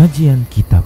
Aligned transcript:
Kajian 0.00 0.48
Kitab 0.48 0.80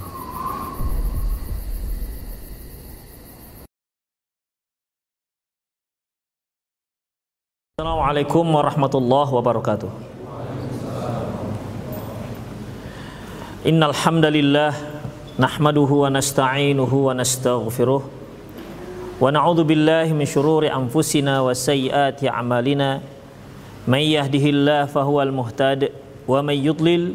Assalamualaikum 7.79 8.43
warahmatullahi 8.43 9.31
wabarakatuh. 9.31 9.91
Innal 13.71 13.95
hamdalillah 13.95 14.75
nahmaduhu 15.39 16.03
wa 16.03 16.11
nasta'inuhu 16.11 17.07
wa 17.07 17.15
nastaghfiruh 17.15 18.03
wa 18.03 19.31
na'udzu 19.31 19.63
billahi 19.63 20.11
min 20.11 20.27
shururi 20.27 20.75
anfusina 20.75 21.39
wa 21.39 21.55
sayyiati 21.55 22.27
a'malina 22.27 22.99
may 23.87 24.11
yahdihillahu 24.11 24.91
fahuwal 24.91 25.31
muhtad 25.31 25.95
wa 26.27 26.43
may 26.43 26.59
yudlil 26.59 27.15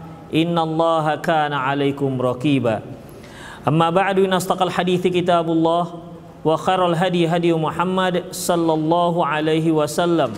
إن 0.35 0.55
الله 0.59 1.15
كان 1.15 1.53
عليكم 1.53 2.21
رقيبا 2.21 2.79
أما 3.67 3.89
بعد 3.89 4.19
إن 4.19 4.33
أصدق 4.33 4.61
الحديث 4.61 5.07
كتاب 5.07 5.49
الله 5.51 5.83
وخير 6.45 6.85
الهدي 6.87 7.27
هدي 7.27 7.53
محمد 7.53 8.23
صلى 8.31 8.73
الله 8.73 9.25
عليه 9.25 9.71
وسلم 9.71 10.31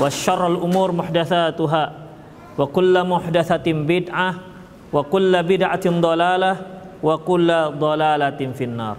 وشر 0.00 0.46
الأمور 0.46 0.92
محدثاتها 0.92 1.84
وكل 2.58 2.94
محدثة 3.04 3.66
بدعة 3.72 4.34
وكل 4.92 5.42
بدعة 5.42 5.84
ضلالة 5.86 6.56
وكل 7.02 7.48
ضلالة 7.78 8.40
في 8.58 8.64
النار 8.64 8.96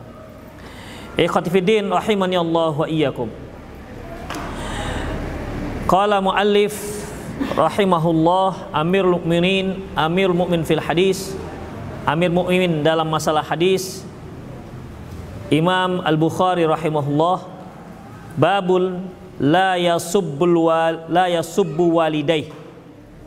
إخوتي 1.19 1.49
في 1.49 1.57
الدين 1.59 1.93
رحمني 1.93 2.37
الله 2.39 2.79
وإياكم 2.79 3.27
قال 5.87 6.23
مؤلف 6.23 6.75
rahimahullah 7.39 8.75
Amir 8.75 9.07
Mukminin 9.07 9.79
Amir 9.95 10.31
Mukmin 10.35 10.67
fil 10.67 10.83
hadis 10.83 11.35
Amir 12.03 12.31
Mukmin 12.31 12.83
dalam 12.83 13.07
masalah 13.07 13.43
hadis 13.43 14.03
Imam 15.49 16.03
Al-Bukhari 16.05 16.67
rahimahullah 16.67 17.47
babul 18.37 19.01
la 19.39 19.79
yasubbul 19.79 20.67
wal, 20.69 21.09
la 21.09 21.25
yasubbu 21.31 21.97
walidai 21.97 22.51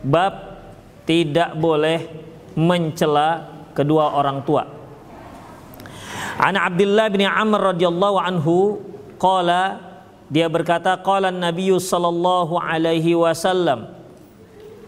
bab 0.05 0.55
tidak 1.03 1.57
boleh 1.59 2.07
mencela 2.55 3.49
kedua 3.73 4.13
orang 4.15 4.39
tua. 4.45 4.63
An 6.39 6.55
Abdullah 6.55 7.11
bin 7.11 7.25
Amr 7.27 7.75
radhiyallahu 7.75 8.17
anhu 8.21 8.79
qala 9.19 9.81
dia 10.31 10.47
berkata 10.47 10.95
qala 11.01 11.29
an 11.33 11.43
sallallahu 11.43 12.55
alaihi 12.55 13.13
wasallam 13.17 14.02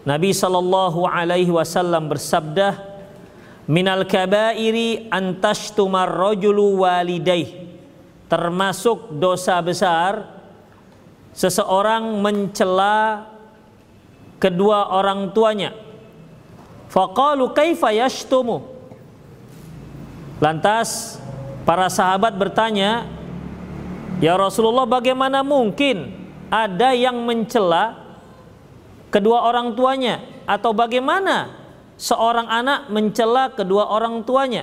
Nabi 0.06 0.30
sallallahu 0.30 1.02
alaihi 1.02 1.50
wasallam 1.50 2.06
bersabda 2.06 2.78
minal 3.66 4.06
kabairi 4.06 5.10
antashtumar 5.10 6.06
rajulu 6.06 6.86
walidaih 6.86 7.66
termasuk 8.30 9.10
dosa 9.18 9.58
besar 9.58 10.30
seseorang 11.34 12.22
mencela 12.22 13.26
kedua 14.38 14.94
orang 14.94 15.34
tuanya. 15.34 15.74
Faqalu 16.86 17.50
kaifa 17.50 17.90
yashtumu? 17.90 18.62
Lantas 20.38 21.18
para 21.66 21.90
sahabat 21.90 22.30
bertanya 22.38 23.10
ya 24.22 24.38
Rasulullah 24.38 24.86
bagaimana 24.86 25.42
mungkin 25.42 26.14
ada 26.46 26.94
yang 26.94 27.26
mencela 27.26 28.05
kedua 29.10 29.46
orang 29.46 29.74
tuanya? 29.74 30.22
Atau 30.46 30.70
bagaimana 30.70 31.52
seorang 31.98 32.46
anak 32.46 32.92
mencela 32.92 33.50
kedua 33.50 33.90
orang 33.90 34.22
tuanya. 34.22 34.62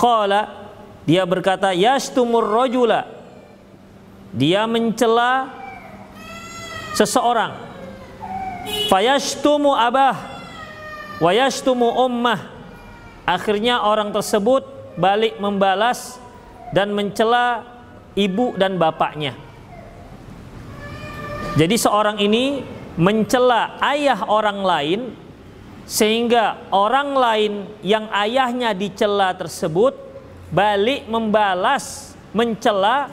Qala 0.00 0.72
dia 1.04 1.26
berkata 1.28 1.74
yastumur 1.76 2.46
rajula 2.46 3.04
dia 4.30 4.64
mencela 4.64 5.50
seseorang. 6.94 7.68
Fayashtumu 8.86 9.74
abah 9.74 10.16
wa 11.18 11.30
yashtumu 11.34 12.06
ummah. 12.06 12.38
Akhirnya 13.26 13.82
orang 13.82 14.14
tersebut 14.14 14.64
balik 14.98 15.38
membalas 15.38 16.18
dan 16.74 16.94
mencela 16.94 17.62
ibu 18.14 18.54
dan 18.58 18.78
bapaknya 18.78 19.49
jadi 21.60 21.76
seorang 21.76 22.16
ini 22.24 22.64
mencela 22.96 23.76
ayah 23.84 24.24
orang 24.24 24.64
lain 24.64 25.00
sehingga 25.84 26.56
orang 26.72 27.12
lain 27.12 27.52
yang 27.84 28.08
ayahnya 28.16 28.72
dicela 28.72 29.36
tersebut 29.36 29.92
balik 30.48 31.04
membalas 31.04 32.16
mencela 32.32 33.12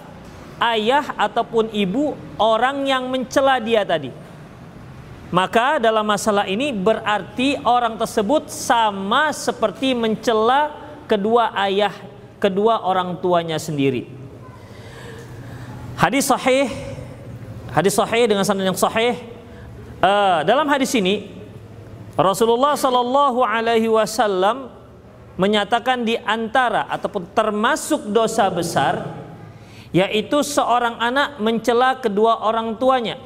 ayah 0.63 1.12
ataupun 1.19 1.75
ibu 1.75 2.16
orang 2.40 2.88
yang 2.88 3.12
mencela 3.12 3.59
dia 3.59 3.84
tadi. 3.84 4.16
Maka 5.28 5.75
dalam 5.84 6.08
masalah 6.08 6.47
ini 6.47 6.72
berarti 6.72 7.59
orang 7.68 8.00
tersebut 8.00 8.47
sama 8.47 9.28
seperti 9.35 9.91
mencela 9.91 10.72
kedua 11.03 11.52
ayah, 11.68 11.91
kedua 12.40 12.79
orang 12.79 13.19
tuanya 13.19 13.59
sendiri. 13.59 14.08
Hadis 16.00 16.31
sahih, 16.31 16.72
hadis 17.72 17.95
sahih 17.95 18.28
dengan 18.28 18.44
sanad 18.47 18.67
yang 18.67 18.78
sahih. 18.78 19.17
Uh, 19.97 20.45
dalam 20.45 20.69
hadis 20.69 20.94
ini 20.94 21.33
Rasulullah 22.13 22.78
Shallallahu 22.78 23.41
Alaihi 23.41 23.89
Wasallam 23.89 24.69
menyatakan 25.38 26.01
di 26.01 26.17
antara 26.17 26.89
ataupun 26.89 27.29
termasuk 27.33 28.09
dosa 28.09 28.50
besar 28.50 29.05
yaitu 29.95 30.41
seorang 30.44 30.97
anak 31.00 31.39
mencela 31.39 31.97
kedua 31.97 32.44
orang 32.44 32.75
tuanya. 32.75 33.22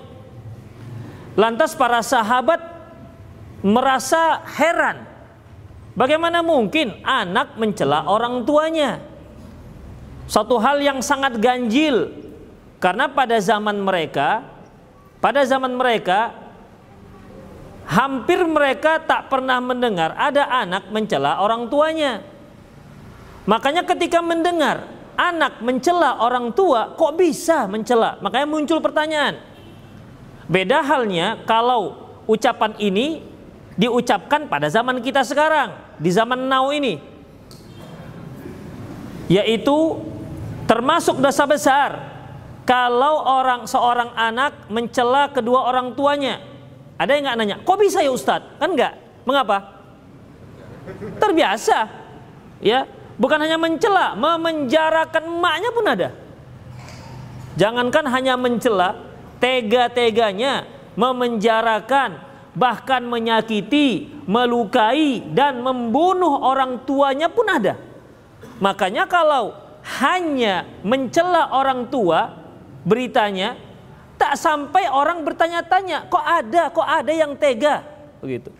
Lantas 1.39 1.71
para 1.73 2.03
sahabat 2.03 2.59
merasa 3.63 4.43
heran, 4.59 5.07
bagaimana 5.95 6.43
mungkin 6.43 6.99
anak 7.07 7.55
mencela 7.55 8.03
orang 8.05 8.43
tuanya? 8.43 8.99
Satu 10.27 10.59
hal 10.59 10.79
yang 10.83 10.99
sangat 10.99 11.39
ganjil 11.39 12.11
karena 12.81 13.05
pada 13.13 13.37
zaman 13.37 13.77
mereka, 13.77 14.41
pada 15.21 15.45
zaman 15.45 15.77
mereka 15.77 16.33
hampir 17.85 18.41
mereka 18.41 18.97
tak 18.97 19.29
pernah 19.29 19.61
mendengar 19.61 20.17
ada 20.17 20.49
anak 20.49 20.89
mencela 20.89 21.37
orang 21.45 21.69
tuanya. 21.69 22.25
Makanya 23.45 23.85
ketika 23.85 24.17
mendengar 24.25 24.89
anak 25.13 25.61
mencela 25.61 26.25
orang 26.25 26.49
tua, 26.57 26.97
kok 26.97 27.13
bisa 27.21 27.69
mencela? 27.69 28.17
Makanya 28.17 28.49
muncul 28.49 28.81
pertanyaan. 28.81 29.37
Beda 30.49 30.81
halnya 30.81 31.37
kalau 31.45 32.09
ucapan 32.25 32.73
ini 32.81 33.21
diucapkan 33.77 34.49
pada 34.49 34.73
zaman 34.73 35.05
kita 35.05 35.21
sekarang, 35.21 35.77
di 36.01 36.09
zaman 36.09 36.49
now 36.49 36.73
ini. 36.73 36.97
Yaitu 39.29 40.01
termasuk 40.65 41.21
dosa 41.21 41.45
besar 41.45 42.10
kalau 42.71 43.27
orang 43.27 43.67
seorang 43.67 44.15
anak 44.15 44.71
mencela 44.71 45.27
kedua 45.27 45.67
orang 45.67 45.91
tuanya 45.91 46.39
ada 47.01 47.17
yang 47.17 47.25
nggak 47.25 47.37
nanya, 47.41 47.57
kok 47.65 47.81
bisa 47.81 48.05
ya 48.05 48.13
Ustadz? 48.13 48.61
Kan 48.61 48.77
nggak. 48.77 49.25
Mengapa? 49.25 49.81
Terbiasa. 51.17 51.89
Ya, 52.61 52.85
bukan 53.17 53.41
hanya 53.41 53.57
mencela, 53.57 54.13
memenjarakan 54.13 55.25
emaknya 55.25 55.69
pun 55.73 55.85
ada. 55.89 56.09
Jangankan 57.57 58.05
hanya 58.05 58.37
mencela, 58.37 59.01
tega-teganya 59.41 60.69
memenjarakan, 60.93 62.21
bahkan 62.53 63.01
menyakiti, 63.01 64.13
melukai 64.29 65.25
dan 65.33 65.57
membunuh 65.65 66.37
orang 66.37 66.85
tuanya 66.85 67.33
pun 67.33 67.49
ada. 67.49 67.81
Makanya 68.61 69.09
kalau 69.09 69.57
hanya 69.97 70.69
mencela 70.85 71.49
orang 71.49 71.89
tua 71.89 72.40
beritanya 72.81 73.57
tak 74.17 74.37
sampai 74.37 74.85
orang 74.89 75.25
bertanya-tanya, 75.25 76.05
kok 76.05 76.21
ada, 76.21 76.69
kok 76.69 76.85
ada 76.85 77.09
yang 77.09 77.33
tega 77.33 77.81
begitu. 78.21 78.53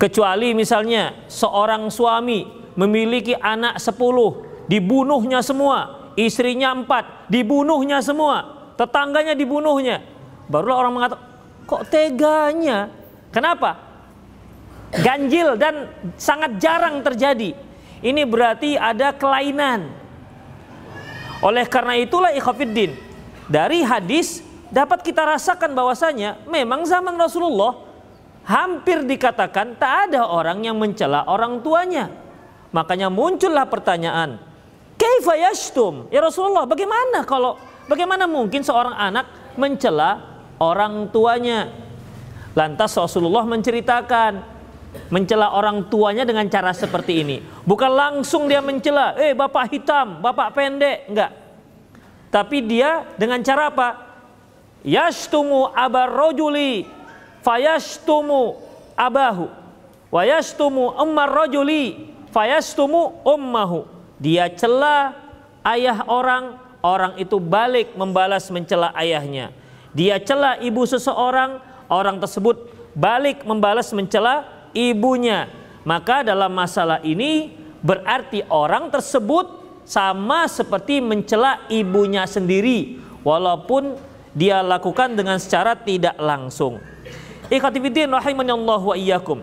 Kecuali 0.00 0.56
misalnya 0.56 1.12
seorang 1.28 1.92
suami 1.92 2.48
memiliki 2.72 3.36
anak 3.36 3.76
sepuluh, 3.76 4.64
dibunuhnya 4.64 5.44
semua, 5.44 6.08
istrinya 6.16 6.72
empat, 6.72 7.28
dibunuhnya 7.28 8.00
semua, 8.00 8.72
tetangganya 8.80 9.36
dibunuhnya. 9.36 10.00
Barulah 10.48 10.80
orang 10.80 10.94
mengatakan, 10.96 11.24
kok 11.68 11.84
teganya? 11.92 12.88
Kenapa? 13.28 13.76
Ganjil 14.90 15.60
dan 15.60 15.92
sangat 16.16 16.56
jarang 16.56 17.04
terjadi. 17.04 17.52
Ini 18.00 18.24
berarti 18.24 18.80
ada 18.80 19.12
kelainan. 19.12 19.92
Oleh 21.40 21.64
karena 21.64 21.96
itulah 21.96 22.30
ikhafiddin, 22.36 22.92
dari 23.48 23.80
hadis 23.80 24.44
dapat 24.68 25.00
kita 25.00 25.24
rasakan 25.24 25.72
bahwasanya 25.72 26.44
memang 26.46 26.84
zaman 26.84 27.16
Rasulullah 27.16 27.80
hampir 28.44 29.02
dikatakan 29.04 29.74
tak 29.80 30.12
ada 30.12 30.28
orang 30.28 30.60
yang 30.62 30.76
mencela 30.76 31.24
orang 31.26 31.64
tuanya. 31.64 32.12
Makanya 32.70 33.10
muncullah 33.10 33.66
pertanyaan, 33.66 34.38
"Kaifa 34.94 35.34
yashtum?" 35.34 36.06
Ya 36.12 36.22
Rasulullah, 36.22 36.68
bagaimana 36.68 37.26
kalau 37.26 37.58
bagaimana 37.90 38.30
mungkin 38.30 38.62
seorang 38.62 38.94
anak 38.94 39.56
mencela 39.58 40.22
orang 40.60 41.10
tuanya? 41.10 41.72
Lantas 42.54 42.94
Rasulullah 42.94 43.42
menceritakan 43.48 44.59
mencela 45.10 45.54
orang 45.54 45.86
tuanya 45.86 46.26
dengan 46.26 46.46
cara 46.50 46.74
seperti 46.74 47.22
ini. 47.22 47.36
Bukan 47.66 47.90
langsung 47.90 48.50
dia 48.50 48.62
mencela, 48.62 49.14
"Eh, 49.18 49.34
bapak 49.34 49.70
hitam, 49.70 50.18
bapak 50.22 50.54
pendek." 50.54 51.06
Enggak. 51.10 51.32
Tapi 52.30 52.62
dia 52.62 53.06
dengan 53.18 53.42
cara 53.42 53.70
apa? 53.74 53.88
Yashtumu 54.80 55.68
abar 55.74 56.08
rojuli 56.08 57.00
fayashtumu 57.44 58.60
abahu 58.96 59.48
wa 60.12 60.22
yashtumu 60.24 60.92
ummar 61.00 61.28
rajuli 61.32 62.12
fayashtumu 62.30 63.24
ummahu 63.24 63.88
dia 64.20 64.52
cela 64.52 65.16
ayah 65.64 66.04
orang 66.04 66.60
orang 66.84 67.16
itu 67.16 67.40
balik 67.40 67.96
membalas 67.96 68.48
mencela 68.52 68.92
ayahnya 68.96 69.52
dia 69.96 70.20
cela 70.20 70.60
ibu 70.60 70.84
seseorang 70.84 71.58
orang 71.88 72.20
tersebut 72.20 72.70
balik 72.92 73.42
membalas 73.48 73.88
mencela 73.96 74.44
ibunya 74.76 75.48
maka 75.82 76.22
dalam 76.22 76.52
masalah 76.52 77.00
ini 77.02 77.52
berarti 77.80 78.44
orang 78.48 78.92
tersebut 78.92 79.58
sama 79.88 80.46
seperti 80.46 81.02
mencela 81.02 81.66
ibunya 81.72 82.28
sendiri 82.28 83.00
walaupun 83.26 83.96
dia 84.30 84.62
lakukan 84.62 85.18
dengan 85.18 85.40
secara 85.42 85.74
tidak 85.74 86.14
langsung 86.20 86.78
Allah 87.50 88.78
wa 88.78 88.94
iyyakum. 88.94 89.42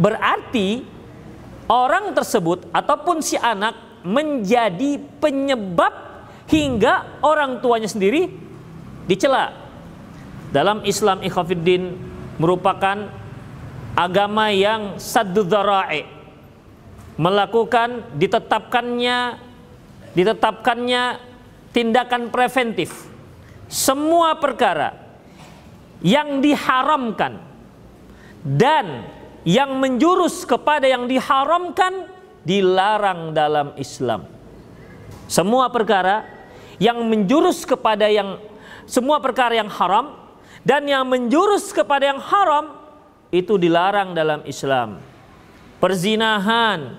Berarti 0.00 0.80
orang 1.68 2.16
tersebut 2.16 2.64
ataupun 2.72 3.20
si 3.20 3.36
anak 3.36 3.76
menjadi 4.00 4.96
penyebab 5.20 5.92
hingga 6.48 7.20
orang 7.20 7.60
tuanya 7.60 7.86
sendiri 7.86 8.32
dicela. 9.04 9.52
Dalam 10.56 10.84
Islam 10.88 11.20
ikhwatifiddin 11.20 11.96
merupakan 12.40 13.12
agama 13.92 14.48
yang 14.52 14.96
saddu 14.96 15.44
melakukan 17.20 18.08
ditetapkannya 18.16 19.36
ditetapkannya 20.16 21.02
tindakan 21.72 22.32
preventif 22.32 23.08
semua 23.68 24.36
perkara 24.36 24.96
yang 26.02 26.42
diharamkan 26.42 27.40
dan 28.42 29.06
yang 29.46 29.78
menjurus 29.78 30.42
kepada 30.42 30.84
yang 30.90 31.06
diharamkan 31.06 32.10
dilarang 32.42 33.30
dalam 33.30 33.74
Islam. 33.78 34.26
Semua 35.30 35.70
perkara 35.70 36.26
yang 36.82 36.98
menjurus 37.06 37.62
kepada 37.62 38.10
yang 38.10 38.38
semua 38.84 39.22
perkara 39.22 39.54
yang 39.54 39.70
haram 39.70 40.18
dan 40.66 40.82
yang 40.84 41.06
menjurus 41.06 41.70
kepada 41.70 42.10
yang 42.10 42.18
haram 42.18 42.81
itu 43.32 43.56
dilarang 43.56 44.12
dalam 44.12 44.44
Islam. 44.44 45.00
Perzinahan 45.80 46.94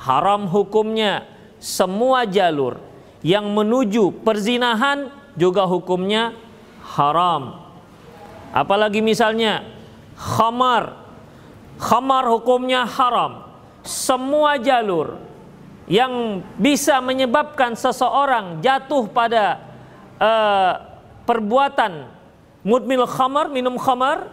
haram 0.00 0.48
hukumnya 0.50 1.28
semua 1.62 2.26
jalur 2.26 2.80
yang 3.22 3.46
menuju 3.52 4.24
perzinahan 4.26 5.12
juga 5.38 5.62
hukumnya 5.68 6.34
haram 6.82 7.66
Apalagi 8.56 9.04
misalnya 9.04 9.68
khamar. 10.16 10.96
Khamar 11.76 12.24
hukumnya 12.32 12.88
haram. 12.88 13.44
Semua 13.84 14.56
jalur 14.56 15.20
yang 15.84 16.40
bisa 16.56 16.98
menyebabkan 17.04 17.76
seseorang 17.76 18.64
jatuh 18.64 19.06
pada 19.12 19.60
uh, 20.18 20.72
perbuatan 21.28 22.10
mudmil 22.64 23.04
khamar, 23.06 23.52
minum 23.52 23.76
khamar, 23.76 24.32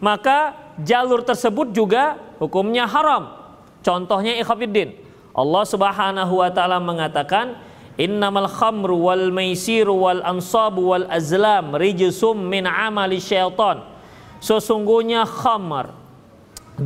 maka 0.00 0.54
jalur 0.82 1.24
tersebut 1.24 1.72
juga 1.72 2.20
hukumnya 2.42 2.84
haram. 2.84 3.32
Contohnya 3.80 4.36
ikhafidin. 4.40 4.98
Allah 5.36 5.64
Subhanahu 5.68 6.40
wa 6.40 6.48
taala 6.48 6.80
mengatakan 6.80 7.60
Innamal 7.96 8.44
khamru 8.52 9.08
wal 9.08 9.32
maisiru 9.32 10.04
wal 10.04 10.20
ansabu 10.20 10.92
wal 10.92 11.08
azlam 11.08 11.72
rijsum 11.72 12.36
min 12.36 12.68
amali 12.68 13.16
syaitan. 13.16 13.80
Sesungguhnya 14.36 15.24
khamar, 15.24 15.96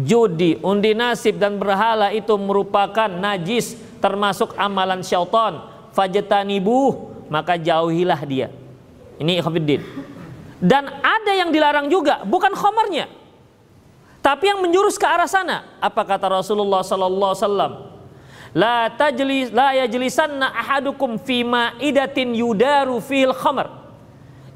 judi, 0.07 0.63
undi 0.63 0.94
nasib 0.94 1.43
dan 1.43 1.59
berhala 1.59 2.15
itu 2.15 2.31
merupakan 2.39 3.11
najis 3.11 3.75
termasuk 3.99 4.55
amalan 4.55 5.03
syaitan. 5.03 5.67
Fajtanibuh, 5.91 7.27
maka 7.27 7.59
jauhilah 7.59 8.23
dia. 8.23 8.55
Ini 9.19 9.43
ikhwatiddin. 9.43 9.82
Dan 10.63 10.87
ada 11.03 11.32
yang 11.35 11.51
dilarang 11.51 11.91
juga, 11.91 12.23
bukan 12.23 12.55
khamarnya. 12.55 13.19
Tapi 14.20 14.53
yang 14.53 14.60
menjurus 14.60 15.00
ke 15.00 15.08
arah 15.08 15.29
sana. 15.29 15.81
Apa 15.81 16.05
kata 16.05 16.29
Rasulullah 16.29 16.84
sallallahu 16.84 17.32
alaihi 17.32 17.44
wasallam? 17.44 17.72
la 18.55 18.91
tajlis 18.91 19.55
la 19.55 19.74
yajlisanna 19.79 20.50
ahadukum 20.50 21.19
fi 21.22 21.46
ma'idatin 21.46 22.34
yudaru 22.34 22.98
fil 23.03 23.34
khamr. 23.34 23.70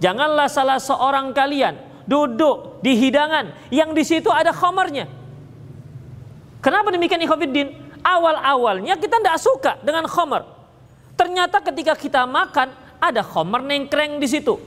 Janganlah 0.02 0.50
salah 0.50 0.82
seorang 0.82 1.30
kalian 1.30 1.78
duduk 2.04 2.82
di 2.84 2.98
hidangan 2.98 3.54
yang 3.70 3.94
di 3.94 4.02
situ 4.02 4.28
ada 4.28 4.50
khamarnya. 4.50 5.06
Kenapa 6.60 6.90
demikian 6.90 7.22
ikhwatiddin? 7.22 7.68
Awal-awalnya 8.04 9.00
kita 9.00 9.16
tidak 9.20 9.38
suka 9.40 9.72
dengan 9.80 10.04
khamar. 10.04 10.44
Ternyata 11.16 11.62
ketika 11.64 11.96
kita 11.96 12.28
makan 12.28 12.74
ada 13.00 13.22
khamar 13.24 13.64
nengkreng 13.64 14.20
di 14.20 14.28
situ. 14.28 14.60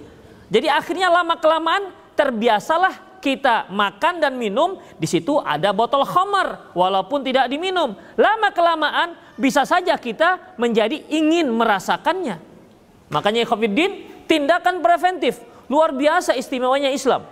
Jadi 0.47 0.71
akhirnya 0.71 1.11
lama 1.11 1.35
kelamaan 1.37 1.91
terbiasalah 2.17 2.97
kita 3.19 3.69
makan 3.69 4.21
dan 4.21 4.37
minum, 4.37 4.79
di 4.97 5.05
situ 5.09 5.37
ada 5.41 5.73
botol 5.75 6.05
khamar 6.07 6.71
walaupun 6.77 7.21
tidak 7.21 7.51
diminum. 7.51 7.97
Lama 8.15 8.49
kelamaan 8.53 9.17
bisa 9.37 9.65
saja 9.67 9.97
kita 9.97 10.55
menjadi 10.55 11.01
ingin 11.11 11.49
merasakannya. 11.51 12.39
Makanya 13.11 13.47
Khofiddin 13.47 14.25
tindakan 14.27 14.83
preventif 14.83 15.39
luar 15.71 15.95
biasa 15.95 16.35
istimewanya 16.35 16.91
Islam. 16.91 17.23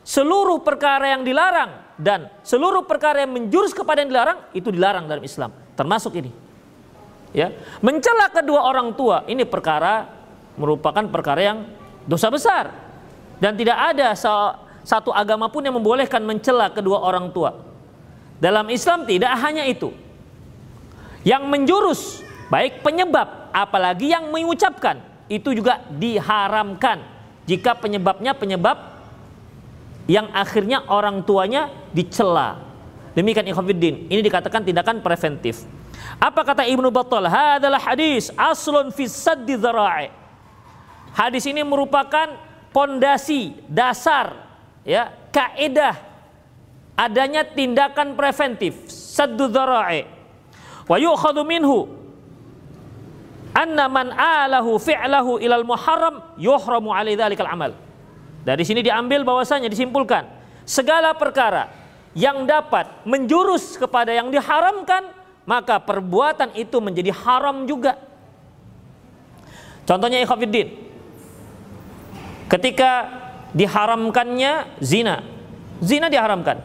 Seluruh 0.00 0.64
perkara 0.64 1.12
yang 1.12 1.22
dilarang 1.22 1.94
dan 2.00 2.32
seluruh 2.40 2.88
perkara 2.88 3.22
yang 3.22 3.36
menjurus 3.36 3.76
kepada 3.76 4.00
yang 4.00 4.10
dilarang 4.10 4.38
itu 4.56 4.72
dilarang 4.72 5.04
dalam 5.04 5.20
Islam, 5.20 5.52
termasuk 5.76 6.16
ini. 6.16 6.32
Ya, 7.30 7.54
mencela 7.78 8.26
kedua 8.32 8.66
orang 8.66 8.90
tua 8.96 9.22
ini 9.30 9.46
perkara 9.46 10.08
merupakan 10.58 11.04
perkara 11.06 11.40
yang 11.44 11.58
dosa 12.08 12.26
besar 12.26 12.74
dan 13.38 13.54
tidak 13.54 13.78
ada 13.94 14.18
satu 14.82 15.12
agama 15.12 15.52
pun 15.52 15.60
yang 15.64 15.76
membolehkan 15.76 16.24
mencela 16.24 16.72
kedua 16.72 17.00
orang 17.04 17.28
tua. 17.30 17.56
Dalam 18.40 18.66
Islam 18.72 19.04
tidak 19.04 19.32
hanya 19.44 19.68
itu. 19.68 19.92
Yang 21.20 21.42
menjurus, 21.44 22.00
baik 22.48 22.80
penyebab, 22.80 23.52
apalagi 23.52 24.08
yang 24.08 24.32
mengucapkan, 24.32 25.04
itu 25.28 25.52
juga 25.52 25.84
diharamkan. 25.92 27.04
Jika 27.44 27.76
penyebabnya 27.76 28.32
penyebab 28.32 28.96
yang 30.08 30.32
akhirnya 30.32 30.82
orang 30.88 31.20
tuanya 31.22 31.68
dicela. 31.92 32.58
Demikian 33.12 33.46
ikhwafiddin. 33.52 34.08
Ini 34.08 34.20
dikatakan 34.24 34.64
tindakan 34.64 35.04
preventif. 35.04 35.66
Apa 36.16 36.42
kata 36.42 36.64
Ibnu 36.64 36.88
Battal? 36.88 37.28
Hadalah 37.28 37.78
hadis 37.78 38.32
aslun 38.38 38.88
fi 38.94 39.04
saddi. 39.04 39.58
Hadis 41.10 41.44
ini 41.44 41.60
merupakan 41.66 42.32
pondasi 42.70 43.54
dasar 43.66 44.49
ya 44.90 45.14
kaidah 45.30 45.94
adanya 46.98 47.46
tindakan 47.46 48.18
preventif 48.18 48.90
saddu 48.90 49.46
dzara'i 49.46 50.02
wa 50.90 50.96
yu'khadhu 50.98 51.46
minhu 51.46 51.86
anna 53.54 53.86
man 53.86 54.10
alahu 54.10 54.82
fi'lahu 54.82 55.38
ilal 55.38 55.62
muharram 55.62 56.34
yuhramu 56.34 56.90
alaihi 56.90 57.14
dzalikal 57.14 57.46
amal. 57.46 57.70
Dari 58.40 58.64
sini 58.66 58.80
diambil 58.82 59.22
bahwasanya 59.22 59.70
disimpulkan 59.70 60.26
segala 60.66 61.14
perkara 61.14 61.70
yang 62.16 62.42
dapat 62.48 63.06
menjurus 63.06 63.78
kepada 63.78 64.10
yang 64.10 64.32
diharamkan 64.32 65.06
maka 65.46 65.78
perbuatan 65.78 66.54
itu 66.58 66.78
menjadi 66.82 67.14
haram 67.14 67.66
juga. 67.66 67.98
Contohnya 69.86 70.22
ikhwatiddin. 70.22 70.90
Ketika 72.50 73.06
diharamkannya 73.56 74.80
zina. 74.82 75.22
Zina 75.80 76.12
diharamkan. 76.12 76.60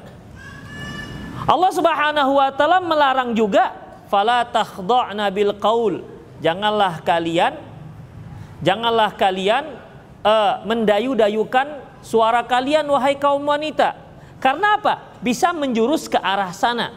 Allah 1.46 1.72
Subhanahu 1.72 2.42
wa 2.42 2.50
taala 2.51 2.82
melarang 2.82 3.38
juga 3.38 3.74
fala 4.10 4.42
takhda'na 4.48 5.30
bil 5.30 5.54
qaul 5.62 6.01
janganlah 6.42 7.01
kalian 7.06 7.54
janganlah 8.65 9.13
kalian 9.13 9.77
uh, 10.25 10.65
mendayu-dayukan 10.65 11.86
suara 12.01 12.42
kalian 12.46 12.86
wahai 12.89 13.18
kaum 13.18 13.46
wanita. 13.46 13.98
Karena 14.42 14.77
apa? 14.77 15.18
Bisa 15.25 15.54
menjurus 15.54 16.06
ke 16.06 16.22
arah 16.22 16.54
sana. 16.54 16.94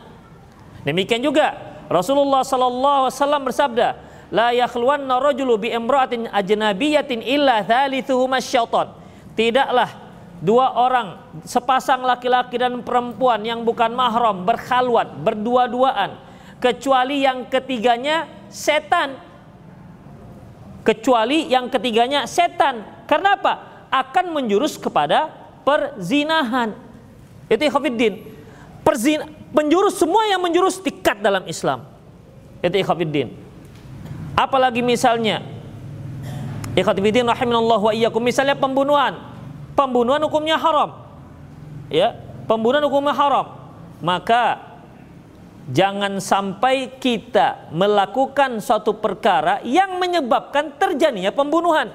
Demikian 0.84 1.24
juga 1.24 1.56
Rasulullah 1.88 2.44
sallallahu 2.44 3.08
alaihi 3.08 3.16
wasallam 3.16 3.42
bersabda, 3.48 3.88
"La 4.28 4.52
yakhluwanna 4.52 5.16
rajulu 5.16 5.56
bi 5.56 5.72
imra'atin 5.72 6.28
ajnabiyatin 6.28 7.24
illa 7.24 7.64
thalithuhuma 7.64 8.40
syaitan." 8.44 8.97
Tidaklah 9.38 9.86
dua 10.42 10.74
orang 10.74 11.38
sepasang 11.46 12.02
laki-laki 12.02 12.58
dan 12.58 12.82
perempuan 12.82 13.38
yang 13.46 13.62
bukan 13.62 13.94
mahram 13.94 14.42
berkhalwat 14.42 15.14
berdua-duaan 15.22 16.18
kecuali 16.58 17.22
yang 17.22 17.46
ketiganya 17.46 18.26
setan 18.50 19.28
kecuali 20.88 21.52
yang 21.52 21.68
ketiganya 21.68 22.24
setan. 22.24 23.04
Karena 23.04 23.36
apa? 23.36 23.52
Akan 23.92 24.32
menjurus 24.32 24.80
kepada 24.80 25.28
perzinahan. 25.60 26.72
Itu 27.52 27.60
ikhwafiddin. 27.68 28.24
Perzin 28.80 29.20
penjurus 29.52 30.00
semua 30.00 30.24
yang 30.32 30.40
menjurus 30.40 30.80
tikat 30.80 31.20
dalam 31.20 31.44
Islam. 31.44 31.84
Itu 32.64 32.72
ikhwafiddin. 32.72 33.36
Apalagi 34.32 34.80
misalnya 34.80 35.44
ikhwafiddin 36.72 37.28
rahimanallah 37.28 37.80
wa 37.84 37.92
iyyakum 37.92 38.24
misalnya 38.24 38.56
pembunuhan. 38.56 39.27
Pembunuhan 39.78 40.18
hukumnya 40.26 40.58
haram. 40.58 41.06
Ya, 41.86 42.18
pembunuhan 42.50 42.82
hukumnya 42.90 43.14
haram. 43.14 43.54
Maka 44.02 44.58
jangan 45.70 46.18
sampai 46.18 46.98
kita 46.98 47.70
melakukan 47.70 48.58
suatu 48.58 48.98
perkara 48.98 49.62
yang 49.62 50.02
menyebabkan 50.02 50.74
terjadinya 50.74 51.30
pembunuhan. 51.30 51.94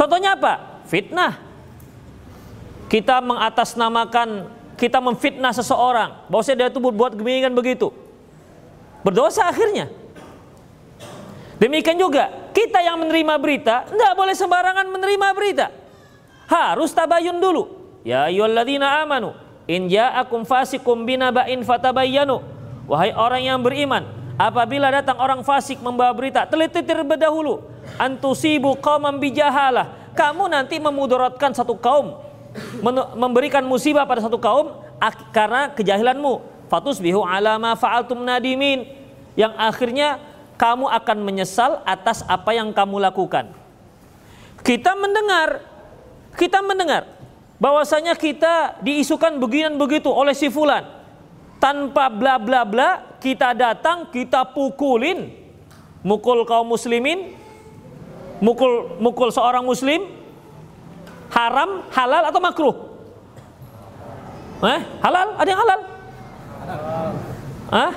Contohnya 0.00 0.32
apa? 0.32 0.80
Fitnah. 0.88 1.36
Kita 2.88 3.20
mengatasnamakan, 3.20 4.48
kita 4.80 4.96
memfitnah 4.96 5.52
seseorang, 5.52 6.24
bahwa 6.26 6.42
dia 6.42 6.72
itu 6.72 6.80
buat 6.80 7.12
geminingan 7.20 7.52
begitu. 7.52 7.92
Berdosa 9.04 9.44
akhirnya. 9.44 9.92
Demikian 11.60 12.00
juga 12.00 12.32
kita 12.56 12.80
yang 12.80 12.96
menerima 12.96 13.36
berita, 13.36 13.84
tidak 13.92 14.12
boleh 14.16 14.32
sembarangan 14.32 14.88
menerima 14.88 15.28
berita. 15.36 15.79
Harus 16.50 16.90
tabayun 16.90 17.38
dulu. 17.38 17.78
Ya 18.02 18.26
ayyuhalladzina 18.26 19.06
amanu 19.06 19.30
In 19.70 19.86
ja'akum 19.86 20.42
fasikum 20.42 21.06
binaba'in 21.06 21.62
fatabayyanu. 21.62 22.42
Wahai 22.90 23.14
orang 23.14 23.38
yang 23.46 23.62
beriman, 23.62 24.02
apabila 24.34 24.90
datang 24.90 25.14
orang 25.22 25.46
fasik 25.46 25.78
membawa 25.78 26.10
berita, 26.10 26.42
teliti 26.42 26.82
terlebih 26.82 27.14
dahulu. 27.14 27.62
Antusibu 27.94 28.74
qauman 28.82 29.22
bijahalah. 29.22 30.10
Kamu 30.18 30.50
nanti 30.50 30.82
memudaratkan 30.82 31.54
satu 31.54 31.78
kaum, 31.78 32.18
memberikan 33.14 33.62
musibah 33.62 34.02
pada 34.10 34.26
satu 34.26 34.42
kaum 34.42 34.74
karena 35.30 35.70
kejahilanmu. 35.70 36.66
Fatusbihu 36.66 37.22
ala 37.22 37.54
ma 37.62 37.78
fa'altum 37.78 38.26
nadimin. 38.26 38.90
Yang 39.38 39.54
akhirnya 39.54 40.18
kamu 40.58 40.90
akan 40.90 41.18
menyesal 41.22 41.78
atas 41.86 42.26
apa 42.26 42.58
yang 42.58 42.74
kamu 42.74 42.98
lakukan. 42.98 43.54
Kita 44.66 44.98
mendengar, 44.98 45.69
kita 46.34 46.62
mendengar 46.62 47.06
bahwasanya 47.60 48.16
kita 48.16 48.80
diisukan 48.80 49.36
beginian 49.36 49.76
begitu 49.76 50.08
oleh 50.08 50.32
si 50.32 50.48
fulan. 50.48 50.82
Tanpa 51.60 52.08
bla 52.08 52.40
bla 52.40 52.64
bla, 52.64 53.20
kita 53.20 53.52
datang, 53.52 54.08
kita 54.08 54.48
pukulin, 54.48 55.28
mukul 56.00 56.48
kaum 56.48 56.72
muslimin, 56.72 57.36
mukul 58.40 58.96
mukul 58.96 59.28
seorang 59.28 59.60
muslim, 59.60 60.08
haram, 61.28 61.84
halal 61.92 62.22
atau 62.32 62.40
makruh? 62.40 62.76
Eh, 64.60 64.80
halal? 65.04 65.28
Ada 65.36 65.48
yang 65.48 65.60
halal? 65.60 65.80
Ah? 67.68 67.92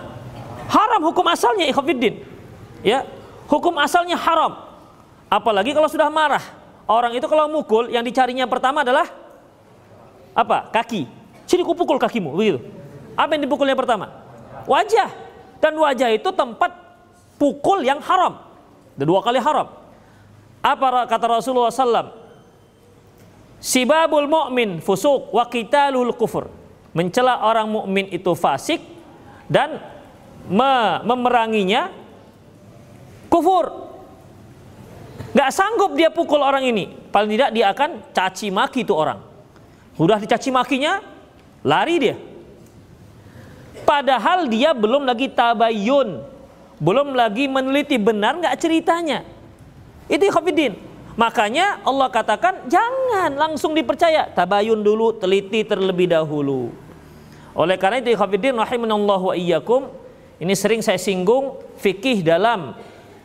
Haram 0.67 1.01
hukum 1.07 1.25
asalnya 1.27 1.67
ikhwafiddin. 1.67 2.23
Ya, 2.83 3.07
hukum 3.47 3.75
asalnya 3.79 4.19
haram. 4.19 4.59
Apalagi 5.31 5.71
kalau 5.71 5.87
sudah 5.87 6.11
marah. 6.11 6.62
Orang 6.83 7.15
itu 7.15 7.23
kalau 7.31 7.47
mukul 7.47 7.87
yang 7.87 8.03
dicarinya 8.03 8.43
pertama 8.43 8.83
adalah 8.83 9.07
apa? 10.35 10.67
Kaki. 10.73 11.07
Sini 11.47 11.63
kupukul 11.63 12.01
kakimu, 12.01 12.35
begitu. 12.35 12.59
Apa 13.13 13.37
yang 13.37 13.45
dipukulnya 13.45 13.77
pertama? 13.77 14.09
Wajah. 14.65 15.11
Dan 15.63 15.79
wajah 15.79 16.11
itu 16.11 16.27
tempat 16.35 16.75
pukul 17.39 17.85
yang 17.87 18.03
haram. 18.03 18.43
Dan 18.99 19.05
dua 19.07 19.23
kali 19.23 19.39
haram. 19.39 19.71
Apa 20.63 21.07
kata 21.07 21.39
Rasulullah 21.39 21.71
SAW? 21.71 22.23
Sibabul 23.63 24.27
mu'min 24.27 24.83
fusuk 24.83 25.31
wa 25.31 25.47
qitalul 25.47 26.11
kufur. 26.19 26.51
Mencela 26.91 27.43
orang 27.47 27.67
mukmin 27.67 28.11
itu 28.11 28.35
fasik 28.35 28.83
dan 29.47 29.79
me 30.47 30.99
memeranginya 31.07 31.91
kufur. 33.31 33.82
Gak 35.33 35.49
sanggup 35.49 35.97
dia 35.97 36.13
pukul 36.13 36.39
orang 36.39 36.61
ini. 36.69 36.93
Paling 37.09 37.33
tidak 37.33 37.51
dia 37.57 37.73
akan 37.73 38.13
caci 38.13 38.53
maki 38.53 38.85
itu 38.85 38.93
orang. 38.93 39.17
Sudah 39.97 40.17
dicaci 40.17 40.49
makinya, 40.49 41.01
lari 41.65 41.95
dia. 42.01 42.15
Padahal 43.83 44.49
dia 44.49 44.73
belum 44.73 45.05
lagi 45.05 45.29
tabayun, 45.29 46.23
belum 46.81 47.13
lagi 47.13 47.45
meneliti 47.45 48.01
benar 48.01 48.37
nggak 48.41 48.57
ceritanya. 48.57 49.21
Itu 50.09 50.25
khafidin. 50.33 50.77
Makanya 51.13 51.85
Allah 51.85 52.09
katakan 52.09 52.65
jangan 52.65 53.37
langsung 53.37 53.77
dipercaya, 53.77 54.33
tabayun 54.33 54.81
dulu, 54.81 55.13
teliti 55.13 55.61
terlebih 55.61 56.09
dahulu. 56.09 56.73
Oleh 57.53 57.77
karena 57.77 58.01
itu 58.01 58.17
khafidin 58.17 58.57
rahimanallahu 58.57 59.29
wa 59.29 59.35
iyyakum, 59.37 59.93
ini 60.41 60.57
sering 60.57 60.81
saya 60.81 60.97
singgung 60.97 61.61
fikih 61.77 62.25
dalam 62.25 62.73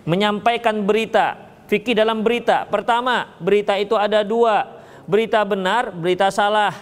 menyampaikan 0.05 0.85
berita. 0.85 1.48
Fikih 1.69 1.93
dalam 1.93 2.25
berita. 2.25 2.65
Pertama, 2.65 3.37
berita 3.39 3.77
itu 3.77 3.93
ada 3.93 4.25
dua 4.25 4.81
berita 5.09 5.41
benar, 5.45 5.89
berita 5.93 6.29
salah. 6.29 6.73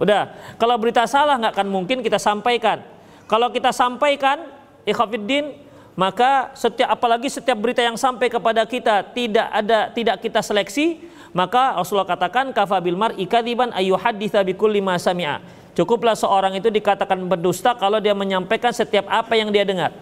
Udah, 0.00 0.32
kalau 0.56 0.76
berita 0.80 1.04
salah 1.04 1.36
nggak 1.36 1.52
akan 1.56 1.68
mungkin 1.68 2.00
kita 2.00 2.20
sampaikan. 2.20 2.80
Kalau 3.28 3.52
kita 3.52 3.72
sampaikan, 3.72 4.48
ikhafidin, 4.88 5.56
maka 5.96 6.52
setiap 6.56 6.92
apalagi 6.92 7.28
setiap 7.32 7.56
berita 7.56 7.80
yang 7.80 7.96
sampai 7.96 8.28
kepada 8.28 8.64
kita 8.68 9.04
tidak 9.16 9.48
ada 9.48 9.88
tidak 9.92 10.16
kita 10.20 10.40
seleksi, 10.44 11.00
maka 11.32 11.76
Rasulullah 11.76 12.08
katakan 12.08 12.52
kafabil 12.52 12.96
mar 12.96 13.12
ikadiban 13.16 13.72
ayyuhaditsa 13.72 14.44
bikulli 14.44 14.84
ma 14.84 15.00
sami'a. 15.00 15.40
Cukuplah 15.76 16.16
seorang 16.16 16.56
itu 16.56 16.72
dikatakan 16.72 17.20
berdusta 17.28 17.76
kalau 17.76 18.00
dia 18.00 18.16
menyampaikan 18.16 18.72
setiap 18.72 19.08
apa 19.12 19.36
yang 19.36 19.52
dia 19.52 19.64
dengar. 19.64 19.92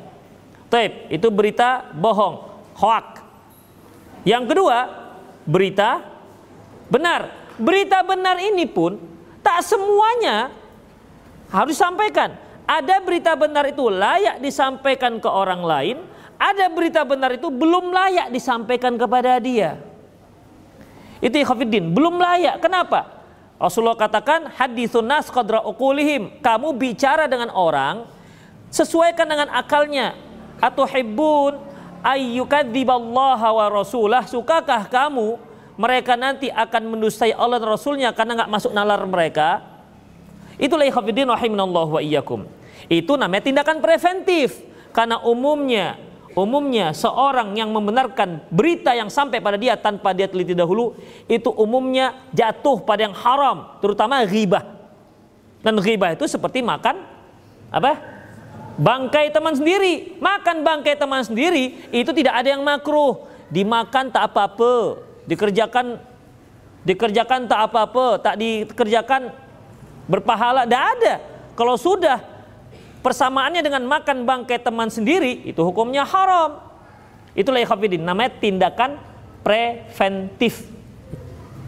Taib, 0.70 1.10
itu 1.10 1.26
berita 1.34 1.90
bohong, 1.94 2.46
hoak. 2.78 3.23
Yang 4.24 4.44
kedua, 4.56 4.78
berita 5.44 6.00
benar. 6.88 7.44
Berita 7.54 8.02
benar 8.02 8.40
ini 8.42 8.66
pun 8.66 8.98
tak 9.38 9.62
semuanya 9.62 10.50
harus 11.54 11.78
disampaikan. 11.78 12.34
Ada 12.64 12.98
berita 13.04 13.36
benar 13.36 13.68
itu 13.68 13.86
layak 13.92 14.40
disampaikan 14.40 15.20
ke 15.20 15.28
orang 15.28 15.62
lain, 15.62 15.96
ada 16.40 16.66
berita 16.72 17.04
benar 17.04 17.36
itu 17.36 17.52
belum 17.52 17.92
layak 17.92 18.32
disampaikan 18.32 18.96
kepada 18.96 19.36
dia. 19.38 19.78
Itu 21.20 21.36
ikhafidin, 21.36 21.92
belum 21.92 22.18
layak. 22.18 22.58
Kenapa? 22.58 23.22
Rasulullah 23.60 23.96
katakan 23.96 24.50
hadithun 24.50 25.06
nas 25.06 25.30
qadra. 25.30 25.62
Kamu 25.62 26.68
bicara 26.74 27.30
dengan 27.30 27.54
orang 27.54 28.04
sesuaikan 28.72 29.28
dengan 29.28 29.48
akalnya. 29.54 30.16
Atau 30.58 30.88
hibbun 30.88 31.60
ayyukadziballaha 32.04 33.48
wa 33.48 33.66
rasulah 33.72 34.28
sukakah 34.28 34.84
kamu 34.92 35.40
mereka 35.74 36.14
nanti 36.14 36.52
akan 36.52 36.94
mendustai 36.94 37.34
Allah 37.34 37.58
dan 37.58 37.72
Rasulnya 37.72 38.14
karena 38.14 38.38
nggak 38.38 38.52
masuk 38.52 38.70
nalar 38.70 39.02
mereka? 39.08 39.64
Itulah 40.54 40.86
ikhafidin 40.86 41.26
rahimanallahu 41.26 41.98
wa 41.98 42.02
iyyakum. 42.04 42.46
Itu 42.86 43.18
namanya 43.18 43.50
tindakan 43.50 43.82
preventif. 43.82 44.62
Karena 44.94 45.18
umumnya 45.26 45.98
umumnya 46.38 46.94
seorang 46.94 47.54
yang 47.58 47.70
membenarkan 47.74 48.46
berita 48.50 48.94
yang 48.94 49.10
sampai 49.10 49.42
pada 49.42 49.58
dia 49.58 49.74
tanpa 49.78 50.10
dia 50.14 50.26
teliti 50.26 50.54
dahulu 50.54 50.98
itu 51.30 51.46
umumnya 51.54 52.26
jatuh 52.34 52.82
pada 52.82 53.06
yang 53.10 53.16
haram 53.18 53.78
terutama 53.82 54.22
ghibah. 54.22 54.62
Dan 55.66 55.74
ghibah 55.82 56.14
itu 56.14 56.30
seperti 56.30 56.62
makan 56.62 57.02
apa 57.74 58.13
bangkai 58.74 59.30
teman 59.30 59.54
sendiri 59.54 60.18
makan 60.18 60.66
bangkai 60.66 60.94
teman 60.98 61.22
sendiri 61.22 61.90
itu 61.94 62.10
tidak 62.10 62.34
ada 62.42 62.54
yang 62.54 62.62
makruh 62.66 63.26
dimakan 63.50 64.10
tak 64.10 64.32
apa-apa 64.32 64.98
dikerjakan 65.24 66.02
dikerjakan 66.84 67.48
tak 67.48 67.60
apa-apa, 67.66 68.20
tak 68.20 68.34
dikerjakan 68.36 69.32
berpahala, 70.06 70.68
tidak 70.68 70.84
ada. 71.00 71.14
Kalau 71.56 71.80
sudah 71.80 72.20
persamaannya 73.00 73.64
dengan 73.64 73.82
makan 73.88 74.28
bangkai 74.28 74.60
teman 74.60 74.92
sendiri, 74.92 75.48
itu 75.48 75.64
hukumnya 75.64 76.04
haram. 76.04 76.60
Itulah 77.34 77.64
ikhafidin, 77.64 78.04
namanya 78.04 78.36
tindakan 78.38 79.00
preventif. 79.42 80.68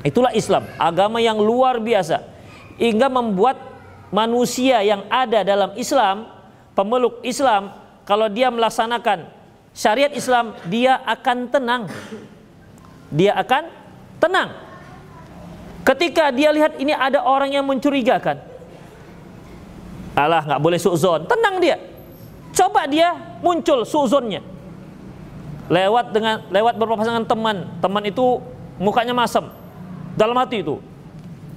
Itulah 0.04 0.30
Islam, 0.36 0.68
agama 0.78 1.18
yang 1.18 1.40
luar 1.40 1.82
biasa. 1.82 2.22
Hingga 2.76 3.08
membuat 3.08 3.56
manusia 4.12 4.84
yang 4.84 5.08
ada 5.08 5.42
dalam 5.42 5.75
Islam, 5.75 6.28
pemeluk 6.76 7.25
Islam, 7.25 7.73
kalau 8.04 8.28
dia 8.28 8.52
melaksanakan 8.52 9.26
syariat 9.73 10.12
Islam, 10.12 10.52
dia 10.68 11.00
akan 11.02 11.49
tenang 11.49 11.88
dia 13.11 13.33
akan 13.38 13.71
tenang. 14.18 14.50
Ketika 15.87 16.35
dia 16.35 16.50
lihat 16.50 16.83
ini 16.83 16.90
ada 16.90 17.23
orang 17.23 17.54
yang 17.54 17.62
mencurigakan. 17.62 18.42
Alah 20.16 20.42
nggak 20.42 20.62
boleh 20.62 20.80
suzon, 20.80 21.28
tenang 21.28 21.62
dia. 21.62 21.76
Coba 22.56 22.88
dia 22.88 23.14
muncul 23.45 23.85
suzonnya. 23.87 24.40
Lewat 25.68 26.14
dengan 26.14 26.42
lewat 26.49 26.75
berpasangan 26.80 27.26
teman, 27.28 27.68
teman 27.78 28.02
itu 28.06 28.40
mukanya 28.80 29.12
masam. 29.12 29.52
Dalam 30.16 30.35
hati 30.40 30.64
itu, 30.64 30.80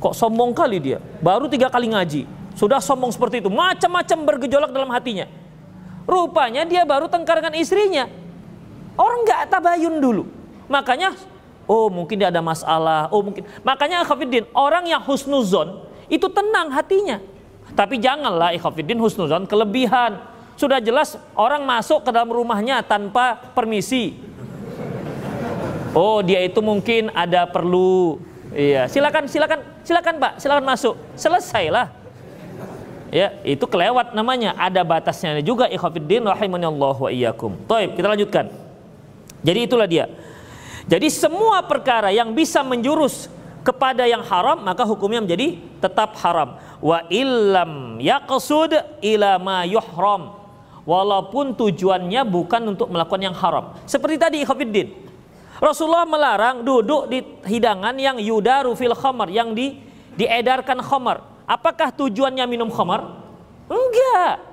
kok 0.04 0.14
sombong 0.14 0.52
kali 0.52 0.78
dia. 0.78 1.00
Baru 1.24 1.48
tiga 1.48 1.72
kali 1.72 1.90
ngaji, 1.90 2.28
sudah 2.60 2.84
sombong 2.84 3.16
seperti 3.16 3.40
itu. 3.40 3.48
Macam-macam 3.48 4.18
bergejolak 4.28 4.76
dalam 4.76 4.92
hatinya. 4.92 5.32
Rupanya 6.04 6.68
dia 6.68 6.84
baru 6.84 7.08
tengkar 7.08 7.40
dengan 7.40 7.56
istrinya. 7.56 8.12
Orang 9.00 9.24
nggak 9.24 9.48
tabayun 9.48 10.04
dulu. 10.04 10.28
Makanya 10.68 11.16
Oh 11.70 11.86
mungkin 11.86 12.18
dia 12.18 12.34
ada 12.34 12.42
masalah. 12.42 13.14
Oh 13.14 13.22
mungkin. 13.22 13.46
Makanya 13.62 14.02
Khafidin 14.02 14.50
orang 14.58 14.90
yang 14.90 15.06
husnuzon 15.06 15.86
itu 16.10 16.26
tenang 16.34 16.74
hatinya. 16.74 17.22
Tapi 17.78 18.02
janganlah 18.02 18.58
Khafidin 18.58 18.98
husnuzon 18.98 19.46
kelebihan. 19.46 20.18
Sudah 20.58 20.82
jelas 20.82 21.14
orang 21.38 21.62
masuk 21.70 22.02
ke 22.02 22.10
dalam 22.10 22.34
rumahnya 22.34 22.82
tanpa 22.82 23.38
permisi. 23.54 24.18
Oh 25.94 26.26
dia 26.26 26.42
itu 26.42 26.58
mungkin 26.58 27.14
ada 27.14 27.46
perlu. 27.46 28.18
Iya 28.50 28.90
silakan 28.90 29.30
silakan 29.30 29.62
silakan 29.86 30.14
pak 30.18 30.32
silakan 30.42 30.66
masuk. 30.66 30.98
Selesailah. 31.14 31.99
Ya 33.10 33.34
itu 33.42 33.66
kelewat 33.66 34.14
namanya. 34.14 34.54
Ada 34.58 34.86
batasnya 34.86 35.42
juga 35.42 35.66
ikhafidin 35.70 36.26
rahimahullah 36.26 36.96
wa 36.98 37.10
iyyakum. 37.10 37.58
Taib 37.66 37.98
kita 37.98 38.08
lanjutkan. 38.10 38.46
Jadi 39.42 39.60
itulah 39.66 39.88
dia. 39.90 40.06
Jadi 40.90 41.08
semua 41.14 41.62
perkara 41.66 42.10
yang 42.10 42.34
bisa 42.34 42.66
menjurus 42.66 43.30
kepada 43.62 44.10
yang 44.10 44.26
haram 44.26 44.66
maka 44.66 44.86
hukumnya 44.86 45.22
menjadi 45.22 45.58
tetap 45.82 46.18
haram. 46.22 46.58
Wa 46.82 47.06
illam 47.10 47.98
yaqsud 48.02 48.74
ila 49.02 49.32
ma 49.42 49.66
yuhram. 49.66 50.38
Walaupun 50.90 51.54
tujuannya 51.54 52.26
bukan 52.26 52.74
untuk 52.74 52.90
melakukan 52.90 53.22
yang 53.22 53.36
haram. 53.38 53.78
Seperti 53.86 54.18
tadi 54.18 54.38
Ikhafiddin. 54.42 55.10
Rasulullah 55.60 56.08
melarang 56.08 56.64
duduk 56.64 57.12
di 57.12 57.20
hidangan 57.46 57.92
yang 58.00 58.16
yudaru 58.16 58.72
fil 58.80 58.96
khamar, 58.96 59.28
yang 59.28 59.52
di, 59.52 59.76
diedarkan 60.16 60.80
khamar. 60.80 61.20
Apakah 61.50 61.90
tujuannya 61.90 62.46
minum 62.46 62.70
khamar? 62.70 63.26
Enggak. 63.66 64.46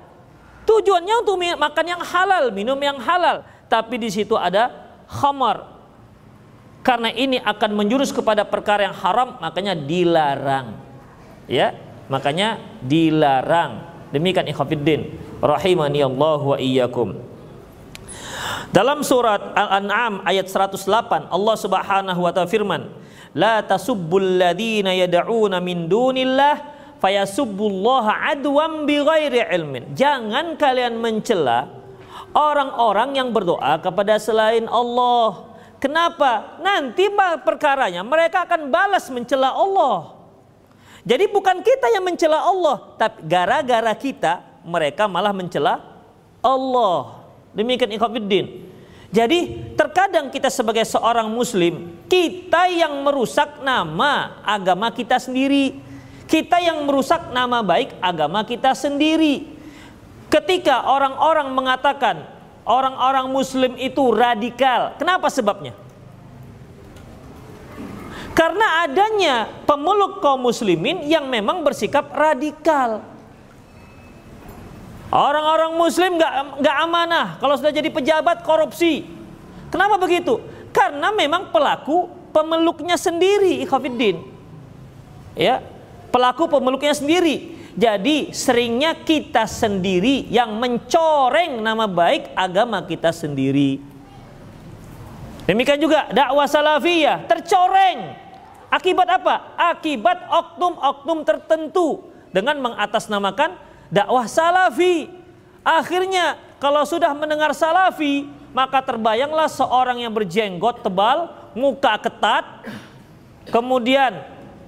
Tujuannya 0.65 1.13
untuk 1.21 1.37
makan 1.37 1.85
yang 1.85 2.01
halal, 2.01 2.49
minum 2.49 2.75
yang 2.81 2.97
halal. 2.97 3.45
Tapi 3.69 4.01
di 4.01 4.09
situ 4.09 4.33
ada 4.33 4.73
khamar, 5.05 5.77
karena 6.87 7.11
ini 7.11 7.35
akan 7.43 7.75
menjurus 7.75 8.15
kepada 8.15 8.47
perkara 8.47 8.87
yang 8.87 8.95
haram 8.95 9.35
makanya 9.43 9.75
dilarang 9.75 10.79
ya 11.43 11.75
makanya 12.07 12.63
dilarang 12.79 13.83
demikian 14.15 14.47
ikhafidin 14.47 15.11
rahimani 15.43 15.99
Allah 15.99 16.39
wa 16.39 16.55
iyyakum 16.55 17.19
dalam 18.71 19.03
surat 19.03 19.51
Al-An'am 19.51 20.23
ayat 20.23 20.47
108 20.47 21.27
Allah 21.27 21.55
Subhanahu 21.59 22.23
wa 22.23 22.31
taala 22.31 22.47
firman 22.47 22.87
la 23.35 23.59
tasubbul 23.59 24.39
ladzina 24.39 24.95
yad'una 24.95 25.59
min 25.59 25.91
dunillah 25.91 26.76
fayasubbullaha 26.99 28.33
adwam 28.33 28.85
bighairi 28.85 29.45
ilmin 29.53 29.93
jangan 29.93 30.57
kalian 30.57 30.97
mencela 30.97 31.69
orang-orang 32.33 33.17
yang 33.17 33.29
berdoa 33.33 33.79
kepada 33.81 34.17
selain 34.21 34.65
Allah 34.69 35.47
Kenapa? 35.77 36.57
Nanti 36.57 37.05
perkaranya 37.45 38.01
mereka 38.01 38.49
akan 38.49 38.73
balas 38.73 39.05
mencela 39.13 39.53
Allah. 39.53 40.17
Jadi 41.05 41.29
bukan 41.29 41.61
kita 41.61 41.87
yang 41.93 42.03
mencela 42.03 42.43
Allah, 42.43 42.97
tapi 42.97 43.23
gara-gara 43.23 43.93
kita 43.95 44.43
mereka 44.65 45.05
malah 45.05 45.31
mencela 45.31 45.79
Allah. 46.41 47.23
Demikian 47.53 47.93
ikhwatiddin. 47.93 48.67
Jadi 49.07 49.71
terkadang 49.79 50.27
kita 50.27 50.51
sebagai 50.51 50.83
seorang 50.83 51.31
muslim, 51.31 51.95
kita 52.11 52.67
yang 52.67 52.91
merusak 53.07 53.63
nama 53.63 54.43
agama 54.43 54.91
kita 54.91 55.15
sendiri. 55.15 55.79
Kita 56.27 56.59
yang 56.59 56.83
merusak 56.83 57.31
nama 57.31 57.63
baik 57.63 57.95
agama 58.03 58.43
kita 58.43 58.75
sendiri. 58.75 59.47
Ketika 60.27 60.83
orang-orang 60.83 61.55
mengatakan 61.55 62.27
orang-orang 62.67 63.31
muslim 63.31 63.79
itu 63.79 64.11
radikal. 64.11 64.99
Kenapa 64.99 65.31
sebabnya? 65.31 65.71
Karena 68.35 68.85
adanya 68.85 69.49
pemeluk 69.65 70.19
kaum 70.21 70.45
muslimin 70.45 71.07
yang 71.07 71.25
memang 71.25 71.63
bersikap 71.63 72.11
radikal. 72.13 73.01
Orang-orang 75.07 75.79
muslim 75.79 76.19
gak, 76.19 76.59
gak 76.59 76.77
amanah 76.83 77.39
kalau 77.39 77.55
sudah 77.55 77.71
jadi 77.71 77.87
pejabat 77.87 78.43
korupsi. 78.43 79.07
Kenapa 79.71 79.95
begitu? 79.95 80.43
Karena 80.75 81.09
memang 81.15 81.49
pelaku 81.49 82.11
pemeluknya 82.35 82.99
sendiri, 82.99 83.63
ikhafidin. 83.63 84.21
Ya, 85.33 85.63
pelaku 86.09 86.47
pemeluknya 86.49 86.93
sendiri. 86.95 87.57
Jadi 87.77 88.33
seringnya 88.33 88.97
kita 89.05 89.45
sendiri 89.45 90.25
yang 90.33 90.57
mencoreng 90.57 91.61
nama 91.61 91.85
baik 91.85 92.33
agama 92.33 92.81
kita 92.81 93.13
sendiri. 93.13 93.77
Demikian 95.45 95.77
juga 95.79 96.09
dakwah 96.09 96.49
salafiyah 96.49 97.29
tercoreng. 97.29 98.17
Akibat 98.67 99.07
apa? 99.07 99.55
Akibat 99.55 100.27
oknum-oknum 100.27 101.23
tertentu 101.23 102.09
dengan 102.35 102.59
mengatasnamakan 102.59 103.55
dakwah 103.87 104.27
salafi. 104.27 105.07
Akhirnya 105.63 106.35
kalau 106.59 106.83
sudah 106.83 107.13
mendengar 107.15 107.55
salafi, 107.55 108.27
maka 108.51 108.81
terbayanglah 108.83 109.47
seorang 109.47 110.01
yang 110.03 110.11
berjenggot 110.11 110.83
tebal, 110.83 111.31
muka 111.55 111.95
ketat, 112.01 112.43
kemudian 113.53 114.19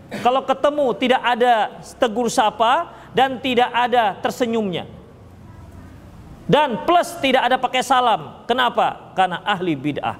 kalau 0.10 0.41
ketemu 0.41 0.86
tidak 0.98 1.22
ada 1.22 1.54
tegur 2.02 2.28
sapa, 2.34 2.89
dan 3.13 3.38
tidak 3.41 3.69
ada 3.69 4.17
tersenyumnya. 4.22 4.89
Dan 6.50 6.82
plus 6.82 7.13
tidak 7.22 7.45
ada 7.45 7.62
pakai 7.62 7.86
salam. 7.86 8.41
Kenapa? 8.50 9.13
Karena 9.13 9.45
ahli 9.45 9.78
bid'ah 9.78 10.17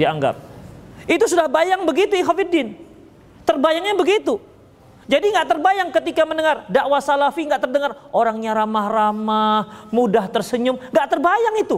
dianggap. 0.00 0.40
Itu 1.04 1.28
sudah 1.28 1.44
bayang 1.44 1.84
begitu 1.84 2.16
Ikhwanuddin. 2.16 2.72
Terbayangnya 3.44 3.92
begitu. 3.92 4.40
Jadi 5.04 5.28
nggak 5.28 5.48
terbayang 5.50 5.88
ketika 5.92 6.22
mendengar 6.24 6.64
dakwah 6.72 7.02
salafi 7.02 7.44
nggak 7.44 7.68
terdengar 7.68 7.92
orangnya 8.14 8.54
ramah-ramah, 8.54 9.90
mudah 9.92 10.24
tersenyum, 10.30 10.78
nggak 10.88 11.06
terbayang 11.10 11.60
itu. 11.60 11.76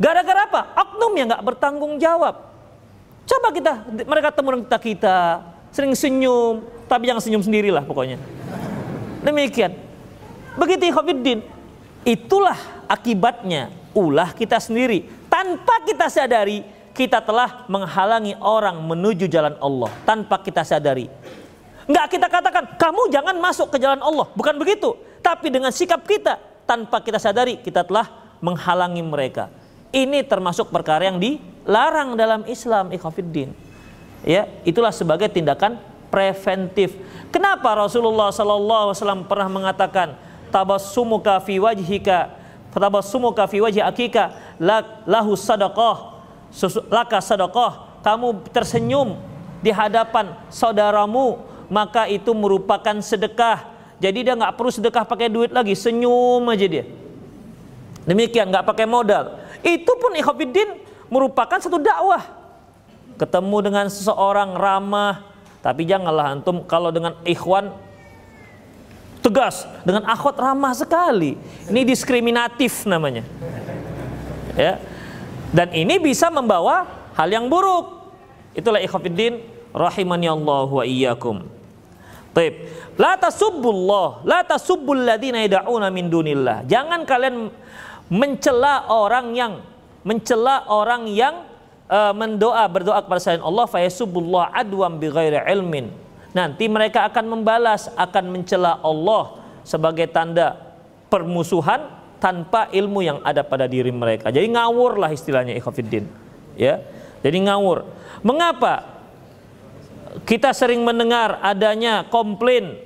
Gara-gara 0.00 0.48
apa? 0.48 0.60
Oknum 0.78 1.12
yang 1.20 1.28
nggak 1.28 1.44
bertanggung 1.44 2.00
jawab. 2.00 2.48
Coba 3.28 3.48
kita 3.52 3.72
mereka 4.08 4.32
temu 4.32 4.56
kita 4.64 4.78
kita 4.80 5.16
sering 5.70 5.94
senyum, 5.94 6.62
tapi 6.86 7.10
jangan 7.10 7.22
senyum 7.22 7.42
sendirilah 7.42 7.86
pokoknya. 7.86 8.18
Demikian. 9.22 9.74
Begitu 10.58 10.90
Khofiddin. 10.90 11.40
Itulah 12.02 12.56
akibatnya 12.88 13.70
ulah 13.94 14.32
kita 14.32 14.58
sendiri. 14.58 15.22
tanpa 15.30 15.86
kita 15.86 16.10
sadari 16.10 16.66
kita 16.90 17.22
telah 17.22 17.64
menghalangi 17.70 18.34
orang 18.42 18.82
menuju 18.82 19.30
jalan 19.30 19.54
Allah 19.62 19.88
tanpa 20.02 20.42
kita 20.42 20.66
sadari. 20.66 21.06
Enggak 21.86 22.06
kita 22.18 22.26
katakan 22.26 22.64
kamu 22.74 23.14
jangan 23.14 23.36
masuk 23.38 23.70
ke 23.70 23.78
jalan 23.78 24.02
Allah, 24.02 24.26
bukan 24.34 24.58
begitu. 24.58 24.98
Tapi 25.22 25.54
dengan 25.54 25.70
sikap 25.70 26.02
kita 26.02 26.36
tanpa 26.66 26.98
kita 26.98 27.22
sadari 27.22 27.62
kita 27.62 27.86
telah 27.86 28.36
menghalangi 28.42 29.02
mereka. 29.06 29.48
Ini 29.90 30.22
termasuk 30.26 30.70
perkara 30.70 31.10
yang 31.10 31.18
dilarang 31.18 32.14
dalam 32.14 32.42
Islam, 32.46 32.94
ikhafidin. 32.94 33.69
Ya, 34.26 34.48
itulah 34.68 34.92
sebagai 34.92 35.32
tindakan 35.32 35.80
preventif. 36.12 36.96
Kenapa 37.32 37.72
Rasulullah 37.72 38.28
sallallahu 38.34 38.92
alaihi 38.92 38.96
wasallam 39.00 39.22
pernah 39.24 39.48
mengatakan 39.48 40.08
tabassumuka 40.50 41.40
fi 41.40 41.56
wajhika 41.62 42.36
tabassumuka 42.74 43.46
fi 43.46 43.62
wajhi 43.62 43.80
akika 43.80 44.34
lahu 45.06 45.38
sadaqah 45.38 46.20
laka 46.90 47.18
sadaqah, 47.22 48.02
kamu 48.02 48.42
tersenyum 48.50 49.14
di 49.62 49.70
hadapan 49.70 50.34
saudaramu, 50.50 51.38
maka 51.70 52.10
itu 52.10 52.34
merupakan 52.34 52.98
sedekah. 52.98 53.70
Jadi 54.00 54.26
dia 54.26 54.34
nggak 54.34 54.56
perlu 54.56 54.72
sedekah 54.72 55.04
pakai 55.04 55.28
duit 55.28 55.52
lagi, 55.52 55.76
senyum 55.76 56.42
aja 56.48 56.66
dia. 56.66 56.84
Demikian 58.08 58.48
nggak 58.48 58.64
pakai 58.64 58.88
modal. 58.88 59.38
Itu 59.60 59.92
pun 60.00 60.16
ikhwatiddin 60.16 60.80
merupakan 61.12 61.60
satu 61.60 61.76
dakwah. 61.76 62.39
Ketemu 63.20 63.56
dengan 63.60 63.86
seseorang 63.92 64.56
ramah, 64.56 65.28
tapi 65.60 65.84
janganlah 65.84 66.32
antum 66.32 66.64
kalau 66.64 66.88
dengan 66.88 67.20
ikhwan 67.28 67.68
tegas, 69.20 69.68
dengan 69.84 70.08
akhwat 70.08 70.40
ramah 70.40 70.72
sekali. 70.72 71.36
Ini 71.68 71.84
diskriminatif 71.84 72.88
namanya. 72.88 73.20
Ya. 74.56 74.80
Dan 75.52 75.68
ini 75.76 76.00
bisa 76.00 76.32
membawa 76.32 76.88
hal 77.12 77.28
yang 77.28 77.52
buruk. 77.52 78.08
Itulah 78.56 78.80
ikhwatiddin 78.80 79.44
rahimani 79.76 80.24
Allah 80.24 80.64
wa 80.64 80.84
iyyakum. 80.88 81.44
Baik. 82.32 82.72
La 82.96 83.20
tasubbullah, 83.20 84.24
la 84.24 84.40
tasubbul 84.48 85.04
ladina 85.04 85.44
yad'una 85.44 85.92
min 85.92 86.08
dunillah. 86.08 86.64
Jangan 86.64 87.04
kalian 87.04 87.52
mencela 88.08 88.88
orang 88.88 89.36
yang 89.36 89.52
mencela 90.08 90.64
orang 90.72 91.04
yang 91.04 91.49
uh, 91.90 92.14
mendoa 92.14 92.62
berdoa 92.70 93.02
kepada 93.02 93.20
selain 93.20 93.42
Allah 93.42 93.66
fa 93.66 93.82
yasubbullah 93.82 94.54
adwam 94.54 94.96
bighairi 94.96 95.42
ilmin. 95.50 95.90
Nanti 96.30 96.70
mereka 96.70 97.10
akan 97.10 97.26
membalas, 97.26 97.90
akan 97.98 98.30
mencela 98.30 98.78
Allah 98.86 99.42
sebagai 99.66 100.06
tanda 100.06 100.54
permusuhan 101.10 101.90
tanpa 102.22 102.70
ilmu 102.70 103.02
yang 103.02 103.18
ada 103.26 103.42
pada 103.42 103.66
diri 103.66 103.90
mereka. 103.90 104.30
Jadi 104.30 104.46
ngawur 104.54 105.02
lah 105.02 105.10
istilahnya 105.10 105.58
ikhafidin. 105.58 106.06
Ya. 106.54 106.86
Jadi 107.26 107.50
ngawur. 107.50 107.82
Mengapa? 108.22 109.02
Kita 110.22 110.54
sering 110.54 110.86
mendengar 110.86 111.42
adanya 111.42 112.06
komplain 112.06 112.78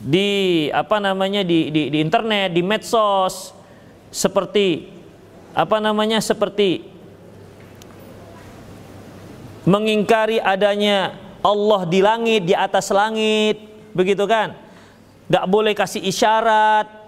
di 0.00 0.68
apa 0.72 1.00
namanya 1.00 1.44
di, 1.44 1.72
di, 1.72 1.88
di 1.88 1.98
internet, 2.00 2.52
di 2.52 2.60
medsos 2.64 3.52
seperti 4.12 4.92
apa 5.52 5.80
namanya 5.80 6.20
seperti 6.20 6.91
mengingkari 9.62 10.42
adanya 10.42 11.14
Allah 11.42 11.82
di 11.86 12.00
langit, 12.02 12.46
di 12.46 12.54
atas 12.54 12.90
langit, 12.94 13.58
begitu 13.94 14.26
kan? 14.26 14.54
Gak 15.30 15.46
boleh 15.48 15.74
kasih 15.74 16.02
isyarat, 16.02 17.02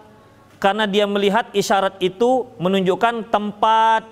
karena 0.64 0.88
dia 0.88 1.04
melihat 1.04 1.52
isyarat 1.52 2.00
itu 2.00 2.48
menunjukkan 2.56 3.28
tempat. 3.28 4.08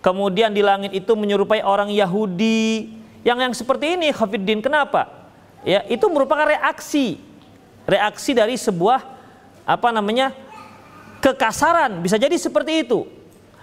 Kemudian 0.00 0.56
di 0.56 0.64
langit 0.64 0.96
itu 0.96 1.12
menyerupai 1.12 1.60
orang 1.60 1.92
Yahudi. 1.92 2.88
Yang 3.20 3.38
yang 3.44 3.52
seperti 3.52 4.00
ini 4.00 4.08
Khafiddin 4.08 4.64
kenapa? 4.64 5.28
Ya 5.60 5.84
itu 5.84 6.08
merupakan 6.08 6.48
reaksi. 6.48 7.20
Reaksi 7.84 8.32
dari 8.32 8.56
sebuah 8.56 9.04
apa 9.68 9.88
namanya 9.92 10.32
kekasaran. 11.20 12.00
Bisa 12.00 12.16
jadi 12.16 12.36
seperti 12.36 12.88
itu. 12.88 13.04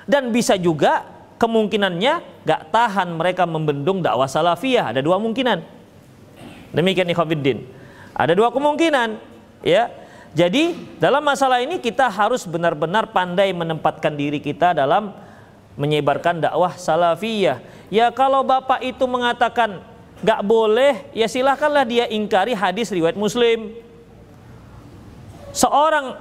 Dan 0.05 0.29
bisa 0.29 0.57
juga 0.57 1.05
kemungkinannya 1.41 2.45
gak 2.45 2.61
tahan 2.69 3.17
mereka 3.17 3.49
membendung 3.49 4.05
dakwah 4.05 4.29
salafiyah. 4.29 4.93
Ada 4.93 5.01
dua 5.01 5.17
kemungkinan 5.17 5.81
demikian 6.71 7.09
Khafiddin 7.11 7.81
ada 8.15 8.33
dua 8.35 8.51
kemungkinan 8.51 9.17
ya. 9.63 9.89
Jadi 10.31 10.95
dalam 10.95 11.19
masalah 11.27 11.59
ini 11.59 11.83
kita 11.83 12.07
harus 12.07 12.47
benar-benar 12.47 13.11
pandai 13.11 13.51
menempatkan 13.51 14.15
diri 14.15 14.39
kita 14.39 14.71
dalam 14.71 15.11
menyebarkan 15.75 16.39
dakwah 16.39 16.71
salafiyah. 16.79 17.59
Ya 17.91 18.07
kalau 18.15 18.39
bapak 18.39 18.79
itu 18.79 19.03
mengatakan 19.11 19.83
gak 20.23 20.39
boleh, 20.47 21.03
ya 21.11 21.27
silahkanlah 21.27 21.83
dia 21.83 22.07
ingkari 22.07 22.55
hadis 22.55 22.95
riwayat 22.95 23.19
Muslim. 23.19 23.75
Seorang 25.51 26.15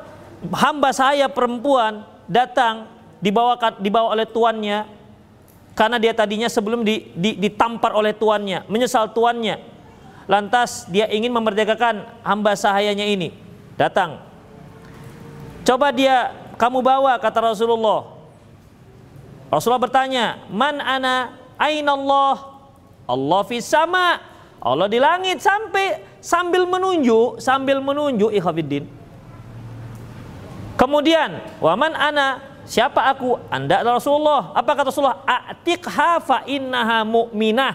hamba 0.58 0.90
saya 0.90 1.30
perempuan 1.30 2.02
datang 2.26 2.90
dibawa 3.22 3.54
dibawa 3.78 4.18
oleh 4.18 4.26
tuannya 4.26 4.99
karena 5.80 5.96
dia 5.96 6.12
tadinya 6.12 6.44
sebelum 6.44 6.84
di, 6.84 7.08
di, 7.16 7.40
ditampar 7.40 7.96
oleh 7.96 8.12
tuannya, 8.12 8.68
menyesal 8.68 9.16
tuannya. 9.16 9.56
Lantas 10.28 10.84
dia 10.92 11.08
ingin 11.08 11.32
memerdekakan 11.32 12.20
hamba 12.20 12.52
sahayanya 12.52 13.08
ini 13.08 13.32
datang. 13.80 14.20
Coba 15.64 15.88
dia 15.88 16.36
kamu 16.60 16.84
bawa 16.84 17.16
kata 17.16 17.56
Rasulullah. 17.56 18.12
Rasulullah 19.48 19.80
bertanya, 19.80 20.44
"Man 20.52 20.84
ana? 20.84 21.32
Aina 21.56 21.96
Allah?" 21.96 22.60
Allah 23.08 23.40
fi 23.48 23.64
sama. 23.64 24.20
Allah 24.60 24.84
di 24.84 25.00
langit 25.00 25.40
sampai 25.40 26.04
sambil 26.20 26.68
menunjuk, 26.68 27.40
sambil 27.40 27.80
menunjuk 27.80 28.36
ikhwatiddin. 28.36 28.84
Kemudian, 30.76 31.40
"Wa 31.56 31.72
man 31.72 31.96
ana?" 31.96 32.49
Siapa 32.70 33.02
aku? 33.10 33.34
Anda 33.50 33.82
adalah 33.82 33.98
Rasulullah. 33.98 34.54
Apa 34.54 34.78
kata 34.78 34.94
Rasulullah? 34.94 35.26
Atiqha 35.26 36.22
fa 36.22 36.46
innaha 36.46 37.02
mu'minah. 37.02 37.74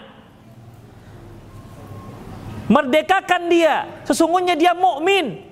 Merdekakan 2.72 3.52
dia. 3.52 3.84
Sesungguhnya 4.08 4.56
dia 4.56 4.72
mukmin. 4.72 5.44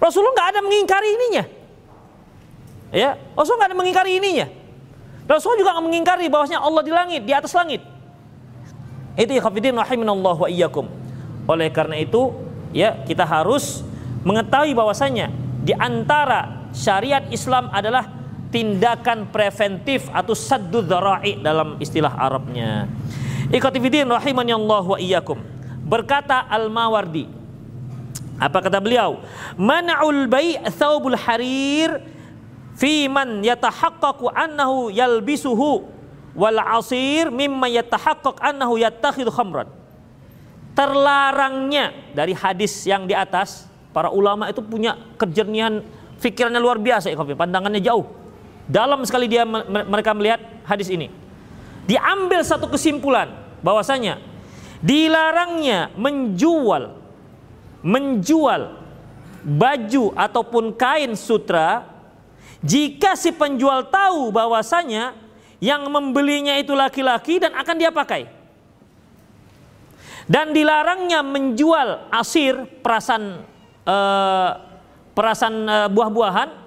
Rasulullah 0.00 0.32
nggak 0.40 0.48
ada 0.56 0.60
mengingkari 0.64 1.08
ininya. 1.12 1.44
Ya, 2.96 3.20
Rasulullah 3.36 3.68
nggak 3.68 3.70
ada 3.76 3.78
mengingkari 3.78 4.10
ininya. 4.16 4.46
Rasulullah 5.28 5.60
juga 5.60 5.70
nggak 5.76 5.86
mengingkari 5.86 6.26
bahwasanya 6.32 6.60
Allah 6.64 6.80
di 6.80 6.92
langit, 6.96 7.22
di 7.28 7.32
atas 7.36 7.52
langit. 7.52 7.84
Itu 9.20 9.36
ya 9.36 9.44
khafidin 9.44 9.76
rahiminallah 9.76 10.34
wa 10.40 10.48
iyyakum. 10.48 10.88
Oleh 11.44 11.68
karena 11.68 12.00
itu, 12.00 12.32
ya 12.72 13.04
kita 13.04 13.28
harus 13.28 13.84
mengetahui 14.24 14.72
bahwasanya 14.72 15.28
di 15.60 15.76
antara 15.76 16.63
syariat 16.74 17.24
Islam 17.30 17.70
adalah 17.70 18.10
tindakan 18.50 19.30
preventif 19.30 20.10
atau 20.10 20.34
saddu 20.34 20.82
dzara'i 20.82 21.40
dalam 21.40 21.78
istilah 21.78 22.12
Arabnya. 22.12 22.90
Ikhwatifidin 23.48 24.10
rahimani 24.10 24.52
wa 24.54 24.98
iyyakum. 24.98 25.38
Berkata 25.84 26.44
Al-Mawardi 26.50 27.44
apa 28.38 28.58
kata 28.58 28.82
beliau? 28.82 29.22
Man'ul 29.54 30.26
bai' 30.26 30.58
thawbul 30.74 31.14
harir 31.14 32.02
fi 32.74 33.06
man 33.06 33.46
yatahaqqaqu 33.46 34.26
annahu 34.34 34.90
yalbisuhu 34.90 35.86
wal 36.34 36.58
asir 36.58 37.30
mimma 37.30 37.70
yatahaqqaq 37.70 38.42
annahu 38.42 38.74
yattakhidhu 38.82 39.30
khamran. 39.30 39.70
Terlarangnya 40.74 41.94
dari 42.10 42.34
hadis 42.34 42.82
yang 42.82 43.06
di 43.06 43.14
atas, 43.14 43.70
para 43.94 44.10
ulama 44.10 44.50
itu 44.50 44.58
punya 44.58 44.98
kejernihan 45.14 45.86
pikirannya 46.24 46.56
luar 46.56 46.80
biasa 46.80 47.12
ya, 47.12 47.20
pandangannya 47.20 47.84
jauh. 47.84 48.08
Dalam 48.64 49.04
sekali 49.04 49.28
dia 49.28 49.44
mereka 49.44 50.16
melihat 50.16 50.40
hadis 50.64 50.88
ini. 50.88 51.12
Diambil 51.84 52.40
satu 52.40 52.72
kesimpulan 52.72 53.28
bahwasanya 53.60 54.16
dilarangnya 54.80 55.92
menjual 56.00 56.96
menjual 57.84 58.80
baju 59.44 60.04
ataupun 60.16 60.72
kain 60.72 61.12
sutra 61.12 61.84
jika 62.64 63.12
si 63.12 63.28
penjual 63.28 63.84
tahu 63.92 64.32
bahwasanya 64.32 65.12
yang 65.60 65.84
membelinya 65.92 66.56
itu 66.56 66.72
laki-laki 66.72 67.36
dan 67.36 67.52
akan 67.52 67.76
dia 67.76 67.92
pakai. 67.92 68.24
Dan 70.24 70.56
dilarangnya 70.56 71.20
menjual 71.20 72.08
asir 72.08 72.64
perasan 72.80 73.44
uh, 73.84 74.50
perasan 75.14 75.64
uh, 75.66 75.88
buah-buahan 75.88 76.64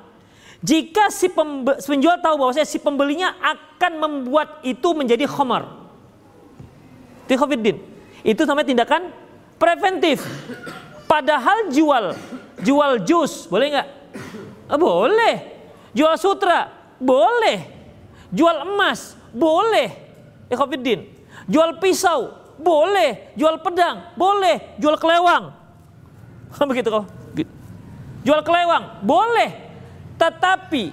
jika 0.64 1.14
si 1.14 1.30
penjual 1.86 2.18
tahu 2.18 2.36
bahwasanya 2.42 2.66
si 2.66 2.82
pembelinya 2.82 3.38
akan 3.38 3.92
membuat 4.02 4.66
itu 4.66 4.90
menjadi 4.98 5.30
khamar. 5.30 5.70
Itu 8.26 8.42
namanya 8.50 8.68
tindakan 8.68 9.14
preventif. 9.62 10.26
Padahal 11.06 11.70
jual 11.70 12.18
jual 12.66 12.92
jus 13.06 13.46
boleh 13.48 13.68
nggak? 13.70 13.88
Ah, 14.68 14.80
boleh. 14.80 15.36
Jual 15.94 16.18
sutra 16.18 16.74
boleh. 16.98 17.78
jual 18.28 18.68
emas 18.68 19.16
boleh. 19.32 19.88
Ikhwatiddin. 20.52 21.08
Jual 21.48 21.80
pisau 21.80 22.36
boleh, 22.60 23.32
jual 23.38 23.62
pedang 23.62 24.12
boleh, 24.20 24.76
jual 24.82 24.98
kelewang. 25.00 25.54
Begitu 26.70 26.90
kok. 26.92 27.17
Jual 28.28 28.44
kelewang 28.44 29.00
boleh. 29.08 29.56
Tetapi 30.20 30.92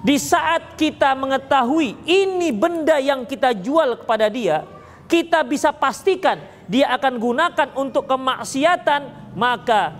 di 0.00 0.16
saat 0.16 0.72
kita 0.80 1.12
mengetahui 1.12 2.00
ini 2.08 2.48
benda 2.48 2.96
yang 2.96 3.28
kita 3.28 3.52
jual 3.52 4.00
kepada 4.00 4.32
dia, 4.32 4.64
kita 5.04 5.44
bisa 5.44 5.68
pastikan 5.68 6.40
dia 6.64 6.88
akan 6.96 7.20
gunakan 7.20 7.68
untuk 7.76 8.08
kemaksiatan, 8.08 9.34
maka 9.36 9.92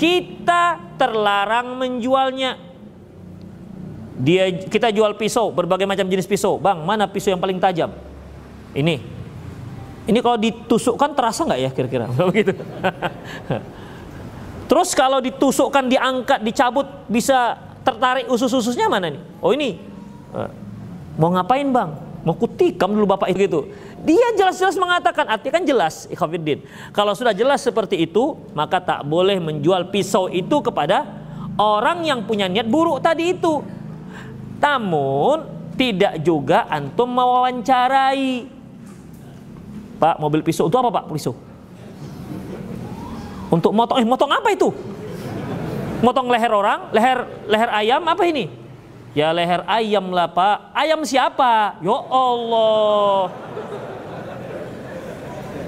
kita 0.00 0.96
terlarang 0.96 1.76
menjualnya. 1.76 2.56
Dia 4.18 4.50
kita 4.50 4.90
jual 4.90 5.14
pisau, 5.14 5.52
berbagai 5.52 5.84
macam 5.86 6.08
jenis 6.08 6.26
pisau. 6.26 6.56
Bang, 6.56 6.82
mana 6.88 7.04
pisau 7.06 7.30
yang 7.30 7.38
paling 7.38 7.60
tajam? 7.60 7.92
Ini. 8.72 8.98
Ini 10.08 10.18
kalau 10.24 10.40
ditusukkan 10.40 11.12
terasa 11.12 11.44
nggak 11.44 11.60
ya 11.60 11.70
kira-kira? 11.70 12.08
Begitu. 12.32 12.56
Terus 14.68 14.92
kalau 14.92 15.18
ditusukkan, 15.24 15.88
diangkat, 15.88 16.44
dicabut, 16.44 16.84
bisa 17.08 17.56
tertarik 17.80 18.28
usus-ususnya 18.28 18.84
mana 18.92 19.08
nih? 19.08 19.22
Oh 19.40 19.56
ini. 19.56 19.80
Eh, 20.36 20.50
mau 21.16 21.32
ngapain 21.32 21.64
bang? 21.72 21.90
Mau 22.20 22.36
kutikam 22.36 22.92
dulu 22.92 23.08
bapak 23.08 23.32
itu 23.32 23.48
gitu. 23.48 23.60
Dia 24.04 24.36
jelas-jelas 24.36 24.76
mengatakan, 24.76 25.24
artinya 25.24 25.56
kan 25.56 25.64
jelas, 25.64 26.04
ikhwafiddin. 26.12 26.60
Kalau 26.92 27.16
sudah 27.16 27.32
jelas 27.32 27.64
seperti 27.64 28.04
itu, 28.04 28.36
maka 28.52 28.76
tak 28.84 29.00
boleh 29.08 29.40
menjual 29.40 29.88
pisau 29.88 30.28
itu 30.28 30.60
kepada 30.60 31.08
orang 31.56 32.04
yang 32.04 32.28
punya 32.28 32.44
niat 32.44 32.68
buruk 32.68 33.00
tadi 33.00 33.32
itu. 33.32 33.64
Namun 34.60 35.48
tidak 35.80 36.20
juga 36.20 36.68
antum 36.68 37.08
mewawancarai. 37.08 38.44
Pak, 39.96 40.20
mobil 40.20 40.44
pisau 40.44 40.68
itu 40.68 40.76
apa 40.76 40.92
Pak? 40.92 41.04
Pisau. 41.08 41.47
Untuk 43.48 43.72
motong, 43.72 43.98
eh 44.00 44.06
motong 44.06 44.32
apa 44.32 44.48
itu? 44.52 44.68
Motong 46.04 46.30
leher 46.30 46.52
orang, 46.52 46.92
leher 46.94 47.26
leher 47.48 47.70
ayam 47.74 48.04
apa 48.06 48.22
ini? 48.28 48.46
Ya 49.16 49.32
leher 49.34 49.64
ayam 49.66 50.12
lah 50.12 50.30
Pak. 50.30 50.76
Ayam 50.76 51.02
siapa? 51.02 51.80
Ya 51.80 51.98
Allah. 52.12 53.32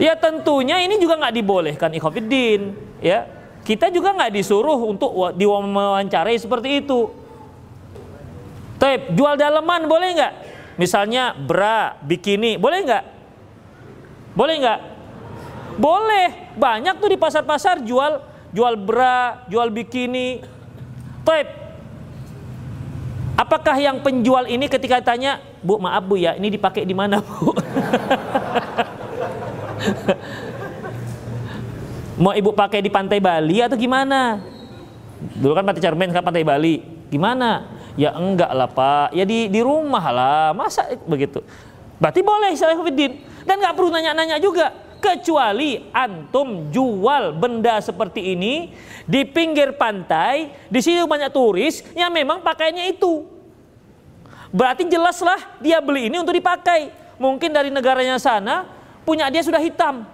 Ya 0.00 0.14
tentunya 0.16 0.80
ini 0.80 0.96
juga 0.96 1.18
nggak 1.20 1.34
dibolehkan 1.34 1.90
ikhwafiddin. 1.92 2.72
Ya 3.04 3.26
kita 3.64 3.92
juga 3.92 4.16
nggak 4.16 4.32
disuruh 4.32 4.78
untuk 4.80 5.12
diwawancarai 5.36 6.36
seperti 6.40 6.84
itu. 6.84 7.10
Tapi 8.80 9.12
jual 9.12 9.36
daleman 9.36 9.84
boleh 9.84 10.08
nggak? 10.16 10.32
Misalnya 10.80 11.36
bra, 11.36 12.00
bikini, 12.00 12.56
boleh 12.56 12.80
nggak? 12.80 13.04
Boleh 14.32 14.54
nggak? 14.56 14.80
Boleh. 15.76 16.39
Banyak 16.56 16.98
tuh 16.98 17.08
di 17.12 17.18
pasar-pasar 17.18 17.82
jual 17.84 18.20
jual 18.50 18.74
bra, 18.78 19.46
jual 19.46 19.70
bikini. 19.70 20.42
Tapi 21.22 21.46
apakah 23.38 23.76
yang 23.78 24.02
penjual 24.02 24.46
ini 24.50 24.66
ketika 24.66 24.98
tanya, 25.02 25.38
Bu 25.62 25.78
maaf 25.78 26.02
Bu 26.04 26.18
ya, 26.18 26.34
ini 26.34 26.50
dipakai 26.50 26.82
di 26.82 26.94
mana 26.94 27.22
Bu? 27.22 27.54
Mau 32.20 32.36
ibu 32.36 32.52
pakai 32.52 32.84
di 32.84 32.92
pantai 32.92 33.16
Bali 33.16 33.64
atau 33.64 33.80
gimana? 33.80 34.36
Dulu 35.40 35.56
kan 35.56 35.64
pantai 35.64 35.80
Cermen 35.80 36.12
kan 36.12 36.20
pantai 36.20 36.44
Bali. 36.44 36.84
Gimana? 37.08 37.64
Ya 37.96 38.12
enggak 38.14 38.52
lah 38.54 38.68
pak, 38.70 39.10
ya 39.16 39.26
di, 39.26 39.50
di 39.50 39.60
rumah 39.60 40.04
lah, 40.12 40.54
masa 40.54 40.86
begitu. 41.08 41.42
Berarti 42.00 42.20
boleh 42.24 42.52
Salahuddin. 42.56 43.12
Dan 43.44 43.60
nggak 43.60 43.74
perlu 43.76 43.90
nanya-nanya 43.92 44.36
juga. 44.40 44.72
Kecuali 45.00 45.88
antum 45.96 46.68
jual 46.68 47.32
benda 47.32 47.80
seperti 47.80 48.36
ini 48.36 48.76
di 49.08 49.24
pinggir 49.24 49.72
pantai, 49.72 50.52
di 50.68 50.80
sini 50.84 51.00
banyak 51.08 51.32
turis 51.32 51.80
yang 51.96 52.12
memang 52.12 52.44
pakainya 52.44 52.84
itu. 52.84 53.24
Berarti 54.52 54.84
jelaslah 54.84 55.56
dia 55.56 55.80
beli 55.80 56.12
ini 56.12 56.20
untuk 56.20 56.36
dipakai. 56.36 56.92
Mungkin 57.16 57.48
dari 57.48 57.72
negaranya 57.72 58.20
sana 58.20 58.68
punya 59.08 59.32
dia 59.32 59.40
sudah 59.40 59.58
hitam. 59.58 60.04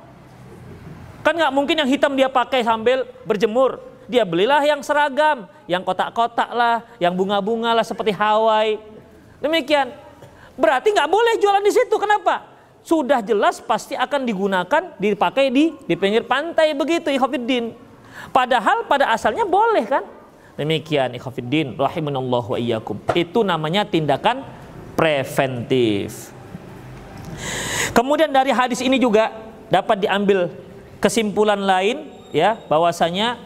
Kan 1.27 1.35
nggak 1.35 1.51
mungkin 1.51 1.83
yang 1.83 1.91
hitam 1.91 2.15
dia 2.15 2.31
pakai 2.31 2.63
sambil 2.63 3.03
berjemur. 3.27 3.83
Dia 4.07 4.23
belilah 4.23 4.63
yang 4.63 4.87
seragam, 4.87 5.51
yang 5.67 5.83
kotak-kotak 5.83 6.47
lah, 6.55 6.87
yang 7.03 7.11
bunga-bunga 7.11 7.75
lah 7.75 7.83
seperti 7.83 8.15
Hawaii. 8.15 8.79
Demikian. 9.43 9.91
Berarti 10.55 10.95
nggak 10.95 11.11
boleh 11.11 11.35
jualan 11.43 11.65
di 11.67 11.75
situ. 11.75 11.97
Kenapa? 11.99 12.56
Sudah 12.87 13.19
jelas 13.19 13.59
pasti 13.59 13.99
akan 13.99 14.23
digunakan, 14.23 14.95
dipakai 14.95 15.51
di 15.51 15.75
di 15.75 15.95
pinggir 15.99 16.23
pantai 16.23 16.71
begitu, 16.71 17.11
ikhafidin. 17.11 17.75
Padahal 18.31 18.87
pada 18.87 19.11
asalnya 19.11 19.43
boleh 19.43 19.83
kan? 19.91 20.07
Demikian 20.55 21.19
ikhafidin, 21.19 21.75
rahimanallahu 21.75 22.55
wa 22.55 22.59
iyyakum. 22.63 23.03
Itu 23.19 23.43
namanya 23.43 23.83
tindakan 23.83 24.47
preventif. 24.95 26.31
Kemudian 27.91 28.31
dari 28.31 28.55
hadis 28.55 28.79
ini 28.79 29.03
juga 29.03 29.35
dapat 29.67 30.07
diambil 30.07 30.47
kesimpulan 31.03 31.59
lain 31.59 32.07
ya 32.31 32.55
bahwasanya 32.71 33.37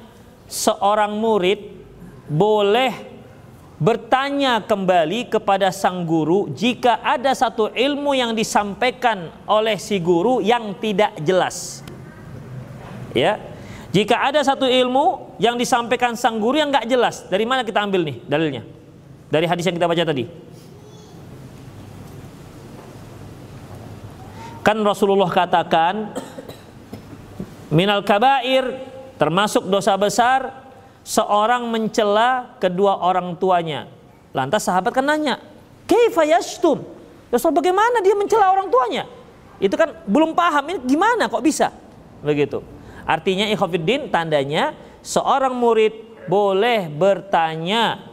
seorang 0.46 1.16
murid 1.16 1.80
boleh 2.28 3.09
bertanya 3.80 4.60
kembali 4.60 5.32
kepada 5.32 5.72
sang 5.72 6.04
guru 6.04 6.52
jika 6.52 7.00
ada 7.00 7.32
satu 7.32 7.72
ilmu 7.72 8.12
yang 8.12 8.36
disampaikan 8.36 9.32
oleh 9.48 9.80
si 9.80 9.96
guru 9.96 10.44
yang 10.44 10.76
tidak 10.76 11.16
jelas. 11.24 11.80
Ya. 13.16 13.40
Jika 13.90 14.22
ada 14.22 14.38
satu 14.46 14.70
ilmu 14.70 15.34
yang 15.42 15.58
disampaikan 15.58 16.14
sang 16.14 16.38
guru 16.38 16.62
yang 16.62 16.70
nggak 16.70 16.86
jelas, 16.86 17.26
dari 17.26 17.42
mana 17.42 17.66
kita 17.66 17.82
ambil 17.82 18.06
nih 18.06 18.22
dalilnya? 18.22 18.62
Dari 19.26 19.50
hadis 19.50 19.66
yang 19.66 19.74
kita 19.74 19.90
baca 19.90 20.04
tadi. 20.06 20.24
Kan 24.62 24.78
Rasulullah 24.86 25.26
katakan 25.32 26.14
minal 27.72 28.06
kabair 28.06 28.90
Termasuk 29.20 29.68
dosa 29.68 29.92
besar 30.00 30.69
seorang 31.02 31.66
mencela 31.68 32.56
kedua 32.60 33.00
orang 33.00 33.34
tuanya. 33.36 33.88
Lantas 34.30 34.66
sahabat 34.66 34.94
kan 34.94 35.04
nanya, 35.04 35.40
"Kaifa 35.88 36.22
yashtum?" 36.24 36.82
Rasul 37.30 37.54
bagaimana 37.54 38.02
dia 38.02 38.14
mencela 38.18 38.50
orang 38.50 38.66
tuanya? 38.66 39.06
Itu 39.62 39.78
kan 39.78 40.02
belum 40.08 40.34
paham 40.34 40.64
ini 40.72 40.78
gimana 40.82 41.30
kok 41.30 41.44
bisa? 41.44 41.70
Begitu. 42.24 42.58
Artinya 43.06 43.46
ikhwafiddin 43.52 44.10
tandanya 44.10 44.74
seorang 45.00 45.54
murid 45.54 46.10
boleh 46.26 46.90
bertanya 46.90 48.10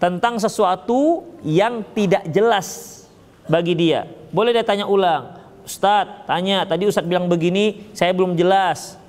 tentang 0.00 0.40
sesuatu 0.40 1.24
yang 1.44 1.84
tidak 1.92 2.28
jelas 2.32 3.00
bagi 3.48 3.76
dia. 3.76 4.08
Boleh 4.34 4.50
dia 4.52 4.64
tanya 4.66 4.88
ulang. 4.88 5.40
Ustadz, 5.64 6.28
tanya, 6.28 6.68
tadi 6.68 6.84
Ustadz 6.84 7.08
bilang 7.08 7.24
begini, 7.24 7.88
saya 7.96 8.12
belum 8.12 8.36
jelas. 8.36 9.00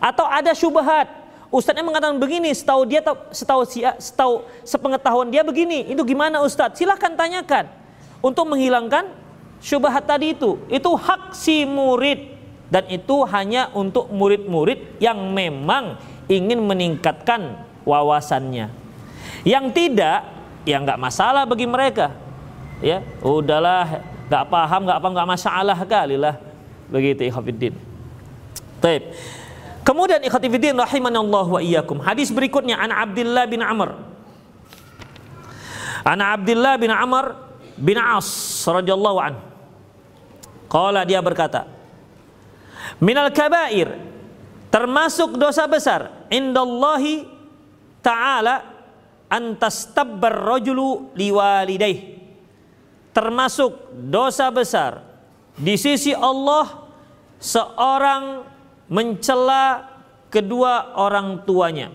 Atau 0.00 0.24
ada 0.24 0.56
syubhat. 0.56 1.04
Ustadznya 1.48 1.80
mengatakan 1.80 2.20
begini, 2.20 2.52
setahu 2.52 2.84
dia 2.84 3.00
setahu 3.32 3.64
setahu 3.96 4.44
sepengetahuan 4.68 5.32
dia 5.32 5.40
begini. 5.40 5.88
Itu 5.88 6.04
gimana 6.04 6.44
Ustadz? 6.44 6.76
Silahkan 6.76 7.16
tanyakan 7.16 7.72
untuk 8.20 8.52
menghilangkan 8.52 9.08
syubhat 9.56 10.04
tadi 10.04 10.36
itu. 10.36 10.60
Itu 10.68 10.92
hak 10.92 11.32
si 11.32 11.64
murid 11.64 12.36
dan 12.68 12.84
itu 12.92 13.24
hanya 13.32 13.72
untuk 13.72 14.12
murid-murid 14.12 15.00
yang 15.00 15.32
memang 15.32 15.96
ingin 16.28 16.60
meningkatkan 16.60 17.64
wawasannya. 17.88 18.68
Yang 19.48 19.64
tidak, 19.72 20.28
ya 20.68 20.76
nggak 20.84 21.00
masalah 21.00 21.48
bagi 21.48 21.64
mereka. 21.64 22.12
Ya, 22.84 23.00
udahlah, 23.24 24.04
nggak 24.28 24.44
paham, 24.52 24.80
nggak 24.84 24.98
apa, 25.00 25.08
nggak 25.16 25.28
masalah 25.32 25.78
kali 25.88 26.20
lah. 26.20 26.36
Begitu, 26.92 27.24
Ikhwafiddin. 27.32 27.74
Taib. 28.78 29.02
Kemudian 29.88 30.20
ikhtifidin 30.20 30.76
rahimanallahu 30.76 31.56
wa 31.56 31.60
iyyakum. 31.64 31.96
Hadis 32.04 32.28
berikutnya 32.28 32.76
an 32.76 32.92
Abdullah 32.92 33.48
bin 33.48 33.64
Amr. 33.64 33.96
An 36.04 36.20
Abdullah 36.20 36.76
bin 36.76 36.92
Amr 36.92 37.32
bin 37.72 37.96
As 37.96 38.28
radhiyallahu 38.68 39.16
an. 39.16 39.40
Qala 40.68 41.08
dia 41.08 41.24
berkata, 41.24 41.64
"Minal 43.00 43.32
kabair 43.32 43.96
termasuk 44.68 45.40
dosa 45.40 45.64
besar 45.64 46.28
indallahi 46.28 47.24
ta'ala 48.04 48.68
antastabbar 49.32 50.52
rajulu 50.52 51.16
liwalidayh." 51.16 52.20
Termasuk 53.16 53.72
dosa 54.12 54.52
besar 54.52 55.00
di 55.56 55.80
sisi 55.80 56.12
Allah 56.12 56.92
seorang 57.40 58.44
mencela 58.88 59.86
kedua 60.32 60.96
orang 60.96 61.44
tuanya. 61.44 61.92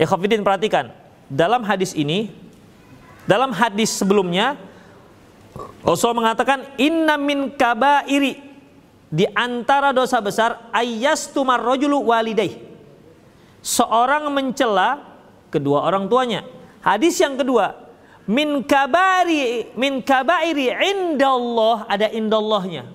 Ikhwafidin 0.00 0.42
perhatikan, 0.42 0.90
dalam 1.30 1.62
hadis 1.62 1.94
ini, 1.94 2.32
dalam 3.24 3.54
hadis 3.54 3.94
sebelumnya 3.94 4.58
Rasul 5.84 6.16
mengatakan 6.16 6.66
inna 6.80 7.14
min 7.14 7.54
kabairi 7.54 8.40
di 9.12 9.24
antara 9.36 9.94
dosa 9.94 10.18
besar 10.18 10.72
ayyastumar 10.74 11.62
rajulu 11.62 12.10
walidai. 12.10 12.58
Seorang 13.64 14.28
mencela 14.34 15.00
kedua 15.48 15.86
orang 15.86 16.10
tuanya. 16.10 16.42
Hadis 16.82 17.16
yang 17.22 17.38
kedua, 17.38 17.72
min 18.26 18.60
kabari 18.66 19.72
min 19.78 20.02
kabairi 20.02 20.74
indallah 20.74 21.86
ada 21.86 22.10
indallahnya. 22.10 22.90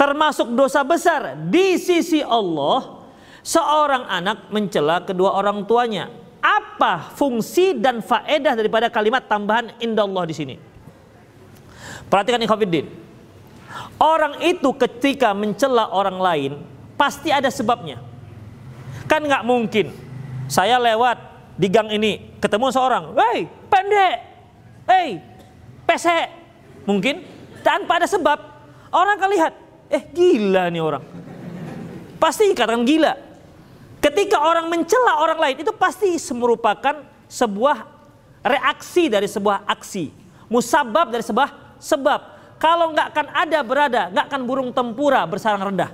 Termasuk 0.00 0.56
dosa 0.56 0.80
besar 0.80 1.36
di 1.52 1.76
sisi 1.76 2.24
Allah 2.24 3.04
seorang 3.44 4.08
anak 4.08 4.48
mencela 4.48 5.04
kedua 5.04 5.36
orang 5.36 5.68
tuanya. 5.68 6.08
Apa 6.40 7.12
fungsi 7.12 7.76
dan 7.76 8.00
faedah 8.00 8.56
daripada 8.56 8.88
kalimat 8.88 9.28
tambahan 9.28 9.76
indallah 9.76 10.24
di 10.24 10.32
sini? 10.32 10.56
Perhatikan 12.08 12.40
ikhwatiddin. 12.40 12.88
Orang 14.00 14.40
itu 14.40 14.72
ketika 14.72 15.36
mencela 15.36 15.92
orang 15.92 16.16
lain 16.16 16.52
pasti 16.96 17.28
ada 17.28 17.52
sebabnya. 17.52 18.00
Kan 19.04 19.28
nggak 19.28 19.44
mungkin 19.44 19.92
saya 20.48 20.80
lewat 20.80 21.20
di 21.60 21.68
gang 21.68 21.92
ini 21.92 22.40
ketemu 22.40 22.72
seorang, 22.72 23.12
"Hei, 23.20 23.44
pendek. 23.68 24.16
Hei, 24.88 25.20
pesek." 25.84 26.32
Mungkin 26.88 27.20
tanpa 27.60 28.00
ada 28.00 28.08
sebab. 28.08 28.48
Orang 28.90 29.20
akan 29.20 29.30
lihat, 29.30 29.52
"Eh, 29.90 30.02
gila 30.14 30.70
nih 30.70 30.80
orang." 30.80 31.04
Pasti 32.16 32.48
katakan 32.54 32.86
gila. 32.86 33.12
Ketika 34.00 34.40
orang 34.40 34.70
mencela 34.72 35.20
orang 35.20 35.36
lain 35.36 35.56
itu 35.60 35.72
pasti 35.76 36.16
merupakan 36.32 37.04
sebuah 37.28 37.84
reaksi 38.40 39.12
dari 39.12 39.28
sebuah 39.28 39.68
aksi, 39.68 40.08
musabab 40.48 41.12
dari 41.12 41.20
sebuah 41.20 41.76
sebab 41.76 42.20
kalau 42.60 42.92
nggak 42.92 43.08
akan 43.12 43.26
ada 43.32 43.58
berada, 43.60 44.02
nggak 44.12 44.26
akan 44.28 44.42
burung 44.44 44.70
tempura 44.72 45.24
bersarang 45.24 45.72
rendah. 45.72 45.92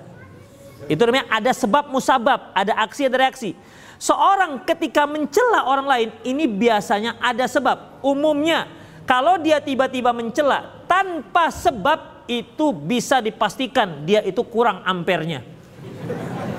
Itu 0.87 1.03
namanya 1.07 1.27
ada 1.31 1.51
sebab 1.55 1.91
musabab, 1.91 2.51
ada 2.55 2.75
aksi, 2.83 3.07
ada 3.07 3.19
reaksi. 3.23 3.55
Seorang 3.97 4.61
ketika 4.67 5.09
mencela 5.09 5.67
orang 5.67 5.87
lain, 5.89 6.09
ini 6.27 6.45
biasanya 6.45 7.17
ada 7.17 7.49
sebab. 7.49 8.05
Umumnya, 8.05 8.69
kalau 9.09 9.41
dia 9.41 9.57
tiba-tiba 9.63 10.13
mencela 10.13 10.85
tanpa 10.85 11.49
sebab, 11.49 12.16
itu 12.27 12.75
bisa 12.75 13.23
dipastikan 13.23 14.03
dia 14.07 14.23
itu 14.23 14.43
kurang 14.47 14.83
ampernya. 14.83 15.43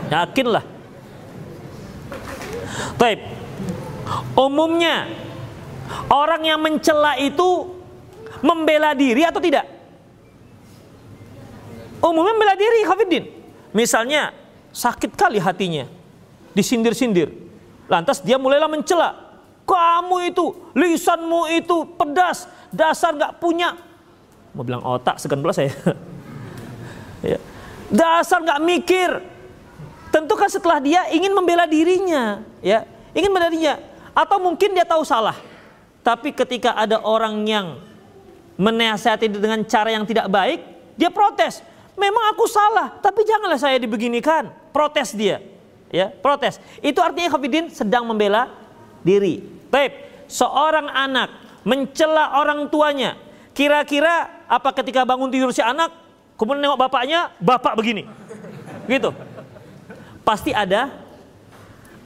Yakinlah. 0.08 0.64
Baik. 2.96 3.20
Umumnya, 4.40 5.08
orang 6.08 6.42
yang 6.48 6.60
mencela 6.64 7.20
itu 7.20 7.76
membela 8.40 8.96
diri 8.96 9.28
atau 9.28 9.44
tidak? 9.44 9.68
Umumnya 12.00 12.34
membela 12.38 12.56
diri, 12.56 12.86
Khafidin. 12.88 13.26
Misalnya 13.76 14.32
sakit 14.72 15.18
kali 15.18 15.42
hatinya, 15.42 15.90
disindir-sindir. 16.56 17.34
Lantas 17.90 18.22
dia 18.24 18.40
mulailah 18.40 18.70
mencela. 18.70 19.10
Kamu 19.68 20.32
itu, 20.32 20.46
lisanmu 20.72 21.52
itu 21.52 21.84
pedas, 22.00 22.48
dasar 22.72 23.12
gak 23.20 23.36
punya. 23.44 23.76
Mau 24.58 24.66
bilang 24.66 24.82
otak, 24.82 25.22
segan 25.22 25.38
pula 25.38 25.54
saya. 25.54 25.70
ya. 27.30 27.38
Dasar 27.94 28.42
gak 28.42 28.58
mikir. 28.66 29.22
Tentu 30.10 30.34
kan 30.34 30.50
setelah 30.50 30.82
dia 30.82 31.06
ingin 31.14 31.30
membela 31.30 31.70
dirinya, 31.70 32.42
ya, 32.66 32.90
ingin 33.14 33.30
membela 33.30 33.54
dirinya. 33.54 33.78
Atau 34.18 34.42
mungkin 34.42 34.74
dia 34.74 34.82
tahu 34.82 35.06
salah. 35.06 35.38
Tapi 36.02 36.34
ketika 36.34 36.74
ada 36.74 36.98
orang 37.06 37.46
yang 37.46 37.78
menasihati 38.58 39.30
dengan 39.30 39.62
cara 39.70 39.94
yang 39.94 40.10
tidak 40.10 40.26
baik, 40.26 40.66
dia 40.98 41.14
protes. 41.14 41.62
Memang 41.94 42.34
aku 42.34 42.50
salah, 42.50 42.98
tapi 42.98 43.22
janganlah 43.30 43.62
saya 43.62 43.78
dibeginikan. 43.78 44.50
Protes 44.74 45.14
dia. 45.14 45.38
Ya, 45.94 46.10
protes. 46.10 46.58
Itu 46.82 46.98
artinya 46.98 47.30
Khafidin 47.30 47.70
sedang 47.70 48.10
membela 48.10 48.50
diri. 49.06 49.46
Baik, 49.70 50.26
seorang 50.26 50.90
anak 50.90 51.30
mencela 51.62 52.42
orang 52.42 52.66
tuanya. 52.74 53.20
Kira-kira 53.54 54.37
apa 54.48 54.72
ketika 54.72 55.04
bangun 55.04 55.28
tidur 55.28 55.52
si 55.52 55.60
anak, 55.60 55.92
kemudian 56.40 56.64
nengok 56.64 56.88
bapaknya, 56.88 57.36
bapak 57.44 57.76
begini. 57.76 58.08
Gitu. 58.88 59.12
Pasti 60.24 60.56
ada 60.56 60.92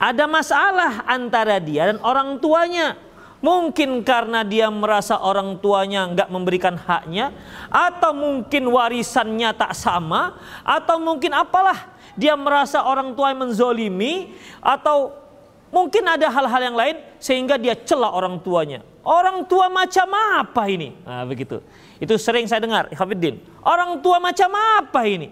ada 0.02 0.26
masalah 0.26 1.06
antara 1.06 1.62
dia 1.62 1.94
dan 1.94 2.02
orang 2.02 2.42
tuanya. 2.42 2.98
Mungkin 3.42 4.06
karena 4.06 4.46
dia 4.46 4.70
merasa 4.70 5.18
orang 5.18 5.58
tuanya 5.58 6.06
nggak 6.14 6.30
memberikan 6.30 6.78
haknya, 6.78 7.34
atau 7.74 8.14
mungkin 8.14 8.70
warisannya 8.70 9.50
tak 9.58 9.74
sama, 9.74 10.38
atau 10.62 11.02
mungkin 11.02 11.34
apalah 11.34 11.90
dia 12.14 12.38
merasa 12.38 12.86
orang 12.86 13.18
tua 13.18 13.34
menzolimi, 13.34 14.38
atau 14.62 15.18
mungkin 15.74 16.06
ada 16.06 16.30
hal-hal 16.30 16.62
yang 16.70 16.78
lain 16.78 17.02
sehingga 17.18 17.58
dia 17.58 17.74
celah 17.74 18.14
orang 18.14 18.38
tuanya. 18.46 18.86
Orang 19.02 19.50
tua 19.50 19.74
macam 19.74 20.06
apa 20.38 20.70
ini? 20.70 20.94
Nah, 21.02 21.26
begitu. 21.26 21.66
Itu 22.02 22.18
sering 22.18 22.50
saya 22.50 22.66
dengar, 22.66 22.90
Hafiddin. 22.90 23.38
Orang 23.62 24.02
tua 24.02 24.18
macam 24.18 24.50
apa 24.58 25.06
ini? 25.06 25.30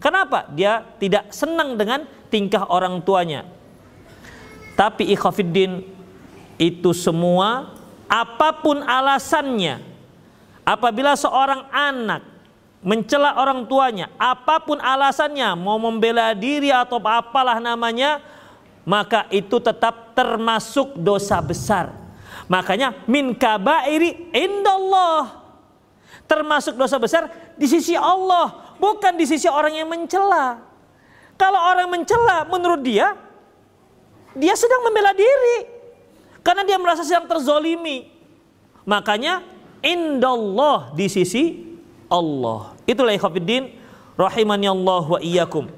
Kenapa? 0.00 0.48
Dia 0.56 0.80
tidak 0.96 1.28
senang 1.34 1.76
dengan 1.76 2.08
tingkah 2.32 2.64
orang 2.72 3.04
tuanya. 3.04 3.44
Tapi 4.78 5.10
ikhafiddin 5.12 5.82
itu 6.56 6.90
semua 6.94 7.74
apa 8.08 8.56
pun 8.62 8.80
alasannya 8.80 9.82
apabila 10.62 11.12
seorang 11.18 11.66
anak 11.70 12.22
mencela 12.78 13.34
orang 13.36 13.66
tuanya 13.66 14.06
apa 14.16 14.62
pun 14.62 14.78
alasannya 14.78 15.54
mau 15.58 15.76
membela 15.82 16.30
diri 16.32 16.70
atau 16.70 17.02
apalah 17.02 17.58
namanya 17.58 18.22
maka 18.86 19.26
itu 19.34 19.58
tetap 19.58 20.14
termasuk 20.14 20.94
dosa 20.94 21.42
besar 21.42 21.90
makanya 22.46 22.94
min 23.10 23.34
kabairi 23.34 24.30
indallah 24.30 25.47
termasuk 26.28 26.76
dosa 26.76 27.00
besar 27.00 27.32
di 27.56 27.64
sisi 27.64 27.96
Allah 27.96 28.76
bukan 28.76 29.16
di 29.16 29.24
sisi 29.24 29.48
orang 29.48 29.74
yang 29.74 29.88
mencela 29.88 30.60
kalau 31.40 31.58
orang 31.58 31.88
mencela 31.88 32.44
menurut 32.46 32.84
dia 32.84 33.16
dia 34.36 34.54
sedang 34.54 34.84
membela 34.86 35.16
diri 35.16 35.78
karena 36.42 36.62
dia 36.64 36.78
merasa 36.80 37.04
sedang 37.04 37.28
terzolimi. 37.28 38.08
Makanya 38.88 39.44
indallah 39.84 40.96
di 40.96 41.06
sisi 41.12 41.60
Allah. 42.08 42.72
Itulah 42.88 43.12
ikhwafiddin 43.12 43.68
rahimani 44.16 44.64
Allah 44.70 45.04
wa 45.04 45.20
iyyakum. 45.20 45.68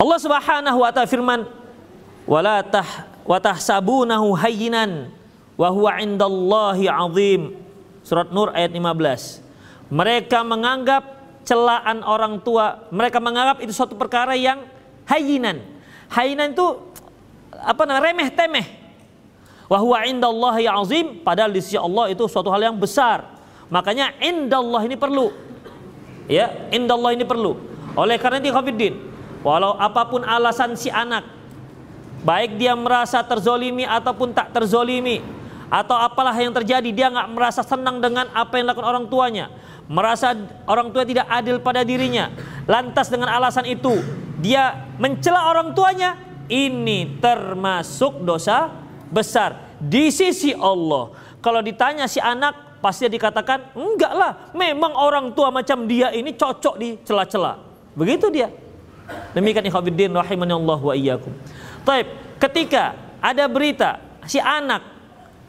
Allah 0.00 0.18
Subhanahu 0.18 0.78
wa 0.82 0.90
taala 0.90 1.08
firman 1.08 1.46
wala 2.26 2.60
tah 2.66 3.06
wa 3.22 3.38
tahsabunahu 3.38 4.34
hayyinan 4.36 5.08
wa 5.54 5.68
huwa 5.70 5.98
indallahi 5.98 6.86
azim. 6.90 7.54
Surat 8.04 8.28
Nur 8.30 8.52
ayat 8.52 8.70
15. 8.76 9.40
Mereka 9.88 10.44
menganggap 10.44 11.02
celaan 11.44 12.04
orang 12.04 12.40
tua, 12.40 12.88
mereka 12.92 13.20
menganggap 13.20 13.60
itu 13.64 13.72
suatu 13.72 13.96
perkara 13.96 14.36
yang 14.36 14.64
hayinan. 15.08 15.60
Hayinan 16.12 16.52
itu 16.52 16.66
apa 17.52 17.84
namanya 17.88 18.12
remeh 18.12 18.28
temeh. 18.32 18.66
Wahwa 19.64 20.04
indallah 20.04 20.60
ya 20.60 20.76
azim, 20.76 21.24
padahal 21.24 21.48
di 21.48 21.64
sisi 21.64 21.80
Allah 21.80 22.12
itu 22.12 22.28
suatu 22.28 22.52
hal 22.52 22.60
yang 22.60 22.76
besar. 22.76 23.24
Makanya 23.72 24.12
indallah 24.20 24.84
ini 24.84 24.92
perlu. 24.92 25.32
Ya, 26.28 26.68
indallah 26.68 27.16
ini 27.16 27.24
perlu. 27.24 27.56
Oleh 27.96 28.20
karena 28.20 28.44
itu 28.44 28.52
Khafiddin, 28.52 29.00
walau 29.40 29.76
apa 29.80 30.04
pun 30.04 30.20
alasan 30.20 30.76
si 30.76 30.92
anak, 30.92 31.24
baik 32.24 32.60
dia 32.60 32.76
merasa 32.76 33.24
terzolimi 33.24 33.88
ataupun 33.88 34.36
tak 34.36 34.52
terzolimi, 34.52 35.24
atau 35.74 35.98
apalah 35.98 36.38
yang 36.38 36.54
terjadi, 36.54 36.86
dia 36.94 37.10
nggak 37.10 37.34
merasa 37.34 37.66
senang 37.66 37.98
dengan 37.98 38.30
apa 38.30 38.54
yang 38.54 38.70
dilakukan 38.70 38.86
orang 38.86 39.06
tuanya, 39.10 39.50
merasa 39.90 40.38
orang 40.70 40.94
tua 40.94 41.02
tidak 41.02 41.26
adil 41.26 41.58
pada 41.58 41.82
dirinya, 41.82 42.30
lantas 42.70 43.10
dengan 43.10 43.34
alasan 43.34 43.66
itu 43.66 43.98
dia 44.38 44.86
mencela 45.02 45.50
orang 45.50 45.74
tuanya, 45.74 46.14
ini 46.46 47.18
termasuk 47.18 48.22
dosa 48.22 48.70
besar 49.10 49.74
di 49.82 50.14
sisi 50.14 50.54
Allah. 50.54 51.10
Kalau 51.42 51.58
ditanya 51.58 52.06
si 52.06 52.22
anak 52.22 52.78
pasti 52.78 53.10
dikatakan 53.10 53.74
enggak 53.74 54.12
lah, 54.14 54.32
memang 54.54 54.94
orang 54.94 55.34
tua 55.34 55.50
macam 55.50 55.90
dia 55.90 56.14
ini 56.14 56.38
cocok 56.38 56.74
di 56.78 57.02
celah-celah. 57.02 57.58
Begitu 57.98 58.30
dia. 58.30 58.48
Demikian 59.34 59.66
ikhwatiddin 59.66 60.14
rahimani 60.14 60.54
Allah 60.54 60.78
wa 60.80 60.94
iyyakum. 60.94 61.34
Taib, 61.82 62.38
ketika 62.40 62.96
ada 63.20 63.44
berita 63.50 64.00
si 64.24 64.40
anak 64.40 64.93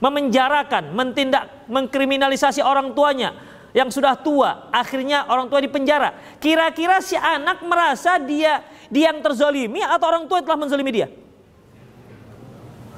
memenjarakan, 0.05 0.93
mentindak, 0.93 1.65
mengkriminalisasi 1.65 2.61
orang 2.61 2.93
tuanya 2.93 3.33
yang 3.73 3.89
sudah 3.89 4.13
tua, 4.13 4.69
akhirnya 4.69 5.25
orang 5.25 5.49
tua 5.49 5.59
dipenjara. 5.59 6.13
Kira-kira 6.37 7.01
si 7.01 7.17
anak 7.17 7.65
merasa 7.65 8.21
dia 8.21 8.61
dia 8.87 9.09
yang 9.09 9.19
terzolimi 9.25 9.81
atau 9.81 10.05
orang 10.05 10.29
tua 10.29 10.45
telah 10.45 10.61
menzolimi 10.61 10.91
dia? 10.93 11.09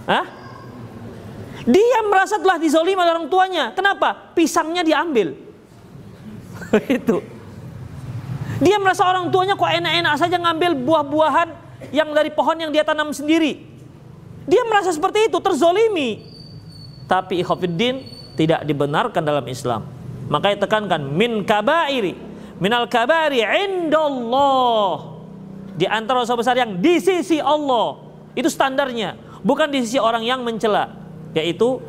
Hah? 0.06 0.26
Dia 1.68 2.00
merasa 2.06 2.40
telah 2.40 2.60
dizolimi 2.60 3.00
oleh 3.00 3.14
orang 3.18 3.28
tuanya. 3.28 3.72
Kenapa? 3.76 4.36
Pisangnya 4.36 4.84
diambil. 4.84 5.36
itu. 7.00 7.18
Dia 8.62 8.78
merasa 8.80 9.04
orang 9.04 9.34
tuanya 9.34 9.58
kok 9.58 9.68
enak-enak 9.68 10.14
saja 10.16 10.38
ngambil 10.40 10.72
buah-buahan 10.78 11.50
yang 11.92 12.10
dari 12.16 12.32
pohon 12.32 12.56
yang 12.56 12.72
dia 12.72 12.86
tanam 12.88 13.12
sendiri. 13.12 13.66
Dia 14.48 14.64
merasa 14.64 14.96
seperti 14.96 15.28
itu, 15.28 15.38
terzolimi. 15.44 16.37
Tapi 17.08 17.40
ikhafiddin 17.40 18.04
tidak 18.36 18.68
dibenarkan 18.68 19.24
dalam 19.24 19.48
Islam. 19.48 19.88
Makanya 20.28 20.68
tekankan 20.68 21.02
min 21.08 21.48
kabairi, 21.48 22.14
minal 22.60 22.86
kabari 22.92 23.42
indallah. 23.42 25.16
Di 25.80 25.88
antara 25.88 26.22
dosa 26.22 26.36
besar 26.36 26.60
yang 26.60 26.78
di 26.84 27.00
sisi 27.00 27.40
Allah. 27.40 28.04
Itu 28.38 28.52
standarnya, 28.52 29.18
bukan 29.42 29.72
di 29.72 29.82
sisi 29.82 29.98
orang 29.98 30.22
yang 30.22 30.46
mencela, 30.46 30.94
yaitu 31.34 31.82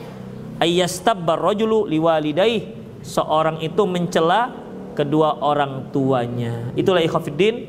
ayyastabbar 0.63 1.37
rajulu 1.37 1.85
liwalidayh. 1.91 2.79
Seorang 3.03 3.61
itu 3.61 3.83
mencela 3.85 4.55
kedua 4.95 5.43
orang 5.43 5.91
tuanya. 5.93 6.73
Itulah 6.79 7.03
ikhafiddin 7.03 7.69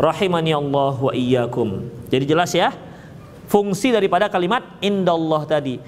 rahimani 0.00 0.56
Allah 0.56 0.94
wa 0.96 1.12
iyyakum. 1.12 1.88
Jadi 2.10 2.24
jelas 2.26 2.52
ya? 2.56 2.74
fungsi 3.50 3.90
daripada 3.90 4.30
kalimat 4.30 4.62
indallah 4.78 5.42
tadi. 5.42 5.82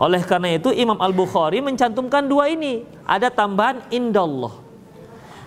Oleh 0.00 0.24
karena 0.24 0.56
itu 0.56 0.72
Imam 0.72 0.96
Al-Bukhari 0.96 1.60
mencantumkan 1.60 2.24
dua 2.24 2.48
ini. 2.48 2.88
Ada 3.04 3.28
tambahan 3.28 3.84
indallah. 3.92 4.56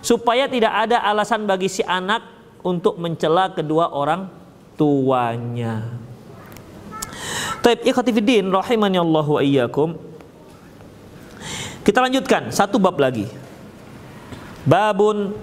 Supaya 0.06 0.46
tidak 0.46 0.70
ada 0.70 1.02
alasan 1.02 1.50
bagi 1.50 1.66
si 1.66 1.82
anak 1.82 2.22
untuk 2.62 3.02
mencela 3.02 3.50
kedua 3.50 3.90
orang 3.90 4.30
tuanya. 4.78 5.98
Taib 7.66 7.82
ikhatifiddin 7.82 8.46
rahimani 8.54 9.02
Allah 9.02 9.26
wa 9.26 9.42
iyyakum. 9.42 9.98
Kita 11.82 12.06
lanjutkan 12.06 12.54
satu 12.54 12.78
bab 12.78 13.02
lagi. 13.02 13.26
Babun 14.70 15.34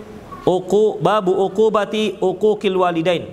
uku 0.46 1.02
babu 1.02 1.34
uqubati 1.34 2.14
uquqil 2.22 2.78
walidain. 2.78 3.26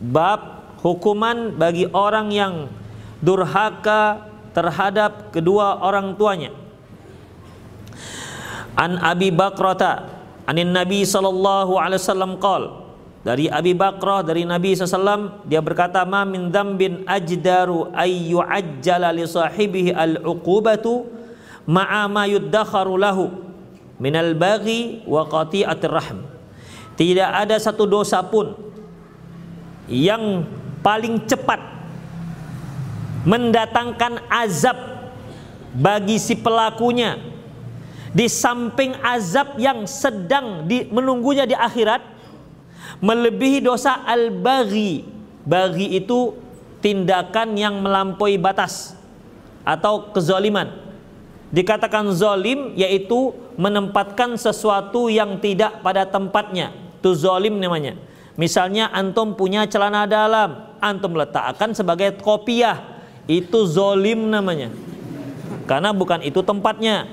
Bab 0.00 0.72
hukuman 0.80 1.52
bagi 1.52 1.84
orang 1.92 2.32
yang 2.32 2.54
durhaka 3.20 4.33
terhadap 4.54 5.34
kedua 5.34 5.82
orang 5.82 6.14
tuanya. 6.14 6.54
An 8.78 8.96
Abi 9.02 9.34
Bakrata 9.34 10.08
anin 10.46 10.70
Nabi 10.70 11.02
sallallahu 11.04 11.76
alaihi 11.76 12.00
wasallam 12.00 12.38
qol 12.38 12.84
dari 13.24 13.48
Abi 13.48 13.72
Bakrah 13.72 14.20
dari 14.20 14.44
Nabi 14.44 14.76
SAW 14.76 15.48
dia 15.48 15.64
berkata 15.64 16.04
ma 16.04 16.28
min 16.28 16.52
dzambin 16.52 17.08
ajdaru 17.08 17.88
ay 17.96 18.36
yu'ajjala 18.36 19.16
li 19.16 19.24
sahibihi 19.24 19.96
al 19.96 20.20
uqubatu 20.20 21.08
ma'a 21.64 22.04
ma 22.04 22.28
yuddakharu 22.28 23.00
lahu 23.00 23.32
min 23.96 24.12
al 24.12 24.36
baghi 24.36 25.00
wa 25.08 25.24
qati'atir 25.24 25.88
rahm 25.88 26.20
tidak 27.00 27.32
ada 27.32 27.56
satu 27.56 27.88
dosa 27.88 28.20
pun 28.20 28.52
yang 29.88 30.44
paling 30.84 31.24
cepat 31.24 31.73
mendatangkan 33.24 34.20
azab 34.28 34.76
bagi 35.74 36.20
si 36.20 36.38
pelakunya 36.38 37.18
di 38.14 38.30
samping 38.30 38.94
azab 39.02 39.58
yang 39.58 39.90
sedang 39.90 40.70
di, 40.70 40.86
menunggunya 40.86 41.48
di 41.48 41.56
akhirat 41.58 42.14
melebihi 43.02 43.58
dosa 43.64 44.06
al-baghi. 44.06 45.10
Baghi 45.44 45.98
itu 46.00 46.32
tindakan 46.80 47.58
yang 47.58 47.82
melampaui 47.82 48.40
batas 48.40 48.96
atau 49.66 50.14
kezaliman. 50.14 50.72
Dikatakan 51.52 52.08
zalim 52.14 52.72
yaitu 52.78 53.34
menempatkan 53.58 54.38
sesuatu 54.38 55.10
yang 55.10 55.42
tidak 55.42 55.82
pada 55.82 56.06
tempatnya. 56.08 56.72
Itu 57.02 57.12
zalim 57.12 57.60
namanya. 57.60 57.98
Misalnya 58.34 58.90
antum 58.90 59.36
punya 59.38 59.68
celana 59.68 60.08
dalam, 60.08 60.74
antum 60.82 61.14
letakkan 61.14 61.70
sebagai 61.70 62.18
kopiah, 62.18 62.93
itu 63.30 63.58
zolim 63.68 64.28
namanya. 64.28 64.72
Karena 65.64 65.92
bukan 65.96 66.20
itu 66.20 66.44
tempatnya. 66.44 67.08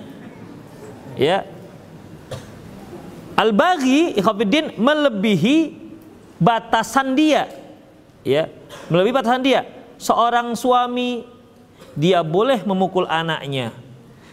Ya. 1.15 1.47
Al-baghi 3.39 4.15
ikhafidin 4.19 4.75
melebihi 4.75 5.75
batasan 6.37 7.15
dia. 7.15 7.49
Ya, 8.21 8.51
melebihi 8.91 9.15
batasan 9.15 9.41
dia. 9.41 9.65
Seorang 9.97 10.53
suami 10.53 11.25
dia 11.97 12.21
boleh 12.21 12.61
memukul 12.67 13.07
anaknya. 13.09 13.73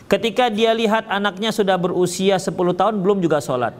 Ketika 0.08 0.48
dia 0.48 0.72
lihat 0.72 1.04
anaknya 1.08 1.52
sudah 1.52 1.76
berusia 1.76 2.40
10 2.40 2.52
tahun 2.74 2.94
belum 3.00 3.20
juga 3.20 3.40
sholat. 3.44 3.76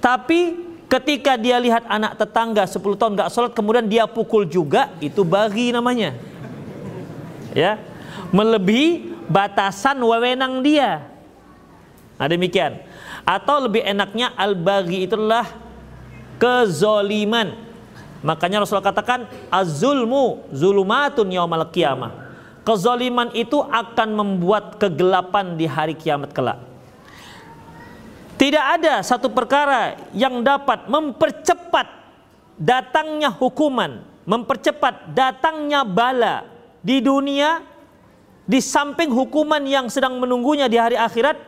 Tapi 0.00 0.72
Ketika 0.92 1.40
dia 1.40 1.56
lihat 1.56 1.88
anak 1.88 2.20
tetangga 2.20 2.68
10 2.68 3.00
tahun 3.00 3.16
gak 3.16 3.32
sholat 3.32 3.56
kemudian 3.56 3.88
dia 3.88 4.04
pukul 4.04 4.44
juga 4.44 4.92
itu 5.00 5.24
bagi 5.24 5.72
namanya. 5.72 6.12
Ya, 7.52 7.76
melebihi 8.32 9.12
batasan 9.28 10.00
wewenang 10.00 10.64
dia. 10.64 11.04
Nah 12.16 12.26
demikian. 12.28 12.80
Atau 13.22 13.68
lebih 13.68 13.84
enaknya 13.86 14.34
al-baghi 14.34 15.06
itulah 15.06 15.46
kezoliman. 16.40 17.54
Makanya 18.22 18.62
Rasulullah 18.62 18.90
katakan 18.90 19.26
az-zulmu 19.50 20.46
zulumatun 20.54 21.30
yaumal 21.30 21.66
qiyamah. 21.70 22.34
Kezoliman 22.62 23.34
itu 23.34 23.58
akan 23.58 24.08
membuat 24.14 24.78
kegelapan 24.78 25.58
di 25.58 25.66
hari 25.66 25.98
kiamat 25.98 26.30
kelak. 26.30 26.62
Tidak 28.38 28.64
ada 28.78 29.02
satu 29.02 29.30
perkara 29.30 29.98
yang 30.14 30.42
dapat 30.42 30.86
mempercepat 30.86 31.86
datangnya 32.54 33.30
hukuman, 33.34 34.02
mempercepat 34.26 35.10
datangnya 35.10 35.82
bala 35.82 36.51
di 36.82 36.98
dunia 36.98 37.62
di 38.42 38.58
samping 38.58 39.08
hukuman 39.14 39.62
yang 39.62 39.86
sedang 39.86 40.18
menunggunya 40.18 40.66
di 40.66 40.76
hari 40.76 40.98
akhirat 40.98 41.38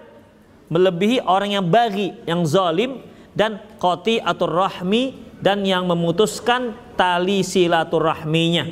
melebihi 0.70 1.20
orang 1.26 1.58
yang 1.58 1.66
bagi, 1.66 2.14
yang 2.24 2.46
zalim 2.46 3.02
dan 3.34 3.58
qati 3.82 4.22
atau 4.22 4.46
rahmi 4.46 5.18
dan 5.42 5.66
yang 5.66 5.84
memutuskan 5.84 6.72
tali 6.94 7.42
silaturahminya. 7.42 8.64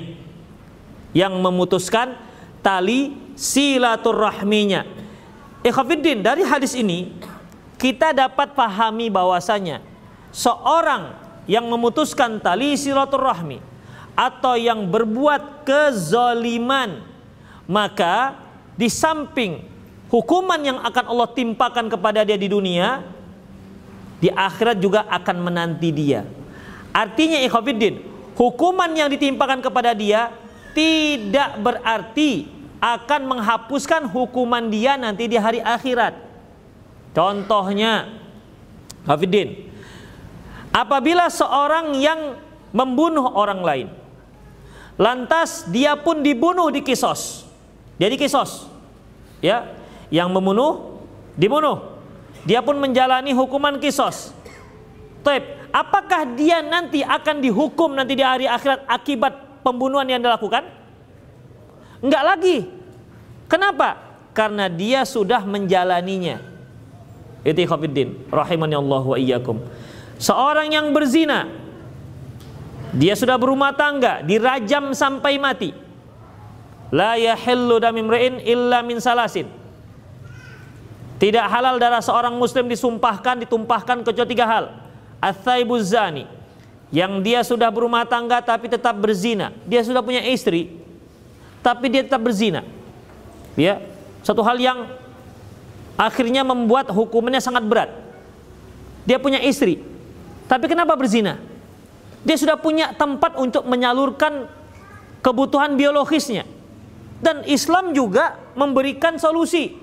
Yang 1.12 1.34
memutuskan 1.36 2.16
tali 2.64 3.12
silaturahminya. 3.36 4.86
Ikhwafiddin 5.66 6.24
dari 6.24 6.46
hadis 6.46 6.72
ini 6.72 7.12
kita 7.76 8.14
dapat 8.14 8.54
pahami 8.54 9.10
bahwasanya 9.10 9.82
seorang 10.30 11.18
yang 11.50 11.66
memutuskan 11.66 12.38
tali 12.38 12.78
silaturahmi 12.78 13.71
atau 14.22 14.54
yang 14.54 14.86
berbuat 14.86 15.66
kezaliman 15.66 17.02
maka 17.66 18.38
di 18.78 18.86
samping 18.86 19.66
hukuman 20.06 20.62
yang 20.62 20.78
akan 20.78 21.10
Allah 21.10 21.28
timpakan 21.34 21.90
kepada 21.90 22.22
dia 22.22 22.38
di 22.38 22.46
dunia 22.46 23.02
di 24.22 24.30
akhirat 24.30 24.78
juga 24.78 25.02
akan 25.10 25.36
menanti 25.42 25.90
dia. 25.90 26.22
Artinya 26.94 27.42
ikhwafiddin 27.42 27.98
hukuman 28.38 28.94
yang 28.94 29.10
ditimpakan 29.10 29.58
kepada 29.58 29.90
dia 29.90 30.30
tidak 30.70 31.58
berarti 31.58 32.46
akan 32.78 33.20
menghapuskan 33.26 34.06
hukuman 34.06 34.70
dia 34.70 34.94
nanti 34.94 35.26
di 35.26 35.38
hari 35.38 35.58
akhirat. 35.62 36.18
Contohnya, 37.12 38.08
Hafidin, 39.04 39.68
apabila 40.72 41.28
seorang 41.28 41.92
yang 42.00 42.40
membunuh 42.72 43.28
orang 43.36 43.60
lain, 43.60 43.88
lantas 45.00 45.68
dia 45.68 45.96
pun 45.96 46.20
dibunuh 46.20 46.68
di 46.68 46.84
kisos, 46.84 47.48
jadi 47.96 48.14
kisos, 48.16 48.68
ya, 49.40 49.72
yang 50.12 50.28
membunuh 50.28 51.00
dibunuh, 51.36 52.00
dia 52.44 52.60
pun 52.60 52.76
menjalani 52.76 53.32
hukuman 53.32 53.78
kisos. 53.78 54.34
Taib, 55.22 55.46
apakah 55.70 56.26
dia 56.34 56.60
nanti 56.60 57.00
akan 57.06 57.38
dihukum 57.38 57.94
nanti 57.94 58.18
di 58.18 58.24
hari 58.26 58.50
akhirat 58.50 58.84
akibat 58.90 59.62
pembunuhan 59.62 60.04
yang 60.10 60.18
dilakukan? 60.18 60.66
Enggak 62.02 62.22
lagi. 62.26 62.66
Kenapa? 63.46 64.02
Karena 64.34 64.66
dia 64.66 65.06
sudah 65.06 65.46
menjalaninya. 65.46 66.42
Itu 67.46 67.62
khafiddin 67.62 68.26
rahimani 68.30 68.74
Allah 68.74 69.02
wa 69.06 69.14
iyyakum. 69.18 69.62
Seorang 70.18 70.74
yang 70.74 70.90
berzina 70.90 71.61
dia 72.92 73.16
sudah 73.16 73.40
berumah 73.40 73.72
tangga, 73.72 74.20
dirajam 74.20 74.92
sampai 74.92 75.40
mati. 75.40 75.72
La 76.92 77.16
yahillu 77.16 77.80
damimri'in 77.80 78.44
illa 78.44 78.84
min 78.84 79.00
salasin. 79.00 79.48
Tidak 81.16 81.46
halal 81.48 81.80
darah 81.80 82.04
seorang 82.04 82.36
muslim 82.36 82.68
disumpahkan, 82.68 83.48
ditumpahkan 83.48 84.04
kecuali 84.04 84.28
tiga 84.28 84.44
hal. 84.44 84.64
Athaibuz 85.22 85.88
zani, 85.88 86.28
yang 86.92 87.24
dia 87.24 87.40
sudah 87.40 87.72
berumah 87.72 88.04
tangga 88.04 88.44
tapi 88.44 88.68
tetap 88.68 88.92
berzina. 88.98 89.56
Dia 89.64 89.80
sudah 89.80 90.04
punya 90.04 90.20
istri, 90.28 90.76
tapi 91.64 91.88
dia 91.88 92.04
tetap 92.04 92.20
berzina. 92.20 92.66
Ya, 93.56 93.80
satu 94.20 94.44
hal 94.44 94.60
yang 94.60 94.90
akhirnya 95.96 96.44
membuat 96.44 96.92
hukumannya 96.92 97.40
sangat 97.40 97.64
berat. 97.64 97.88
Dia 99.08 99.16
punya 99.16 99.40
istri, 99.40 99.80
tapi 100.44 100.68
kenapa 100.68 100.92
berzina? 100.92 101.51
Dia 102.22 102.36
sudah 102.38 102.54
punya 102.58 102.94
tempat 102.94 103.34
untuk 103.34 103.66
menyalurkan 103.66 104.46
kebutuhan 105.22 105.74
biologisnya. 105.74 106.46
Dan 107.22 107.46
Islam 107.46 107.94
juga 107.94 108.38
memberikan 108.58 109.14
solusi. 109.18 109.78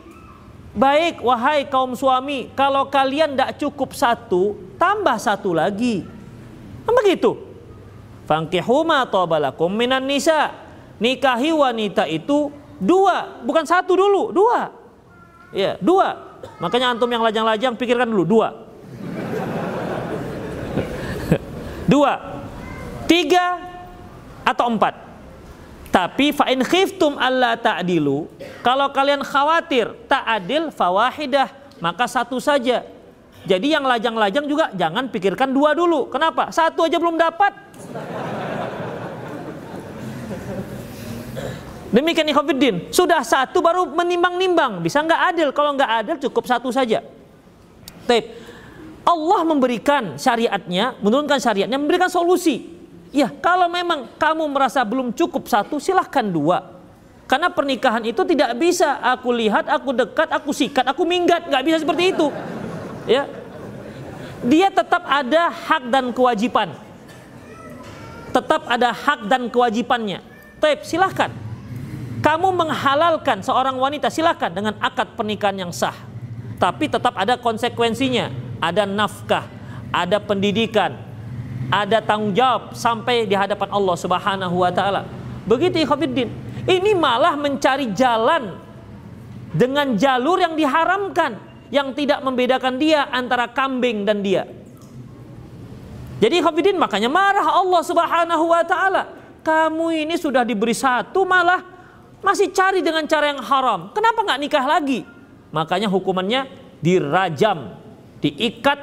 Baik, 0.75 1.23
wahai 1.25 1.65
kaum 1.65 1.97
suami, 1.97 2.51
kalau 2.53 2.87
kalian 2.87 3.33
tidak 3.33 3.57
cukup 3.57 3.95
satu, 3.95 4.55
tambah 4.77 5.17
satu 5.17 5.55
lagi. 5.55 6.05
Kan 6.85 6.93
begitu. 6.93 7.35
Fankihu 8.29 8.85
ma 8.85 9.01
tabalakum 9.07 9.73
minan 9.73 10.05
nisa. 10.05 10.53
Nikahi 10.99 11.55
wanita 11.55 12.05
itu 12.05 12.51
dua, 12.77 13.41
bukan 13.41 13.63
satu 13.65 13.95
dulu, 13.95 14.35
dua. 14.35 14.69
Ya, 15.49 15.79
dua. 15.81 16.37
Makanya 16.61 16.93
antum 16.93 17.09
yang 17.09 17.23
lajang-lajang 17.23 17.73
pikirkan 17.73 18.05
dulu 18.05 18.27
dua. 18.27 18.69
Dua. 21.89 22.45
Tiga 23.09 23.57
atau 24.45 24.69
empat. 24.69 24.93
Tapi 25.89 26.29
fa 26.29 26.45
in 26.53 26.61
khiftum 26.61 27.17
alla 27.17 27.57
ta'dilu, 27.57 28.29
kalau 28.61 28.93
kalian 28.93 29.25
khawatir 29.25 29.89
tak 30.05 30.21
adil 30.21 30.69
fawahidah, 30.69 31.49
maka 31.81 32.05
satu 32.05 32.37
saja. 32.37 32.85
Jadi 33.49 33.73
yang 33.73 33.81
lajang-lajang 33.81 34.45
juga 34.45 34.69
jangan 34.77 35.09
pikirkan 35.09 35.49
dua 35.49 35.73
dulu. 35.73 36.05
Kenapa? 36.13 36.53
Satu 36.53 36.85
aja 36.85 37.01
belum 37.01 37.17
dapat. 37.17 37.57
Demikian 41.89 42.29
ikhwafiddin. 42.29 42.93
Sudah 42.93 43.25
satu 43.25 43.65
baru 43.65 43.89
menimbang-nimbang. 43.89 44.85
Bisa 44.85 45.01
nggak 45.01 45.21
adil? 45.33 45.49
Kalau 45.49 45.73
nggak 45.73 45.91
adil 46.05 46.15
cukup 46.29 46.45
satu 46.45 46.69
saja. 46.69 47.01
Tape. 48.05 48.48
Allah 49.09 49.41
memberikan 49.41 50.21
syariatnya, 50.21 50.93
menurunkan 51.01 51.41
syariatnya, 51.41 51.81
memberikan 51.81 52.13
solusi. 52.13 52.77
Ya, 53.09 53.33
kalau 53.41 53.65
memang 53.65 54.05
kamu 54.21 54.45
merasa 54.53 54.85
belum 54.85 55.17
cukup 55.17 55.49
satu, 55.49 55.81
silahkan 55.81 56.21
dua. 56.21 56.77
Karena 57.25 57.49
pernikahan 57.49 58.05
itu 58.05 58.21
tidak 58.21 58.53
bisa 58.61 59.01
aku 59.01 59.33
lihat, 59.33 59.65
aku 59.65 59.97
dekat, 59.97 60.29
aku 60.29 60.53
sikat, 60.53 60.85
aku 60.85 61.09
minggat, 61.09 61.49
nggak 61.49 61.63
bisa 61.65 61.77
seperti 61.81 62.13
itu. 62.13 62.29
Ya, 63.09 63.25
dia 64.45 64.69
tetap 64.69 65.01
ada 65.09 65.49
hak 65.49 65.89
dan 65.89 66.13
kewajiban. 66.13 66.69
Tetap 68.29 68.69
ada 68.69 68.93
hak 68.93 69.25
dan 69.25 69.49
kewajibannya. 69.49 70.21
Taib, 70.61 70.85
silahkan 70.85 71.33
kamu 72.19 72.51
menghalalkan 72.51 73.39
seorang 73.39 73.79
wanita 73.79 74.11
silakan 74.11 74.51
dengan 74.51 74.73
akad 74.83 75.15
pernikahan 75.15 75.55
yang 75.55 75.71
sah. 75.71 75.95
Tapi 76.59 76.91
tetap 76.91 77.15
ada 77.15 77.39
konsekuensinya, 77.39 78.27
ada 78.59 78.83
nafkah, 78.83 79.47
ada 79.89 80.19
pendidikan, 80.19 80.95
ada 81.71 82.03
tanggung 82.03 82.35
jawab 82.35 82.75
sampai 82.75 83.25
di 83.25 83.33
hadapan 83.33 83.69
Allah 83.71 83.95
Subhanahu 83.95 84.55
wa 84.61 84.71
taala. 84.71 85.07
Begitu 85.47 85.81
ikhwatiddin. 85.83 86.29
Ini 86.69 86.91
malah 86.93 87.33
mencari 87.39 87.89
jalan 87.95 88.53
dengan 89.55 89.97
jalur 89.97 90.37
yang 90.37 90.53
diharamkan 90.53 91.41
yang 91.73 91.95
tidak 91.97 92.21
membedakan 92.21 92.77
dia 92.77 93.09
antara 93.09 93.49
kambing 93.49 94.05
dan 94.05 94.21
dia. 94.21 94.45
Jadi 96.19 96.43
ikhwatiddin 96.43 96.75
makanya 96.75 97.07
marah 97.07 97.47
Allah 97.47 97.81
Subhanahu 97.81 98.45
wa 98.51 98.61
taala. 98.67 99.03
Kamu 99.39 99.95
ini 99.95 100.19
sudah 100.19 100.43
diberi 100.43 100.75
satu 100.75 101.23
malah 101.23 101.63
masih 102.19 102.51
cari 102.51 102.83
dengan 102.83 103.07
cara 103.07 103.31
yang 103.31 103.39
haram. 103.39 103.95
Kenapa 103.95 104.27
nggak 104.27 104.39
nikah 104.43 104.65
lagi? 104.67 105.07
Makanya 105.55 105.87
hukumannya 105.87 106.45
dirajam, 106.83 107.78
diikat 108.19 108.79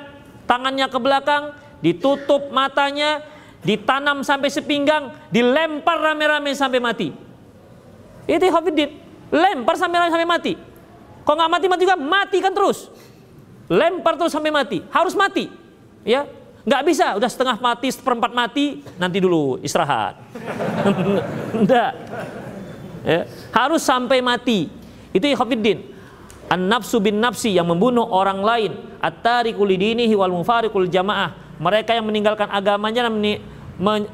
tangannya 0.49 0.87
ke 0.89 0.99
belakang, 1.01 1.53
ditutup 1.85 2.49
matanya, 2.53 3.21
ditanam 3.63 4.23
sampai 4.23 4.49
sepinggang, 4.49 5.13
dilempar 5.29 6.01
rame-rame 6.01 6.55
sampai 6.55 6.81
mati. 6.81 7.09
Itu 8.27 8.47
Hafidin, 8.51 8.91
lempar 9.31 9.79
sampai 9.79 9.97
rame 10.03 10.11
sampai 10.11 10.29
mati. 10.29 10.53
Kalau 11.27 11.37
nggak 11.43 11.53
mati 11.53 11.67
mati 11.67 11.83
juga 11.83 11.99
matikan 11.99 12.53
terus. 12.55 12.91
Lempar 13.67 14.15
terus 14.15 14.31
sampai 14.31 14.55
mati, 14.55 14.79
harus 14.95 15.15
mati. 15.19 15.51
Ya, 16.07 16.23
nggak 16.63 16.83
bisa, 16.87 17.19
udah 17.19 17.31
setengah 17.31 17.59
mati, 17.59 17.91
seperempat 17.91 18.31
mati, 18.31 18.87
nanti 18.95 19.19
dulu 19.19 19.59
istirahat. 19.59 20.15
Enggak. 21.59 21.93
ya, 23.03 23.27
harus 23.55 23.83
sampai 23.83 24.23
mati 24.23 24.71
itu 25.15 25.27
ikhwafiddin 25.33 25.96
an-nafsu 26.51 27.03
bin 27.03 27.19
nafsi 27.19 27.55
yang 27.55 27.67
membunuh 27.67 28.07
orang 28.07 28.41
lain. 28.43 28.73
At-tariku 29.03 29.63
lidinihi 29.63 30.13
wal 30.15 30.33
mufariqul 30.33 30.89
jamaah. 30.91 31.59
Mereka 31.61 31.97
yang 31.97 32.05
meninggalkan 32.05 32.51
agamanya 32.53 33.09
dan 33.09 33.17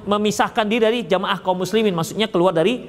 memisahkan 0.06 0.64
diri 0.66 0.82
dari 0.82 0.98
jamaah 1.04 1.38
kaum 1.42 1.58
muslimin. 1.58 1.94
Maksudnya 1.94 2.30
keluar 2.30 2.54
dari 2.54 2.86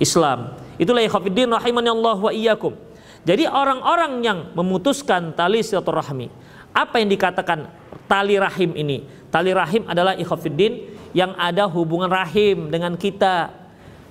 Islam. 0.00 0.56
Itulah 0.80 1.04
ikhwafiddin 1.04 1.50
rahimani 1.50 1.90
Allah 1.92 2.16
wa 2.16 2.32
iyyakum. 2.32 2.72
Jadi 3.20 3.44
orang-orang 3.44 4.24
yang 4.24 4.38
memutuskan 4.56 5.36
tali 5.36 5.60
silaturahmi 5.60 6.32
apa 6.70 7.02
yang 7.02 7.10
dikatakan 7.10 7.66
tali 8.06 8.38
rahim 8.38 8.74
ini? 8.78 9.02
Tali 9.30 9.50
rahim 9.54 9.86
adalah 9.86 10.14
ikhwafiddin 10.14 10.98
yang 11.14 11.34
ada 11.34 11.66
hubungan 11.66 12.10
rahim 12.10 12.70
dengan 12.70 12.94
kita 12.94 13.59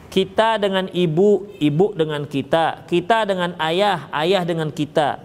kita 0.09 0.57
dengan 0.57 0.89
ibu, 0.89 1.45
ibu 1.61 1.93
dengan 1.93 2.25
kita, 2.25 2.83
kita 2.89 3.29
dengan 3.29 3.53
ayah, 3.61 4.09
ayah 4.11 4.41
dengan 4.41 4.73
kita. 4.73 5.21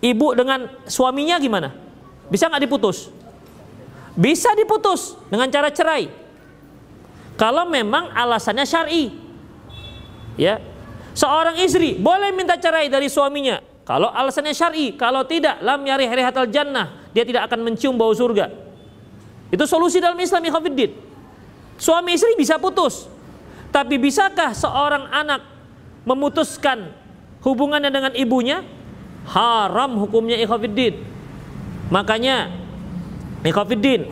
Ibu 0.00 0.36
dengan 0.36 0.68
suaminya 0.88 1.36
gimana? 1.40 1.72
Bisa 2.32 2.48
nggak 2.48 2.64
diputus? 2.64 3.12
Bisa 4.16 4.52
diputus 4.56 5.16
dengan 5.28 5.48
cara 5.52 5.68
cerai. 5.68 6.08
Kalau 7.36 7.68
memang 7.68 8.12
alasannya 8.12 8.64
syar'i. 8.64 9.12
Ya. 10.40 10.60
Seorang 11.14 11.60
istri 11.62 11.94
boleh 11.94 12.34
minta 12.34 12.58
cerai 12.58 12.90
dari 12.90 13.06
suaminya 13.06 13.62
kalau 13.84 14.08
alasannya 14.08 14.56
syar'i, 14.56 14.96
kalau 14.96 15.28
tidak 15.28 15.60
lam 15.60 15.84
yari 15.84 16.08
rihatal 16.08 16.48
jannah, 16.48 17.04
dia 17.12 17.20
tidak 17.20 17.52
akan 17.52 17.68
mencium 17.68 18.00
bau 18.00 18.16
surga. 18.16 18.48
Itu 19.52 19.68
solusi 19.68 20.00
dalam 20.00 20.16
Islam 20.16 20.40
ikhwatiddin. 20.40 20.96
Suami 21.76 22.16
istri 22.16 22.32
bisa 22.32 22.56
putus, 22.56 23.04
tapi 23.74 23.98
bisakah 23.98 24.54
seorang 24.54 25.10
anak 25.10 25.42
memutuskan 26.06 26.94
hubungannya 27.42 27.90
dengan 27.90 28.14
ibunya? 28.14 28.62
Haram 29.26 29.98
hukumnya 29.98 30.38
ikhafiddin. 30.38 31.02
Makanya 31.90 32.54
ikhafiddin 33.42 34.06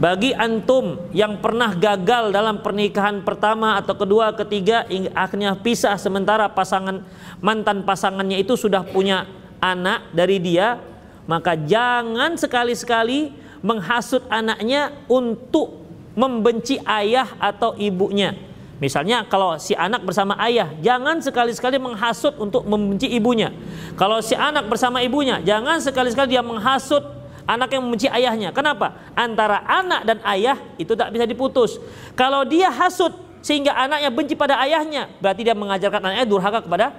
bagi 0.00 0.32
antum 0.32 1.12
yang 1.12 1.44
pernah 1.44 1.76
gagal 1.76 2.32
dalam 2.32 2.64
pernikahan 2.64 3.20
pertama 3.20 3.76
atau 3.76 3.92
kedua, 3.92 4.32
ketiga, 4.32 4.88
akhirnya 5.12 5.60
pisah 5.60 6.00
sementara 6.00 6.48
pasangan 6.48 7.04
mantan 7.44 7.84
pasangannya 7.84 8.40
itu 8.40 8.56
sudah 8.56 8.80
punya 8.80 9.28
anak 9.60 10.08
dari 10.16 10.40
dia, 10.40 10.80
maka 11.28 11.52
jangan 11.52 12.40
sekali-sekali 12.40 13.28
menghasut 13.60 14.24
anaknya 14.32 15.04
untuk 15.04 15.84
membenci 16.16 16.80
ayah 16.88 17.28
atau 17.36 17.76
ibunya 17.76 18.51
Misalnya 18.82 19.22
kalau 19.30 19.54
si 19.62 19.78
anak 19.78 20.02
bersama 20.02 20.34
ayah, 20.42 20.74
jangan 20.82 21.22
sekali-sekali 21.22 21.78
menghasut 21.78 22.34
untuk 22.34 22.66
membenci 22.66 23.06
ibunya. 23.14 23.54
Kalau 23.94 24.18
si 24.18 24.34
anak 24.34 24.66
bersama 24.66 24.98
ibunya, 24.98 25.38
jangan 25.38 25.78
sekali-sekali 25.78 26.34
dia 26.34 26.42
menghasut 26.42 27.06
anak 27.46 27.70
yang 27.70 27.86
membenci 27.86 28.10
ayahnya. 28.10 28.50
Kenapa? 28.50 28.98
Antara 29.14 29.62
anak 29.70 30.02
dan 30.02 30.18
ayah 30.26 30.58
itu 30.82 30.98
tak 30.98 31.14
bisa 31.14 31.30
diputus. 31.30 31.78
Kalau 32.18 32.42
dia 32.42 32.74
hasut 32.74 33.14
sehingga 33.38 33.70
anaknya 33.70 34.10
benci 34.10 34.34
pada 34.34 34.58
ayahnya, 34.58 35.14
berarti 35.22 35.46
dia 35.46 35.54
mengajarkan 35.54 36.02
anaknya 36.02 36.26
durhaka 36.26 36.66
kepada 36.66 36.90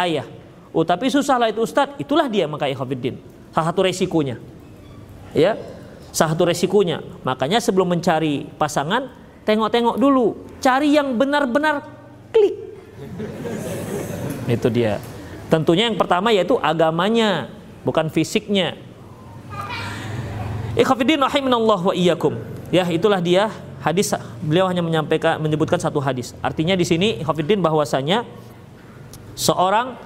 ayah. 0.00 0.24
Oh 0.72 0.80
tapi 0.80 1.12
susahlah 1.12 1.52
itu 1.52 1.60
Ustadz, 1.60 2.00
itulah 2.00 2.24
dia 2.24 2.48
maka 2.48 2.72
ikhwafiddin. 2.72 3.20
Salah 3.52 3.68
satu 3.68 3.84
resikonya. 3.84 4.40
Ya, 5.36 5.60
salah 6.08 6.32
satu 6.32 6.48
resikonya. 6.48 7.04
Makanya 7.20 7.60
sebelum 7.60 7.92
mencari 7.92 8.48
pasangan, 8.56 9.12
tengok-tengok 9.48 9.96
dulu, 9.96 10.36
cari 10.60 10.92
yang 10.92 11.16
benar-benar 11.16 11.80
klik. 12.28 12.56
Itu 14.44 14.68
dia. 14.68 15.00
Tentunya 15.48 15.88
yang 15.88 15.96
pertama 15.96 16.28
yaitu 16.28 16.60
agamanya, 16.60 17.48
bukan 17.80 18.12
fisiknya. 18.12 18.76
Ikhafidin 20.76 21.24
rahimanallah 21.24 21.80
wa 21.80 21.94
iyyakum. 21.96 22.36
Ya, 22.68 22.84
itulah 22.92 23.24
dia 23.24 23.48
hadis 23.80 24.12
beliau 24.44 24.68
hanya 24.68 24.84
menyampaikan 24.84 25.40
menyebutkan 25.40 25.80
satu 25.80 25.96
hadis. 26.04 26.36
Artinya 26.44 26.76
di 26.76 26.84
sini 26.84 27.24
ikhafidin 27.24 27.64
bahwasanya 27.64 28.28
seorang 29.32 29.96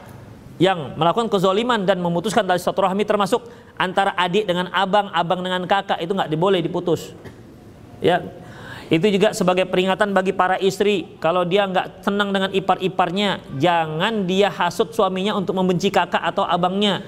yang 0.63 0.95
melakukan 0.95 1.27
kezoliman 1.27 1.83
dan 1.83 1.99
memutuskan 1.99 2.47
tali 2.47 2.63
silaturahmi 2.63 3.03
termasuk 3.03 3.43
antara 3.75 4.15
adik 4.15 4.47
dengan 4.47 4.71
abang, 4.71 5.11
abang 5.11 5.43
dengan 5.43 5.67
kakak 5.67 5.99
itu 5.99 6.15
nggak 6.15 6.31
diboleh 6.31 6.63
diputus. 6.63 7.11
Ya, 7.99 8.23
Itu 8.93 9.09
juga 9.09 9.33
sebagai 9.33 9.65
peringatan 9.65 10.13
bagi 10.13 10.37
para 10.37 10.61
istri. 10.61 11.17
Kalau 11.17 11.49
dia 11.49 11.65
nggak 11.65 12.05
tenang 12.05 12.29
dengan 12.29 12.53
ipar-iparnya, 12.53 13.41
jangan 13.57 14.29
dia 14.29 14.53
hasut 14.53 14.93
suaminya 14.93 15.33
untuk 15.33 15.57
membenci 15.57 15.89
kakak 15.89 16.21
atau 16.21 16.45
abangnya. 16.45 17.01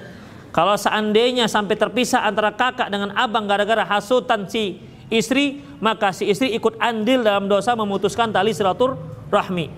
Kalau 0.48 0.80
seandainya 0.80 1.44
sampai 1.44 1.76
terpisah 1.76 2.24
antara 2.24 2.56
kakak 2.56 2.88
dengan 2.88 3.12
abang 3.12 3.44
gara-gara 3.44 3.84
hasutan 3.84 4.48
si 4.48 4.80
istri, 5.12 5.60
maka 5.76 6.08
si 6.16 6.24
istri 6.24 6.56
ikut 6.56 6.80
andil 6.80 7.20
dalam 7.20 7.52
dosa 7.52 7.76
memutuskan 7.76 8.32
tali 8.32 8.56
silaturahmi. 8.56 9.68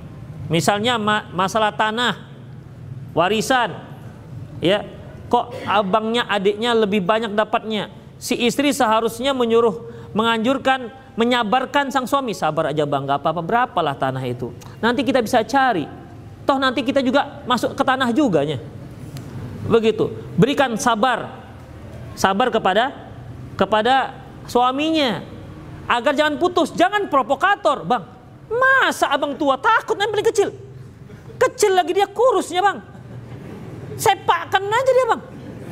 Misalnya 0.47 1.03
ma 1.03 1.27
masalah 1.35 1.75
tanah, 1.75 2.23
warisan, 3.19 3.83
ya 4.63 4.87
kok 5.27 5.59
abangnya 5.67 6.23
adiknya 6.31 6.71
lebih 6.71 7.03
banyak 7.03 7.35
dapatnya. 7.35 7.91
Si 8.23 8.39
istri 8.39 8.71
seharusnya 8.71 9.35
menyuruh 9.35 9.91
menganjurkan 10.15 11.06
menyabarkan 11.17 11.89
sang 11.89 12.05
suami 12.05 12.37
sabar 12.37 12.71
aja 12.71 12.85
bang 12.85 13.09
gak 13.09 13.25
apa-apa 13.25 13.43
berapalah 13.43 13.97
tanah 13.97 14.23
itu. 14.29 14.53
Nanti 14.79 15.03
kita 15.03 15.25
bisa 15.25 15.41
cari. 15.43 15.89
Toh 16.47 16.61
nanti 16.63 16.87
kita 16.87 17.03
juga 17.03 17.43
masuk 17.49 17.75
ke 17.75 17.83
tanah 17.83 18.15
juga 18.15 18.47
nya 18.47 18.61
begitu. 19.67 20.13
Berikan 20.39 20.79
sabar. 20.79 21.43
Sabar 22.15 22.49
kepada 22.49 22.95
kepada 23.59 24.15
suaminya. 24.47 25.27
Agar 25.91 26.15
jangan 26.15 26.39
putus. 26.39 26.71
Jangan 26.73 27.11
provokator 27.11 27.83
bang. 27.83 28.05
Masa 28.47 29.11
abang 29.11 29.35
tua 29.35 29.59
takut 29.59 29.99
nempel 29.99 30.23
kecil? 30.23 30.55
Kecil 31.37 31.75
lagi 31.75 31.93
dia 31.93 32.07
kurusnya 32.07 32.63
bang. 32.63 32.79
Sepakkan 33.99 34.63
aja 34.63 34.93
dia 34.95 35.07
bang. 35.11 35.23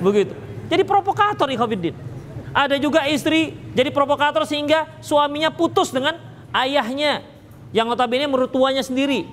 Begitu. 0.03 0.35
Jadi 0.73 0.83
provokator 0.83 1.47
ikhwafiddin 1.53 2.14
ada 2.55 2.79
juga 2.79 3.03
istri 3.11 3.51
jadi 3.75 3.91
provokator 3.91 4.47
sehingga 4.47 4.87
suaminya 5.03 5.51
putus 5.51 5.91
dengan 5.91 6.15
ayahnya 6.55 7.27
yang 7.75 7.91
notabene 7.91 8.31
menurut 8.31 8.55
tuanya 8.55 8.81
sendiri. 8.87 9.27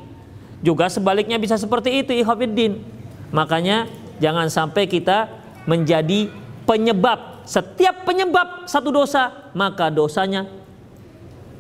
Juga 0.65 0.89
sebaliknya 0.89 1.37
bisa 1.37 1.53
seperti 1.53 2.01
itu 2.01 2.17
ikhwafiddin. 2.17 2.81
Makanya 3.29 3.85
jangan 4.17 4.49
sampai 4.49 4.89
kita 4.89 5.29
menjadi 5.69 6.33
penyebab. 6.65 7.45
Setiap 7.45 8.05
penyebab 8.05 8.65
satu 8.65 8.89
dosa, 8.89 9.49
maka 9.53 9.93
dosanya 9.93 10.49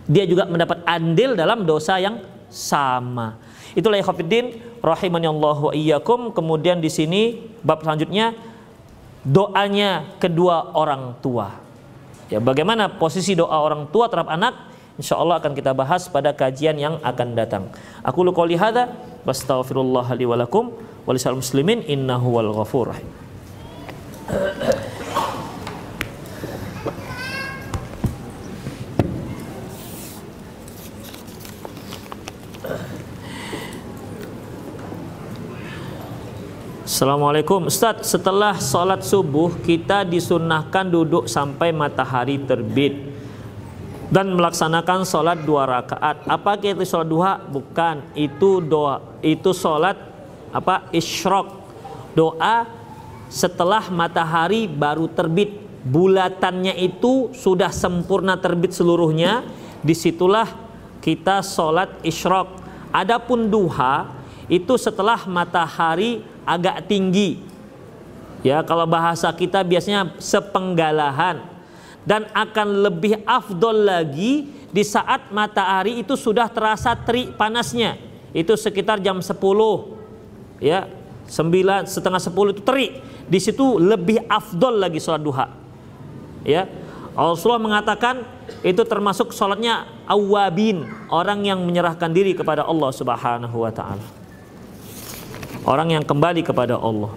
dia 0.09 0.25
juga 0.25 0.49
mendapat 0.49 0.81
andil 0.85 1.37
dalam 1.37 1.65
dosa 1.65 2.01
yang 2.01 2.21
sama. 2.49 3.37
Itulah 3.77 4.01
ikhwafiddin 4.01 4.57
rahimani 4.81 5.29
Allah 5.29 5.57
wa 5.57 5.73
iyyakum. 5.73 6.33
Kemudian 6.33 6.81
di 6.81 6.89
sini 6.89 7.37
bab 7.61 7.85
selanjutnya 7.85 8.33
doanya 9.21 10.17
kedua 10.17 10.73
orang 10.73 11.17
tua. 11.21 11.53
Ya, 12.31 12.39
bagaimana 12.39 12.87
posisi 12.87 13.35
doa 13.35 13.59
orang 13.59 13.91
tua 13.91 14.07
terhadap 14.07 14.31
anak? 14.31 14.53
Insya 14.95 15.19
Allah 15.19 15.39
akan 15.39 15.51
kita 15.55 15.71
bahas 15.75 16.07
pada 16.07 16.31
kajian 16.31 16.77
yang 16.77 16.95
akan 17.01 17.35
datang. 17.35 17.63
Aku 18.03 18.23
lu 18.23 18.31
qouli 18.31 18.55
hadza 18.55 18.91
li 20.15 20.25
wa 20.27 20.37
lakum 20.39 20.71
wa 21.03 21.11
muslimin 21.11 21.83
innahu 21.85 22.27
wal 22.37 22.51
ghafur. 22.61 22.95
Assalamualaikum. 37.01 37.65
Ustaz 37.65 38.13
setelah 38.13 38.61
sholat 38.61 39.01
subuh 39.01 39.57
kita 39.65 40.05
disunahkan 40.05 40.85
duduk 40.85 41.25
sampai 41.25 41.73
matahari 41.73 42.37
terbit 42.45 42.93
dan 44.13 44.37
melaksanakan 44.37 45.01
sholat 45.01 45.41
dua 45.41 45.65
rakaat. 45.65 46.29
Apa 46.29 46.61
itu 46.61 46.85
sholat 46.85 47.09
duha? 47.09 47.33
Bukan. 47.41 48.05
Itu 48.13 48.61
doa. 48.61 49.17
Itu 49.25 49.49
sholat 49.49 49.97
apa? 50.53 50.93
Isyrok. 50.93 51.65
Doa 52.13 52.69
setelah 53.33 53.89
matahari 53.89 54.69
baru 54.69 55.09
terbit. 55.09 55.57
Bulatannya 55.81 56.77
itu 56.77 57.33
sudah 57.33 57.73
sempurna 57.73 58.37
terbit 58.37 58.77
seluruhnya. 58.77 59.41
Di 59.81 59.97
situlah 59.97 60.53
kita 61.01 61.41
sholat 61.41 61.97
isyrok. 62.05 62.61
Adapun 62.93 63.49
duha 63.49 64.05
itu 64.45 64.77
setelah 64.77 65.25
matahari 65.25 66.29
agak 66.45 66.89
tinggi. 66.89 67.41
Ya, 68.41 68.65
kalau 68.65 68.89
bahasa 68.89 69.29
kita 69.29 69.61
biasanya 69.61 70.17
sepenggalahan 70.17 71.45
dan 72.01 72.25
akan 72.33 72.89
lebih 72.89 73.21
afdol 73.21 73.85
lagi 73.85 74.49
di 74.73 74.81
saat 74.81 75.29
matahari 75.29 76.01
itu 76.01 76.17
sudah 76.17 76.49
terasa 76.49 76.97
terik 76.97 77.37
panasnya. 77.37 78.01
Itu 78.33 78.57
sekitar 78.57 78.97
jam 78.97 79.21
10 79.21 79.37
ya, 80.57 80.89
9 81.29 81.85
setengah 81.85 82.21
10 82.21 82.53
itu 82.57 82.61
terik. 82.65 82.91
Di 83.29 83.37
situ 83.37 83.77
lebih 83.77 84.25
afdol 84.25 84.81
lagi 84.81 84.97
sholat 84.97 85.21
duha. 85.21 85.47
Ya. 86.41 86.65
Rasulullah 87.11 87.61
mengatakan 87.61 88.23
itu 88.63 88.81
termasuk 88.87 89.35
sholatnya 89.35 89.83
awabin, 90.07 90.87
orang 91.11 91.43
yang 91.43 91.59
menyerahkan 91.61 92.09
diri 92.09 92.31
kepada 92.31 92.63
Allah 92.63 92.89
Subhanahu 92.89 93.67
wa 93.67 93.69
taala 93.69 94.20
orang 95.65 95.93
yang 95.93 96.03
kembali 96.05 96.41
kepada 96.41 96.77
Allah. 96.77 97.13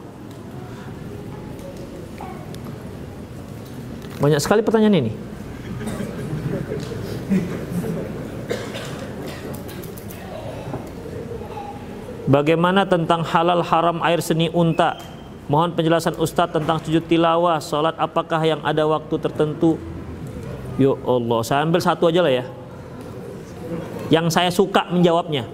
Banyak 4.21 4.41
sekali 4.41 4.65
pertanyaan 4.65 5.05
ini. 5.05 5.13
Bagaimana 12.25 12.89
tentang 12.89 13.21
halal 13.21 13.61
haram 13.61 14.01
air 14.01 14.17
seni 14.25 14.49
unta? 14.49 14.97
Mohon 15.45 15.77
penjelasan 15.77 16.17
Ustadz 16.17 16.57
tentang 16.57 16.81
sujud 16.81 17.05
tilawah, 17.05 17.61
sholat 17.61 17.93
apakah 18.01 18.41
yang 18.41 18.65
ada 18.65 18.89
waktu 18.89 19.21
tertentu? 19.21 19.77
Ya 20.81 20.97
Allah, 21.05 21.41
saya 21.45 21.69
ambil 21.69 21.85
satu 21.85 22.09
aja 22.09 22.25
lah 22.25 22.33
ya. 22.33 22.45
Yang 24.09 24.27
saya 24.33 24.49
suka 24.49 24.89
menjawabnya. 24.89 25.45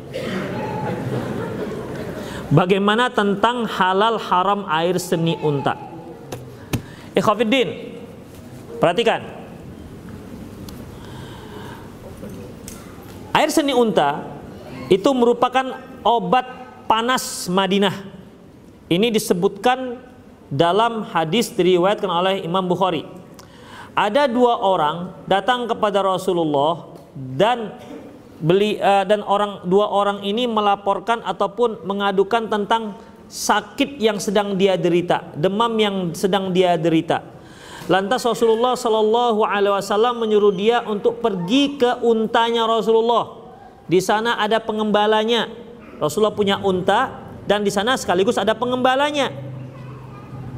Bagaimana 2.51 3.07
tentang 3.15 3.63
halal 3.63 4.19
haram 4.19 4.67
air 4.67 4.99
seni 4.99 5.39
unta? 5.39 5.79
Ikhwafiddin, 7.15 7.95
perhatikan. 8.83 9.23
Air 13.31 13.51
seni 13.55 13.71
unta 13.71 14.27
itu 14.91 15.07
merupakan 15.15 15.79
obat 16.03 16.47
panas 16.91 17.47
Madinah. 17.47 17.95
Ini 18.91 19.15
disebutkan 19.15 20.03
dalam 20.51 21.07
hadis 21.07 21.55
diriwayatkan 21.55 22.11
oleh 22.11 22.43
Imam 22.43 22.67
Bukhari. 22.67 23.07
Ada 23.95 24.27
dua 24.27 24.59
orang 24.59 25.15
datang 25.31 25.71
kepada 25.71 26.03
Rasulullah 26.03 26.91
dan 27.15 27.79
beli 28.41 28.81
uh, 28.81 29.05
dan 29.05 29.21
orang 29.21 29.69
dua 29.69 29.87
orang 29.93 30.25
ini 30.25 30.49
melaporkan 30.49 31.21
ataupun 31.23 31.85
mengadukan 31.85 32.49
tentang 32.49 32.97
sakit 33.31 34.03
yang 34.03 34.19
sedang 34.19 34.59
dia 34.59 34.75
derita, 34.75 35.23
demam 35.39 35.71
yang 35.79 35.97
sedang 36.17 36.51
dia 36.51 36.75
derita. 36.75 37.23
Lantas 37.87 38.27
Rasulullah 38.27 38.75
Shallallahu 38.75 39.43
Alaihi 39.47 39.75
Wasallam 39.75 40.23
menyuruh 40.23 40.55
dia 40.55 40.83
untuk 40.87 41.23
pergi 41.23 41.79
ke 41.79 42.03
untanya 42.03 42.67
Rasulullah. 42.67 43.39
Di 43.87 43.99
sana 43.99 44.39
ada 44.39 44.63
pengembalanya. 44.63 45.51
Rasulullah 45.99 46.35
punya 46.35 46.63
unta 46.63 47.31
dan 47.51 47.67
di 47.67 47.71
sana 47.75 47.99
sekaligus 47.99 48.39
ada 48.39 48.55
pengembalanya. 48.55 49.35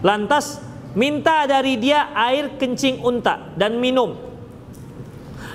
Lantas 0.04 0.60
minta 0.92 1.48
dari 1.48 1.80
dia 1.80 2.12
air 2.12 2.56
kencing 2.60 3.00
unta 3.00 3.52
dan 3.56 3.80
minum. 3.80 4.31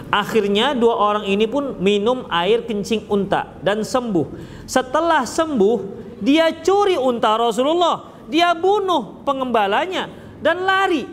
Akhirnya 0.07 0.71
dua 0.71 0.95
orang 0.95 1.25
ini 1.27 1.43
pun 1.51 1.75
minum 1.83 2.23
air 2.31 2.63
kencing 2.63 3.11
unta 3.11 3.59
dan 3.59 3.83
sembuh. 3.83 4.27
Setelah 4.63 5.27
sembuh, 5.27 5.77
dia 6.23 6.47
curi 6.63 6.95
unta 6.95 7.35
Rasulullah. 7.35 8.15
Dia 8.31 8.55
bunuh 8.55 9.23
pengembalanya 9.27 10.07
dan 10.39 10.63
lari. 10.63 11.03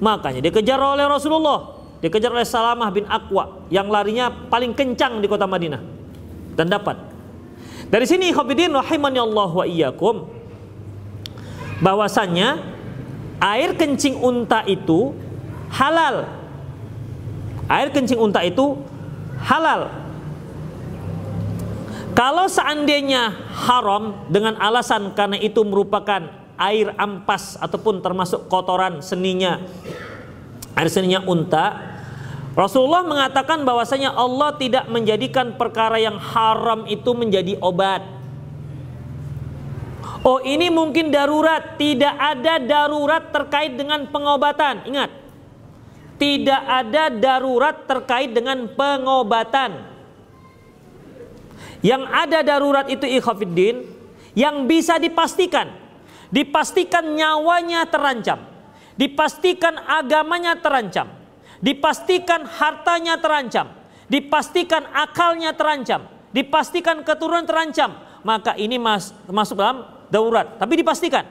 Makanya 0.00 0.40
dikejar 0.44 0.80
oleh 0.80 1.04
Rasulullah. 1.08 1.80
Dikejar 2.00 2.32
oleh 2.32 2.48
Salamah 2.48 2.88
bin 2.88 3.04
Aqwa 3.04 3.68
yang 3.68 3.88
larinya 3.88 4.32
paling 4.48 4.72
kencang 4.72 5.20
di 5.20 5.28
kota 5.28 5.44
Madinah. 5.44 5.80
Dan 6.56 6.68
dapat. 6.68 6.96
Dari 7.88 8.04
sini 8.08 8.32
khafidin 8.32 8.72
rahimani 8.72 9.20
Allah 9.20 9.50
wa 9.50 9.64
iyyakum 9.64 10.28
bahwasannya 11.80 12.60
air 13.40 13.72
kencing 13.74 14.20
unta 14.20 14.62
itu 14.68 15.16
halal 15.72 16.39
air 17.70 17.94
kencing 17.94 18.18
unta 18.18 18.42
itu 18.42 18.82
halal. 19.46 19.88
Kalau 22.18 22.50
seandainya 22.50 23.32
haram 23.54 24.26
dengan 24.26 24.58
alasan 24.58 25.14
karena 25.14 25.38
itu 25.38 25.62
merupakan 25.62 26.26
air 26.58 26.92
ampas 26.98 27.56
ataupun 27.56 28.02
termasuk 28.02 28.50
kotoran 28.50 29.00
seninya 29.00 29.62
air 30.74 30.90
seninya 30.90 31.22
unta, 31.24 31.78
Rasulullah 32.58 33.06
mengatakan 33.06 33.62
bahwasanya 33.62 34.10
Allah 34.12 34.58
tidak 34.58 34.90
menjadikan 34.90 35.54
perkara 35.54 36.02
yang 36.02 36.18
haram 36.18 36.84
itu 36.90 37.14
menjadi 37.14 37.56
obat. 37.62 38.02
Oh, 40.20 40.36
ini 40.44 40.68
mungkin 40.68 41.08
darurat, 41.08 41.80
tidak 41.80 42.12
ada 42.12 42.60
darurat 42.60 43.32
terkait 43.32 43.72
dengan 43.72 44.04
pengobatan. 44.12 44.84
Ingat, 44.84 45.08
tidak 46.20 46.62
ada 46.68 47.08
darurat 47.08 47.88
terkait 47.88 48.36
dengan 48.36 48.68
pengobatan. 48.76 49.88
Yang 51.80 52.02
ada 52.12 52.44
darurat 52.44 52.84
itu 52.92 53.08
ikhafiddin 53.08 53.88
yang 54.36 54.68
bisa 54.68 55.00
dipastikan. 55.00 55.72
Dipastikan 56.28 57.16
nyawanya 57.16 57.88
terancam. 57.88 58.44
Dipastikan 59.00 59.80
agamanya 59.88 60.60
terancam. 60.60 61.08
Dipastikan 61.64 62.44
hartanya 62.44 63.16
terancam. 63.16 63.72
Dipastikan 64.12 64.92
akalnya 64.92 65.56
terancam. 65.56 66.04
Dipastikan 66.36 67.00
keturunan 67.00 67.48
terancam. 67.48 67.96
Maka 68.20 68.60
ini 68.60 68.76
mas, 68.76 69.16
masuk 69.24 69.56
dalam 69.56 69.88
darurat. 70.12 70.60
Tapi 70.60 70.84
dipastikan. 70.84 71.24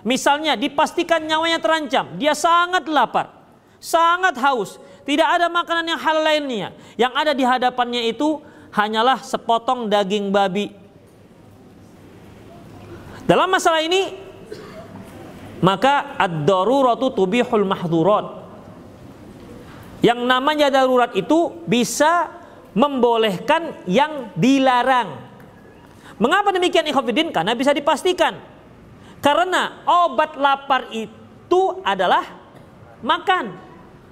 Misalnya 0.00 0.56
dipastikan 0.56 1.20
nyawanya 1.28 1.60
terancam. 1.60 2.16
Dia 2.16 2.32
sangat 2.32 2.88
lapar 2.88 3.39
sangat 3.80 4.36
haus, 4.38 4.76
tidak 5.08 5.26
ada 5.26 5.48
makanan 5.48 5.90
yang 5.90 6.00
hal 6.00 6.18
lainnya. 6.22 6.68
Yang 6.94 7.12
ada 7.16 7.32
di 7.32 7.42
hadapannya 7.42 8.02
itu 8.12 8.38
hanyalah 8.70 9.18
sepotong 9.24 9.90
daging 9.90 10.30
babi. 10.30 10.70
Dalam 13.26 13.50
masalah 13.50 13.82
ini 13.82 14.14
maka 15.64 16.16
ad-daruratu 16.16 17.12
tubihul 17.12 17.66
mahdurat. 17.68 18.40
Yang 20.00 20.20
namanya 20.24 20.72
darurat 20.72 21.12
itu 21.12 21.52
bisa 21.68 22.32
membolehkan 22.72 23.84
yang 23.84 24.32
dilarang. 24.32 25.20
Mengapa 26.16 26.52
demikian 26.56 26.88
ikhwatiddin? 26.88 27.28
Karena 27.32 27.52
bisa 27.52 27.76
dipastikan. 27.76 28.40
Karena 29.20 29.84
obat 29.84 30.40
lapar 30.40 30.88
itu 30.88 31.84
adalah 31.84 32.24
makan. 33.04 33.69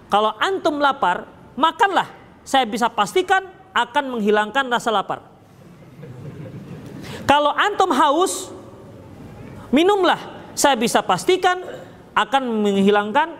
Kalau 0.09 0.33
antum 0.41 0.81
lapar, 0.81 1.29
makanlah. 1.55 2.09
Saya 2.49 2.65
bisa 2.65 2.89
pastikan 2.89 3.45
akan 3.77 4.17
menghilangkan 4.17 4.65
rasa 4.73 4.89
lapar. 4.89 5.21
Kalau 7.29 7.53
antum 7.53 7.93
haus, 7.93 8.49
minumlah. 9.69 10.17
Saya 10.57 10.75
bisa 10.75 11.05
pastikan 11.05 11.61
akan 12.17 12.43
menghilangkan 12.67 13.37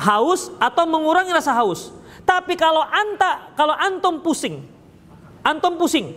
haus 0.00 0.50
atau 0.58 0.84
mengurangi 0.88 1.30
rasa 1.30 1.54
haus. 1.54 1.94
Tapi 2.24 2.56
kalau 2.56 2.82
anta, 2.82 3.52
kalau 3.54 3.76
antum 3.76 4.18
pusing, 4.24 4.64
antum 5.44 5.76
pusing, 5.76 6.16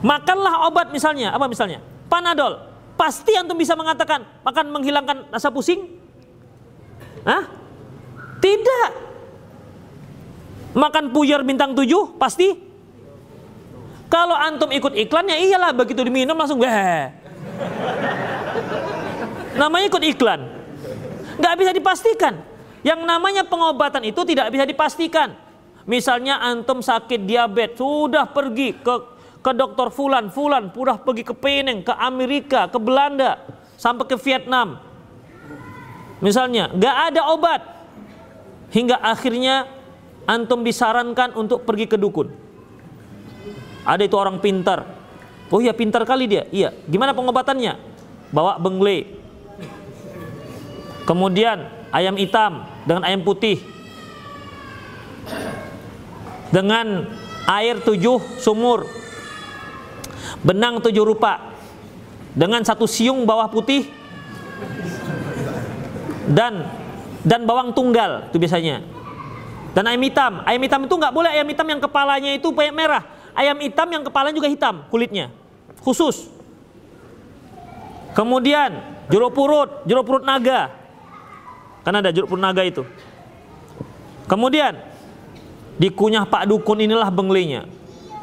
makanlah 0.00 0.66
obat 0.66 0.90
misalnya, 0.90 1.30
apa 1.30 1.46
misalnya? 1.46 1.84
Panadol. 2.08 2.72
Pasti 2.96 3.36
antum 3.36 3.54
bisa 3.54 3.76
mengatakan 3.76 4.24
akan 4.42 4.66
menghilangkan 4.72 5.28
rasa 5.28 5.52
pusing? 5.52 6.00
Hah? 7.28 7.63
Tidak. 8.44 8.90
Makan 10.76 11.16
puyer 11.16 11.40
bintang 11.40 11.72
tujuh 11.72 12.20
pasti. 12.20 12.52
Kalau 14.12 14.36
antum 14.36 14.68
ikut 14.68 14.92
iklannya 14.92 15.40
iyalah 15.48 15.72
begitu 15.72 16.04
diminum 16.04 16.36
langsung 16.36 16.60
weh. 16.60 17.08
Namanya 19.56 19.84
ikut 19.88 20.02
iklan. 20.04 20.40
Nggak 21.40 21.54
bisa 21.56 21.70
dipastikan. 21.72 22.34
Yang 22.84 23.00
namanya 23.08 23.48
pengobatan 23.48 24.04
itu 24.04 24.20
tidak 24.28 24.52
bisa 24.52 24.68
dipastikan. 24.68 25.32
Misalnya 25.88 26.36
antum 26.36 26.84
sakit 26.84 27.24
diabetes, 27.24 27.80
sudah 27.80 28.28
pergi 28.28 28.76
ke 28.76 28.94
ke 29.44 29.52
dokter 29.52 29.88
Fulan, 29.92 30.32
Fulan, 30.32 30.72
sudah 30.72 30.96
pergi 31.00 31.24
ke 31.24 31.36
Penang, 31.36 31.84
ke 31.84 31.92
Amerika, 31.92 32.68
ke 32.68 32.76
Belanda, 32.80 33.40
sampai 33.76 34.04
ke 34.08 34.16
Vietnam. 34.16 34.80
Misalnya, 36.24 36.72
nggak 36.72 36.96
ada 37.12 37.28
obat, 37.28 37.60
hingga 38.74 38.98
akhirnya 38.98 39.70
antum 40.26 40.66
disarankan 40.66 41.38
untuk 41.38 41.62
pergi 41.62 41.86
ke 41.86 41.94
dukun. 41.94 42.28
Ada 43.86 44.02
itu 44.02 44.16
orang 44.18 44.42
pintar. 44.42 44.82
Oh 45.52 45.62
iya 45.62 45.70
pintar 45.70 46.02
kali 46.02 46.26
dia. 46.26 46.50
Iya. 46.50 46.74
Gimana 46.90 47.14
pengobatannya? 47.14 47.78
Bawa 48.34 48.58
bengle. 48.58 49.06
Kemudian 51.06 51.70
ayam 51.94 52.18
hitam 52.18 52.66
dengan 52.82 53.06
ayam 53.06 53.22
putih. 53.22 53.62
Dengan 56.50 57.06
air 57.46 57.78
tujuh 57.78 58.18
sumur. 58.42 58.88
Benang 60.42 60.82
tujuh 60.82 61.04
rupa. 61.06 61.54
Dengan 62.34 62.64
satu 62.66 62.88
siung 62.88 63.22
bawah 63.28 63.46
putih. 63.46 63.86
Dan 66.24 66.83
dan 67.24 67.48
bawang 67.48 67.72
tunggal 67.72 68.28
itu 68.28 68.36
biasanya. 68.36 68.84
Dan 69.74 69.90
ayam 69.90 70.02
hitam. 70.06 70.44
Ayam 70.46 70.62
hitam 70.62 70.80
itu 70.86 70.94
nggak 70.94 71.10
boleh 71.10 71.30
ayam 71.34 71.48
hitam 71.50 71.66
yang 71.66 71.80
kepalanya 71.82 72.30
itu 72.36 72.48
merah. 72.70 73.02
Ayam 73.34 73.58
hitam 73.58 73.88
yang 73.90 74.04
kepalanya 74.06 74.36
juga 74.38 74.46
hitam 74.46 74.86
kulitnya. 74.92 75.32
Khusus. 75.82 76.30
Kemudian 78.14 78.78
jeruk 79.10 79.34
purut, 79.34 79.82
jeruk 79.88 80.06
purut 80.06 80.22
naga. 80.22 80.70
Kan 81.82 81.98
ada 81.98 82.14
jeruk 82.14 82.30
purut 82.30 82.44
naga 82.44 82.62
itu. 82.62 82.86
Kemudian 84.30 84.78
dikunyah 85.80 86.22
Pak 86.22 86.46
Dukun 86.46 86.78
inilah 86.78 87.10
benglenya. 87.10 87.66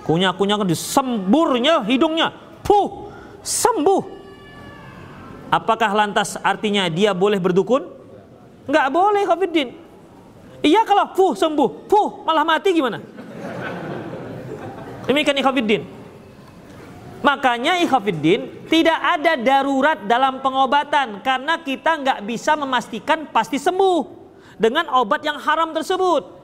Kunyah-kunyah 0.08 0.66
disemburnya 0.66 1.84
hidungnya. 1.86 2.34
Puh, 2.64 3.12
sembuh. 3.44 4.24
Apakah 5.52 5.92
lantas 5.92 6.40
artinya 6.40 6.88
dia 6.88 7.12
boleh 7.12 7.38
berdukun? 7.38 8.01
Nggak 8.72 8.88
boleh 8.88 9.24
Khofiddin. 9.28 9.70
Iya 10.62 10.86
kalau 10.86 11.12
fuh 11.18 11.34
sembuh, 11.34 11.90
fuh 11.90 12.24
malah 12.24 12.46
mati 12.46 12.70
gimana? 12.72 13.02
Demikian 15.10 15.42
ikhafiddin. 15.42 15.82
Makanya 17.26 17.82
ikhafiddin 17.82 18.70
tidak 18.70 18.98
ada 18.98 19.34
darurat 19.38 19.98
dalam 20.06 20.42
pengobatan 20.42 21.22
karena 21.26 21.58
kita 21.62 21.98
nggak 22.02 22.20
bisa 22.26 22.54
memastikan 22.54 23.26
pasti 23.30 23.58
sembuh 23.58 24.06
dengan 24.62 24.86
obat 24.94 25.26
yang 25.26 25.42
haram 25.42 25.74
tersebut. 25.74 26.40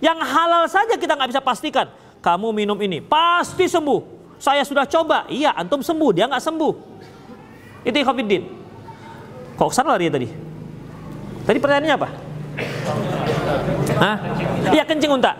Yang 0.00 0.18
halal 0.24 0.64
saja 0.72 0.96
kita 0.96 1.12
nggak 1.12 1.36
bisa 1.36 1.44
pastikan. 1.44 1.92
Kamu 2.24 2.56
minum 2.56 2.76
ini 2.80 3.04
pasti 3.04 3.68
sembuh. 3.68 4.24
Saya 4.40 4.64
sudah 4.64 4.88
coba, 4.88 5.28
iya 5.30 5.54
antum 5.54 5.84
sembuh, 5.84 6.10
dia 6.10 6.26
nggak 6.26 6.42
sembuh. 6.42 6.74
Itu 7.84 7.96
ikhafiddin. 8.00 8.42
Kok 9.60 9.68
ke 9.68 9.74
sana 9.76 9.94
lari 9.94 10.08
tadi? 10.08 10.51
Tadi 11.42 11.58
pertanyaannya 11.58 11.94
apa? 11.94 12.08
Hah? 13.98 14.16
Iya 14.70 14.84
kencing 14.86 15.10
unta. 15.10 15.32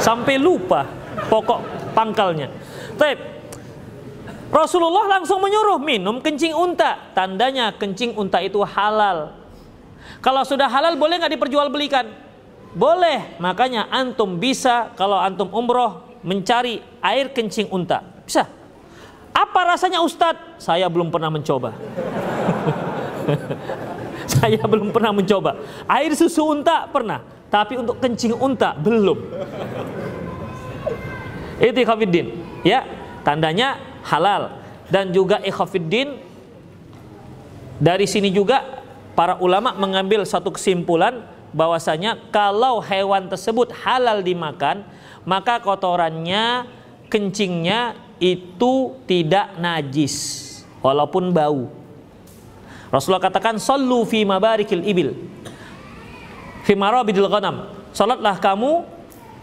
Sampai 0.00 0.40
lupa 0.40 0.88
pokok 1.28 1.60
pangkalnya. 1.92 2.48
Tapi 2.96 3.32
Rasulullah 4.52 5.08
langsung 5.18 5.40
menyuruh 5.40 5.80
minum 5.80 6.20
kencing 6.20 6.52
unta. 6.52 7.12
Tandanya 7.16 7.72
kencing 7.72 8.16
unta 8.16 8.40
itu 8.40 8.60
halal. 8.64 9.32
Kalau 10.20 10.44
sudah 10.44 10.68
halal 10.68 10.96
boleh 10.96 11.20
nggak 11.20 11.32
diperjualbelikan? 11.36 12.04
Boleh. 12.76 13.36
Makanya 13.40 13.88
antum 13.92 14.36
bisa 14.36 14.92
kalau 14.96 15.16
antum 15.20 15.48
umroh 15.52 16.04
mencari 16.24 16.80
air 17.00 17.32
kencing 17.32 17.68
unta. 17.72 18.04
Bisa. 18.24 18.48
Apa 19.32 19.72
rasanya 19.72 20.04
Ustadz? 20.04 20.60
Saya 20.60 20.84
belum 20.92 21.08
pernah 21.08 21.32
mencoba. 21.32 21.72
Saya 24.42 24.58
belum 24.58 24.90
pernah 24.90 25.14
mencoba. 25.14 25.54
Air 25.86 26.18
susu 26.18 26.42
unta 26.50 26.90
pernah, 26.90 27.22
tapi 27.46 27.78
untuk 27.78 28.02
kencing 28.02 28.34
unta 28.34 28.74
belum. 28.74 29.22
Itu 31.62 31.78
ikhafiddin. 31.78 32.26
Ya, 32.66 32.82
tandanya 33.22 33.78
halal 34.02 34.58
dan 34.90 35.14
juga 35.14 35.38
ikhafiddin 35.46 36.18
dari 37.78 38.10
sini 38.10 38.34
juga 38.34 38.82
para 39.14 39.38
ulama 39.38 39.78
mengambil 39.78 40.26
satu 40.26 40.50
kesimpulan 40.50 41.22
bahwasanya 41.54 42.18
kalau 42.34 42.82
hewan 42.82 43.30
tersebut 43.30 43.70
halal 43.86 44.26
dimakan, 44.26 44.82
maka 45.22 45.62
kotorannya, 45.62 46.66
kencingnya 47.06 47.94
itu 48.18 48.98
tidak 49.06 49.54
najis 49.54 50.14
walaupun 50.82 51.30
bau. 51.30 51.81
Rasulullah 52.92 53.24
katakan 53.24 53.56
sallu 53.56 54.04
fi 54.04 54.28
mabarikil 54.28 54.84
ibil. 54.84 55.16
Fi 56.68 56.76
marabidil 56.76 57.24
ghanam. 57.26 57.72
Salatlah 57.96 58.36
kamu 58.36 58.84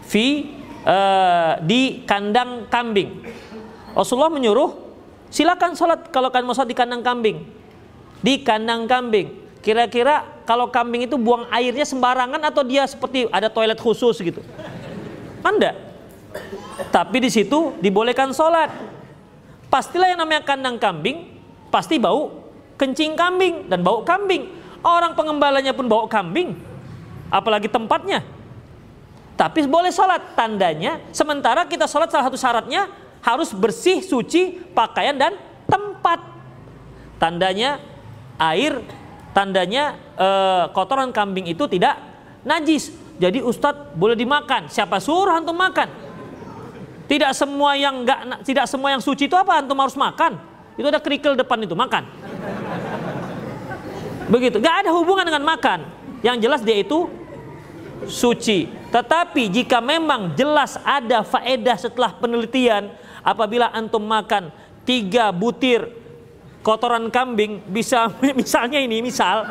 fi 0.06 0.54
uh, 0.86 1.58
di 1.66 2.06
kandang 2.06 2.70
kambing. 2.70 3.26
Rasulullah 3.90 4.30
menyuruh 4.30 4.78
silakan 5.34 5.74
salat 5.74 6.14
kalau 6.14 6.30
kalian 6.30 6.46
mau 6.46 6.54
salat 6.54 6.70
di 6.70 6.78
kandang 6.78 7.02
kambing. 7.02 7.42
Di 8.22 8.46
kandang 8.46 8.86
kambing. 8.86 9.34
Kira-kira 9.60 10.24
kalau 10.46 10.70
kambing 10.70 11.10
itu 11.10 11.18
buang 11.18 11.44
airnya 11.50 11.84
sembarangan 11.84 12.40
atau 12.46 12.62
dia 12.62 12.86
seperti 12.86 13.26
ada 13.34 13.50
toilet 13.50 13.76
khusus 13.76 14.14
gitu? 14.22 14.40
Kan 15.42 15.58
enggak. 15.58 15.76
Tapi 16.94 17.16
di 17.18 17.28
situ 17.34 17.74
dibolehkan 17.82 18.30
sholat. 18.30 18.70
Pastilah 19.66 20.14
yang 20.14 20.22
namanya 20.22 20.46
kandang 20.46 20.78
kambing 20.78 21.34
pasti 21.68 21.98
bau 22.00 22.39
kencing 22.80 23.12
kambing 23.12 23.68
dan 23.68 23.84
bau 23.84 24.00
kambing. 24.00 24.48
Orang 24.80 25.12
pengembalanya 25.12 25.76
pun 25.76 25.84
bau 25.84 26.08
kambing. 26.08 26.56
Apalagi 27.28 27.68
tempatnya. 27.68 28.24
Tapi 29.36 29.68
boleh 29.68 29.92
sholat. 29.92 30.32
Tandanya 30.32 31.04
sementara 31.12 31.68
kita 31.68 31.84
sholat 31.84 32.08
salah 32.08 32.32
satu 32.32 32.40
syaratnya 32.40 32.88
harus 33.20 33.52
bersih, 33.52 34.00
suci, 34.00 34.56
pakaian 34.72 35.12
dan 35.12 35.36
tempat. 35.68 36.24
Tandanya 37.20 37.76
air 38.40 38.80
tandanya 39.36 40.00
e, 40.16 40.28
kotoran 40.72 41.12
kambing 41.12 41.52
itu 41.52 41.68
tidak 41.68 42.00
najis. 42.40 42.88
Jadi 43.20 43.44
Ustadz 43.44 43.92
boleh 43.92 44.16
dimakan. 44.16 44.72
Siapa 44.72 44.96
suruh 44.96 45.36
antum 45.36 45.52
makan? 45.52 45.92
Tidak 47.04 47.28
semua 47.36 47.76
yang 47.76 48.00
enggak 48.00 48.40
tidak 48.48 48.64
semua 48.64 48.96
yang 48.96 49.02
suci 49.04 49.28
itu 49.28 49.36
apa 49.36 49.60
antum 49.60 49.76
harus 49.76 49.92
makan. 49.92 50.40
Itu 50.80 50.88
ada 50.88 50.96
kerikil 50.96 51.36
depan 51.36 51.60
itu 51.60 51.76
makan. 51.76 52.08
Begitu. 54.30 54.62
Gak 54.62 54.86
ada 54.86 54.90
hubungan 54.94 55.26
dengan 55.26 55.42
makan. 55.42 55.84
Yang 56.22 56.36
jelas 56.46 56.60
dia 56.62 56.78
itu 56.78 57.10
suci. 58.06 58.70
Tetapi 58.88 59.50
jika 59.50 59.82
memang 59.82 60.32
jelas 60.38 60.78
ada 60.86 61.26
faedah 61.26 61.76
setelah 61.76 62.14
penelitian 62.16 62.94
apabila 63.20 63.68
antum 63.74 64.00
makan 64.00 64.48
tiga 64.86 65.28
butir 65.34 65.86
kotoran 66.64 67.08
kambing 67.12 67.60
bisa 67.68 68.08
misalnya 68.40 68.80
ini 68.80 69.00
misal 69.00 69.48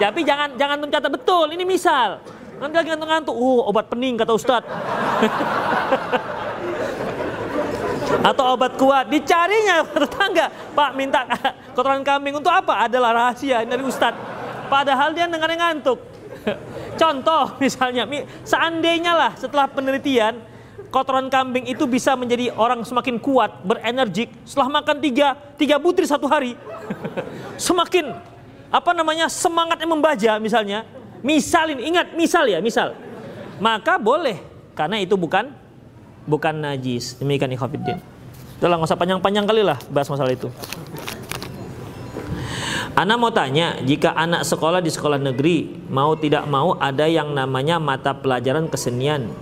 tapi 0.00 0.24
jangan 0.24 0.56
jangan 0.56 0.78
mencatat 0.80 1.10
betul 1.12 1.48
ini 1.52 1.64
misal 1.64 2.20
nanti 2.60 2.74
lagi 2.76 2.88
ngantuk-ngantuk 2.92 3.34
oh 3.36 3.68
obat 3.68 3.88
pening 3.88 4.16
kata 4.16 4.32
ustad 4.36 4.64
atau 8.20 8.44
obat 8.52 8.76
kuat. 8.76 9.08
Dicarinya 9.08 9.86
tetangga. 10.04 10.52
Pak 10.76 10.90
minta 10.92 11.24
kotoran 11.76 12.04
kambing. 12.04 12.36
Untuk 12.36 12.52
apa? 12.52 12.84
Adalah 12.84 13.16
rahasia. 13.16 13.64
Dari 13.64 13.80
ustad 13.80 14.12
padahal 14.68 15.16
dia 15.16 15.24
dengar 15.24 15.48
ngantuk. 15.48 16.00
Contoh 17.00 17.56
misalnya. 17.56 18.04
Seandainya 18.44 19.12
lah 19.16 19.32
setelah 19.36 19.64
penelitian 19.68 20.40
kotoran 20.92 21.32
kambing 21.32 21.64
itu 21.64 21.88
bisa 21.88 22.12
menjadi 22.12 22.52
orang 22.52 22.84
semakin 22.84 23.16
kuat, 23.16 23.64
berenergik 23.64 24.28
setelah 24.44 24.80
makan 24.82 25.00
tiga, 25.00 25.32
tiga 25.56 25.80
butir 25.80 26.04
satu 26.04 26.28
hari. 26.28 26.52
semakin 27.56 28.12
apa 28.68 28.90
namanya 28.92 29.32
semangatnya 29.32 29.88
membaja 29.88 30.32
misalnya. 30.36 30.84
Misalin, 31.22 31.78
ingat 31.78 32.18
misal 32.18 32.50
ya, 32.50 32.58
misal. 32.58 32.98
Maka 33.62 33.94
boleh. 33.94 34.42
Karena 34.74 34.98
itu 34.98 35.14
bukan 35.14 35.54
bukan 36.26 36.54
najis. 36.62 37.18
Demikian 37.18 37.52
ikhwatiddin. 37.54 37.98
Udah 38.62 38.78
nggak 38.78 38.88
usah 38.88 38.98
panjang-panjang 38.98 39.44
kali 39.46 39.62
lah 39.66 39.78
bahas 39.90 40.06
masalah 40.06 40.30
itu. 40.30 40.46
Anak 42.92 43.16
mau 43.16 43.32
tanya, 43.32 43.80
jika 43.80 44.12
anak 44.12 44.44
sekolah 44.44 44.84
di 44.84 44.92
sekolah 44.92 45.16
negeri 45.16 45.88
mau 45.88 46.12
tidak 46.12 46.44
mau 46.44 46.76
ada 46.76 47.08
yang 47.08 47.32
namanya 47.32 47.80
mata 47.80 48.12
pelajaran 48.12 48.68
kesenian 48.68 49.32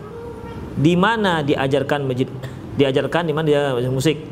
di 0.78 0.94
mana 0.94 1.42
diajarkan 1.42 2.06
masjid 2.06 2.30
diajarkan 2.78 3.26
di 3.26 3.32
mana 3.34 3.46
dia 3.50 3.90
musik. 3.90 4.22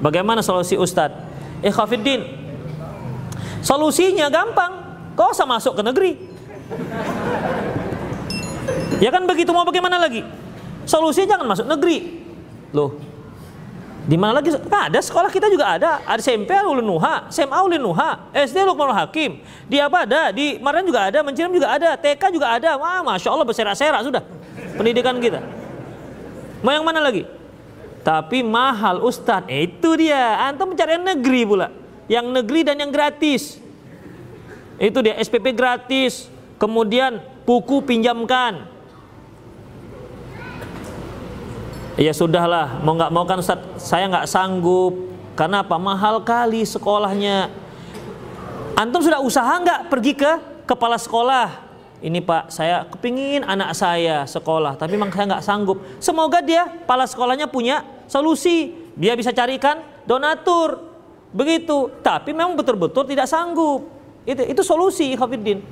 Bagaimana 0.00 0.40
solusi 0.40 0.74
Ustadz? 0.74 1.20
Eh 1.62 1.70
Khafiddin, 1.70 2.26
solusinya 3.62 4.26
gampang. 4.32 4.82
Kau 5.14 5.30
usah 5.30 5.46
masuk 5.46 5.78
ke 5.78 5.82
negeri. 5.84 6.12
Ya 8.98 9.12
kan 9.12 9.28
begitu 9.28 9.52
mau 9.54 9.62
bagaimana 9.68 10.00
lagi? 10.00 10.24
Solusinya 10.84 11.38
jangan 11.38 11.46
masuk 11.46 11.66
negeri. 11.66 12.24
Loh, 12.72 12.96
di 14.02 14.18
mana 14.18 14.42
lagi? 14.42 14.50
Nah, 14.50 14.90
ada 14.90 14.98
sekolah 14.98 15.30
kita 15.30 15.46
juga 15.46 15.78
ada. 15.78 16.02
Ada 16.02 16.18
SMP 16.18 16.50
Ulun 16.58 16.82
Nuha, 16.82 17.30
SMA 17.30 17.54
Ulun 17.54 17.78
Nuha, 17.78 18.34
SD 18.34 18.66
Lukmanul 18.66 18.98
Hakim. 18.98 19.38
Di 19.70 19.78
apa 19.78 20.02
ada? 20.02 20.34
Di 20.34 20.58
Maran 20.58 20.82
juga 20.82 21.06
ada, 21.06 21.22
Mencirim 21.22 21.54
juga 21.54 21.70
ada, 21.70 21.94
TK 21.94 22.34
juga 22.34 22.50
ada. 22.50 22.74
Wah, 22.74 23.06
masya 23.06 23.30
Allah 23.30 23.46
berserak-serak 23.46 24.02
sudah 24.02 24.22
pendidikan 24.74 25.14
kita. 25.22 25.38
Mau 26.66 26.74
yang 26.74 26.82
mana 26.82 26.98
lagi? 26.98 27.22
Tapi 28.02 28.42
mahal 28.42 29.06
Ustadz. 29.06 29.46
Itu 29.46 29.94
dia. 29.94 30.50
Antum 30.50 30.74
mencari 30.74 30.98
yang 30.98 31.06
negeri 31.06 31.42
pula. 31.46 31.70
Yang 32.10 32.26
negeri 32.34 32.60
dan 32.66 32.82
yang 32.82 32.90
gratis. 32.90 33.62
Itu 34.82 34.98
dia 34.98 35.14
SPP 35.22 35.54
gratis. 35.54 36.26
Kemudian 36.58 37.22
buku 37.46 37.86
pinjamkan. 37.86 38.66
Ya 42.00 42.16
sudahlah, 42.16 42.80
mau 42.80 42.96
nggak 42.96 43.10
mau 43.12 43.24
kan 43.28 43.36
Ustaz, 43.36 43.60
saya 43.76 44.08
nggak 44.08 44.24
sanggup. 44.24 44.96
Karena 45.36 45.60
apa? 45.60 45.76
Mahal 45.76 46.24
kali 46.24 46.64
sekolahnya. 46.64 47.52
Antum 48.72 49.04
sudah 49.04 49.20
usaha 49.20 49.52
nggak 49.60 49.92
pergi 49.92 50.12
ke 50.16 50.32
kepala 50.64 50.96
sekolah? 50.96 51.72
ini 52.02 52.18
Pak 52.18 52.50
saya 52.50 52.82
kepingin 52.90 53.46
anak 53.46 53.78
saya 53.78 54.26
sekolah 54.26 54.74
tapi 54.74 54.98
memang 54.98 55.14
saya 55.14 55.38
nggak 55.38 55.44
sanggup. 55.46 55.78
Semoga 56.02 56.42
dia 56.42 56.66
kepala 56.66 57.06
sekolahnya 57.06 57.46
punya 57.46 57.86
solusi. 58.10 58.74
Dia 58.98 59.14
bisa 59.14 59.30
carikan 59.30 59.80
donatur. 60.02 60.82
Begitu. 61.30 61.94
Tapi 62.02 62.34
memang 62.34 62.58
betul-betul 62.58 63.06
tidak 63.06 63.30
sanggup. 63.30 63.86
Itu 64.26 64.42
itu 64.42 64.62
solusi 64.66 65.14
Khafiddin 65.14 65.62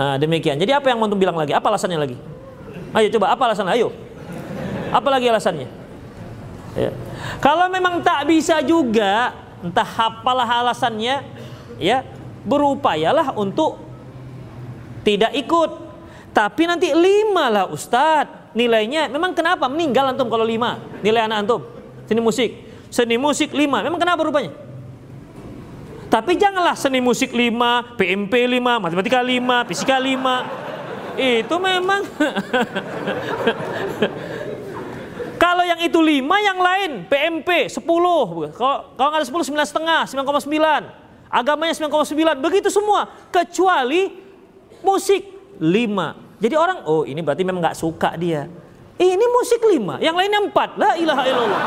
nah, 0.00 0.16
demikian. 0.16 0.56
Jadi 0.56 0.72
apa 0.72 0.88
yang 0.88 0.96
mau 0.96 1.12
bilang 1.12 1.36
lagi? 1.36 1.52
Apa 1.52 1.68
alasannya 1.68 2.00
lagi? 2.00 2.16
Ayo 2.96 3.12
coba 3.12 3.36
apa 3.36 3.52
alasannya 3.52 3.76
ayo 3.76 3.92
apa 4.90 5.08
lagi 5.08 5.26
alasannya 5.28 5.68
ya. 6.76 6.90
kalau 7.40 7.68
memang 7.68 8.00
tak 8.00 8.28
bisa 8.28 8.60
juga 8.64 9.34
entah 9.60 9.86
apalah 9.86 10.46
alasannya 10.46 11.22
ya 11.78 12.06
berupayalah 12.48 13.34
untuk 13.36 13.88
tidak 15.08 15.32
ikut. 15.32 15.70
Tapi 16.36 16.62
nanti 16.68 16.92
lima 16.92 17.48
lah 17.48 17.64
Ustadz. 17.72 18.52
Nilainya 18.52 19.08
memang 19.08 19.32
kenapa? 19.32 19.64
Meninggal 19.68 20.12
antum 20.12 20.28
kalau 20.28 20.44
lima. 20.44 20.76
Nilai 21.00 21.24
anak 21.24 21.48
antum. 21.48 21.64
Seni 22.04 22.20
musik. 22.20 22.50
Seni 22.92 23.16
musik 23.16 23.52
lima. 23.56 23.80
Memang 23.80 23.96
kenapa 23.96 24.20
rupanya? 24.24 24.52
Tapi 26.08 26.40
janganlah 26.40 26.72
seni 26.72 27.04
musik 27.04 27.36
lima, 27.36 27.84
PMP 28.00 28.48
lima, 28.48 28.80
matematika 28.80 29.20
lima, 29.20 29.68
fisika 29.68 30.00
lima. 30.00 30.48
Itu 31.20 31.60
memang 31.60 32.00
Kalau 35.38 35.62
yang 35.62 35.78
itu 35.78 36.02
lima, 36.02 36.36
yang 36.42 36.58
lain 36.58 37.06
PMP 37.06 37.70
10. 37.70 37.78
Kalau 37.78 38.92
kalau 38.98 39.08
nggak 39.14 39.22
ada 39.22 39.26
10, 39.26 39.54
9 39.54 39.70
setengah, 39.70 40.00
9,9. 40.10 41.30
Agamanya 41.30 41.74
9,9. 41.78 42.42
Begitu 42.42 42.68
semua. 42.74 43.06
Kecuali 43.30 44.10
musik 44.82 45.22
lima. 45.62 46.18
Jadi 46.38 46.54
orang, 46.54 46.86
oh 46.86 47.06
ini 47.06 47.22
berarti 47.22 47.42
memang 47.46 47.62
nggak 47.62 47.78
suka 47.78 48.18
dia. 48.18 48.50
Ini 48.98 49.24
musik 49.30 49.62
lima, 49.62 50.02
yang 50.02 50.18
lainnya 50.18 50.42
empat. 50.42 50.74
La 50.74 50.98
ilaha 50.98 51.22
illallah. 51.22 51.62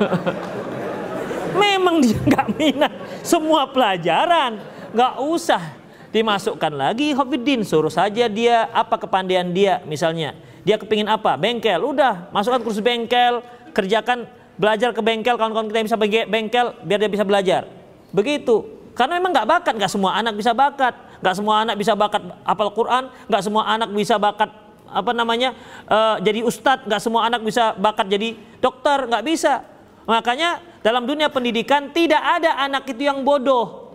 memang 1.62 1.98
dia 1.98 2.18
nggak 2.22 2.46
minat 2.54 2.92
semua 3.26 3.66
pelajaran, 3.66 4.62
nggak 4.94 5.14
usah 5.26 5.62
dimasukkan 6.10 6.74
lagi 6.74 7.14
Hafidin 7.14 7.62
suruh 7.62 7.90
saja 7.90 8.26
dia 8.26 8.66
apa 8.74 8.98
kepandaian 8.98 9.46
dia 9.46 9.78
misalnya 9.86 10.34
dia 10.70 10.78
kepingin 10.78 11.10
apa 11.10 11.34
bengkel 11.34 11.82
udah 11.82 12.30
masukkan 12.30 12.62
kursus 12.62 12.78
bengkel 12.78 13.42
kerjakan 13.74 14.30
belajar 14.54 14.94
ke 14.94 15.02
bengkel 15.02 15.34
kawan-kawan 15.34 15.66
kita 15.66 15.78
yang 15.82 15.88
bisa 15.90 15.98
bengkel 16.30 16.66
biar 16.86 16.98
dia 17.02 17.10
bisa 17.10 17.26
belajar 17.26 17.66
begitu 18.14 18.62
karena 18.94 19.18
memang 19.18 19.34
nggak 19.34 19.48
bakat 19.50 19.74
nggak 19.74 19.90
semua 19.90 20.14
anak 20.14 20.38
bisa 20.38 20.54
bakat 20.54 21.10
nggak 21.20 21.34
semua 21.36 21.54
anak 21.62 21.76
bisa 21.76 21.92
bakat 21.92 22.22
hafal 22.42 22.72
Quran, 22.72 23.12
nggak 23.28 23.42
semua 23.44 23.62
anak 23.68 23.88
bisa 23.92 24.16
bakat 24.16 24.50
apa 24.90 25.12
namanya 25.14 25.54
uh, 25.86 26.16
jadi 26.18 26.42
ustadz, 26.42 26.88
nggak 26.88 27.00
semua 27.00 27.28
anak 27.28 27.44
bisa 27.44 27.76
bakat 27.76 28.08
jadi 28.10 28.34
dokter, 28.58 29.06
nggak 29.06 29.24
bisa. 29.24 29.62
Makanya 30.08 30.64
dalam 30.80 31.04
dunia 31.04 31.30
pendidikan 31.30 31.92
tidak 31.92 32.18
ada 32.18 32.56
anak 32.58 32.88
itu 32.88 33.06
yang 33.06 33.22
bodoh, 33.22 33.94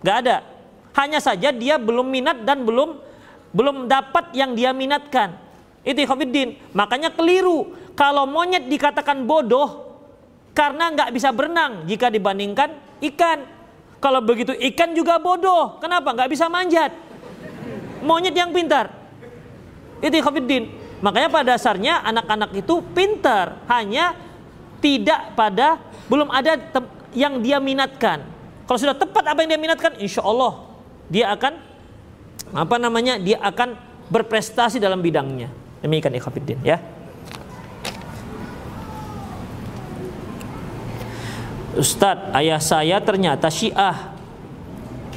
nggak 0.00 0.16
ada. 0.26 0.36
Hanya 0.96 1.20
saja 1.20 1.52
dia 1.52 1.76
belum 1.76 2.08
minat 2.08 2.42
dan 2.42 2.64
belum 2.64 2.98
belum 3.52 3.86
dapat 3.86 4.32
yang 4.32 4.56
dia 4.56 4.72
minatkan. 4.72 5.36
Itu 5.82 5.98
Khofiddin. 6.06 6.58
Makanya 6.72 7.10
keliru 7.10 7.74
kalau 7.98 8.24
monyet 8.24 8.70
dikatakan 8.70 9.26
bodoh 9.26 9.92
karena 10.54 10.92
nggak 10.94 11.10
bisa 11.10 11.34
berenang 11.34 11.84
jika 11.90 12.08
dibandingkan 12.08 12.70
ikan. 13.12 13.44
Kalau 14.02 14.18
begitu 14.18 14.50
ikan 14.74 14.94
juga 14.98 15.22
bodoh. 15.22 15.78
Kenapa? 15.78 16.10
Gak 16.10 16.26
bisa 16.26 16.50
manjat. 16.50 16.90
Monyet 18.02 18.34
yang 18.34 18.50
pintar. 18.50 18.90
Itu 20.02 20.18
Khafiddin. 20.18 20.74
Makanya 20.98 21.30
pada 21.30 21.54
dasarnya 21.54 22.02
anak-anak 22.02 22.50
itu 22.58 22.82
pintar. 22.90 23.62
Hanya 23.70 24.18
tidak 24.82 25.38
pada, 25.38 25.78
belum 26.10 26.34
ada 26.34 26.58
yang 27.14 27.38
dia 27.38 27.62
minatkan. 27.62 28.26
Kalau 28.66 28.78
sudah 28.78 28.98
tepat 28.98 29.22
apa 29.30 29.46
yang 29.46 29.54
dia 29.54 29.62
minatkan, 29.70 29.94
insya 30.02 30.26
Allah 30.26 30.66
dia 31.06 31.30
akan 31.30 31.54
apa 32.50 32.76
namanya? 32.82 33.22
Dia 33.22 33.38
akan 33.38 33.78
berprestasi 34.10 34.82
dalam 34.82 34.98
bidangnya. 34.98 35.61
Demikian 35.82 36.14
ikhafidin 36.14 36.62
ya. 36.62 36.78
Ustadz, 41.72 42.30
ayah 42.36 42.60
saya 42.60 43.00
ternyata 43.02 43.48
syiah. 43.48 44.12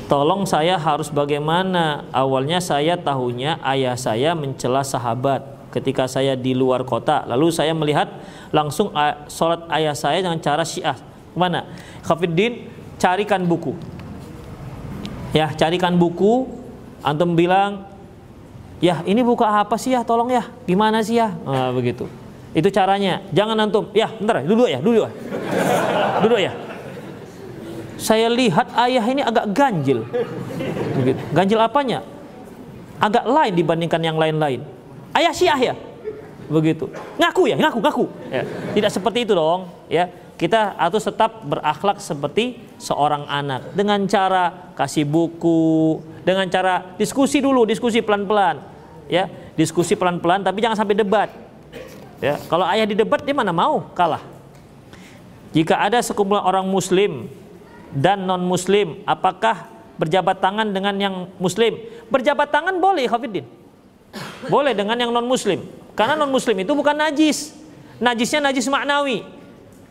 Tolong 0.05 0.45
saya 0.45 0.78
harus 0.78 1.11
bagaimana? 1.11 2.07
Awalnya 2.13 2.61
saya 2.61 2.95
tahunya 2.95 3.59
ayah 3.61 3.97
saya 3.97 4.38
mencela 4.38 4.86
sahabat 4.86 5.43
ketika 5.74 6.07
saya 6.07 6.38
di 6.39 6.55
luar 6.55 6.88
kota. 6.88 7.28
Lalu 7.28 7.51
saya 7.51 7.76
melihat 7.76 8.07
langsung 8.55 8.95
sholat 9.28 9.68
ayah 9.76 9.91
saya 9.91 10.24
dengan 10.24 10.39
cara 10.39 10.63
syiah. 10.63 10.95
Ke 10.95 11.38
mana? 11.38 11.68
Khafiddin, 12.07 12.72
carikan 12.95 13.43
buku. 13.43 13.76
Ya, 15.36 15.51
carikan 15.51 15.99
buku. 15.99 16.47
Antum 17.03 17.36
bilang, 17.36 17.84
ya 18.84 19.04
ini 19.08 19.22
buka 19.24 19.48
apa 19.64 19.76
sih 19.80 19.96
ya? 19.96 20.02
Tolong 20.04 20.32
ya. 20.32 20.44
Gimana 20.68 21.04
sih 21.06 21.20
ya? 21.20 21.32
Nah, 21.32 21.72
begitu. 21.72 22.08
Itu 22.56 22.72
caranya. 22.72 23.20
Jangan 23.36 23.60
antum, 23.68 23.92
ya 23.92 24.08
bentar, 24.16 24.40
duduk 24.48 24.72
ya, 24.72 24.80
duduk 24.80 25.08
ya. 25.08 25.12
Duduk 26.24 26.40
ya. 26.40 26.52
Saya 27.96 28.28
lihat 28.32 28.72
ayah 28.76 29.06
ini 29.08 29.22
agak 29.24 29.52
ganjil. 29.56 30.08
Begitu. 31.00 31.20
Ganjil 31.36 31.60
apanya? 31.60 32.00
Agak 33.00 33.28
lain 33.28 33.54
dibandingkan 33.56 34.00
yang 34.00 34.16
lain-lain. 34.16 34.64
Ayah 35.12 35.32
syiah 35.36 35.60
ya? 35.60 35.76
Begitu. 36.48 36.88
Ngaku 37.20 37.52
ya, 37.52 37.56
ngaku, 37.60 37.80
ngaku. 37.84 38.06
Ya. 38.32 38.44
Tidak 38.72 38.92
seperti 38.92 39.28
itu 39.28 39.36
dong, 39.36 39.68
ya. 39.92 40.08
Kita 40.36 40.76
harus 40.76 41.08
tetap 41.08 41.48
berakhlak 41.48 42.04
seperti 42.04 42.60
seorang 42.76 43.24
anak 43.32 43.72
dengan 43.72 44.04
cara 44.04 44.76
kasih 44.76 45.08
buku, 45.08 46.04
dengan 46.26 46.50
cara 46.50 46.98
diskusi 46.98 47.40
dulu, 47.40 47.64
diskusi 47.70 48.02
pelan-pelan. 48.02 48.60
Ya, 49.06 49.30
diskusi 49.54 49.94
pelan-pelan 49.94 50.42
tapi 50.42 50.66
jangan 50.66 50.82
sampai 50.82 50.98
debat. 50.98 51.30
Ya, 52.18 52.42
kalau 52.50 52.66
ayah 52.66 52.90
di 52.90 52.98
debat 52.98 53.22
dia 53.22 53.38
mana 53.38 53.54
mau 53.54 53.94
kalah. 53.94 54.26
Jika 55.54 55.78
ada 55.78 56.02
sekumpulan 56.02 56.44
orang 56.44 56.66
muslim 56.66 57.30
dan 57.94 58.26
non 58.26 58.42
muslim, 58.44 59.06
apakah 59.06 59.70
berjabat 60.02 60.42
tangan 60.42 60.74
dengan 60.74 60.98
yang 60.98 61.16
muslim? 61.38 61.78
Berjabat 62.10 62.52
tangan 62.52 62.82
boleh, 62.82 63.06
Khafiddin. 63.08 63.46
Boleh 64.50 64.74
dengan 64.74 64.98
yang 64.98 65.14
non 65.14 65.24
muslim. 65.30 65.64
Karena 65.94 66.18
non 66.18 66.34
muslim 66.34 66.58
itu 66.60 66.74
bukan 66.76 66.98
najis. 66.98 67.56
Najisnya 68.02 68.52
najis 68.52 68.68
maknawi. 68.68 69.24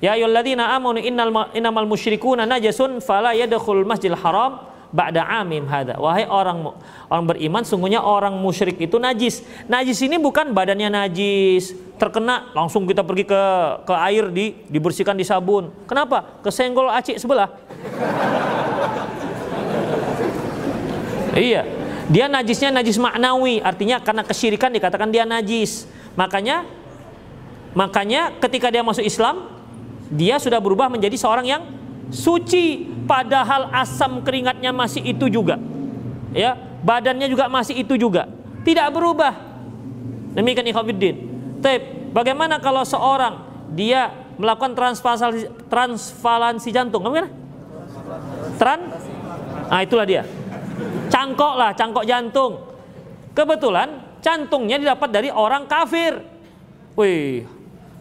Ya 0.04 0.18
ayyuhalladzina 0.18 0.68
amanu 0.76 1.00
innamal 1.00 1.88
musyrikuuna 1.88 2.44
najasun 2.44 3.00
fala 3.00 3.32
yadkhul 3.32 3.88
masjidil 3.88 4.18
haram 4.20 4.73
ba'da 4.94 5.26
amim 5.42 5.66
hada. 5.66 5.98
Wahai 5.98 6.22
orang 6.30 6.70
orang 7.10 7.24
beriman, 7.26 7.66
sungguhnya 7.66 7.98
orang 7.98 8.38
musyrik 8.38 8.78
itu 8.78 9.02
najis. 9.02 9.42
Najis 9.66 9.98
ini 10.06 10.22
bukan 10.22 10.54
badannya 10.54 10.86
najis, 10.86 11.74
terkena 11.98 12.54
langsung 12.54 12.86
kita 12.86 13.02
pergi 13.02 13.26
ke 13.26 13.42
ke 13.82 13.94
air 14.06 14.30
di 14.30 14.54
dibersihkan 14.70 15.18
di 15.18 15.26
sabun. 15.26 15.74
Kenapa? 15.90 16.38
Kesenggol 16.46 16.94
acik 16.94 17.18
sebelah. 17.18 17.50
iya. 21.50 21.66
Dia 22.04 22.28
najisnya 22.28 22.68
najis 22.70 23.00
maknawi, 23.00 23.64
artinya 23.64 23.96
karena 23.98 24.22
kesyirikan 24.22 24.70
dikatakan 24.70 25.10
dia 25.10 25.26
najis. 25.26 25.90
Makanya 26.14 26.62
makanya 27.74 28.30
ketika 28.38 28.68
dia 28.68 28.84
masuk 28.84 29.02
Islam, 29.02 29.48
dia 30.12 30.36
sudah 30.36 30.60
berubah 30.60 30.92
menjadi 30.92 31.16
seorang 31.16 31.48
yang 31.48 31.64
suci 32.10 32.88
padahal 33.04 33.70
asam 33.72 34.20
keringatnya 34.24 34.74
masih 34.74 35.04
itu 35.04 35.28
juga. 35.30 35.60
Ya, 36.34 36.58
badannya 36.82 37.30
juga 37.30 37.46
masih 37.46 37.86
itu 37.86 37.94
juga. 37.94 38.26
Tidak 38.66 38.90
berubah. 38.90 39.32
Demikian 40.34 40.66
ikhwatiddin. 40.66 41.16
Tapi 41.62 42.10
bagaimana 42.10 42.58
kalau 42.58 42.82
seorang 42.82 43.46
dia 43.72 44.10
melakukan 44.34 44.74
transvalansi, 44.74 45.46
transvalansi 45.70 46.68
jantung? 46.74 47.06
Bagaimana? 47.06 47.30
Tran? 48.58 48.80
Nah, 49.70 49.80
itulah 49.80 50.04
dia. 50.04 50.26
Cangkok 51.06 51.54
lah, 51.54 51.70
cangkok 51.78 52.02
jantung. 52.02 52.58
Kebetulan 53.30 54.18
jantungnya 54.18 54.82
didapat 54.82 55.08
dari 55.10 55.30
orang 55.30 55.70
kafir. 55.70 56.18
Wih, 56.98 57.46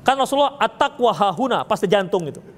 kan 0.02 0.18
Rasulullah 0.18 0.58
at-taqwa 0.58 1.14
hahuna, 1.14 1.66
pasti 1.66 1.90
jantung 1.90 2.30
itu 2.30 2.53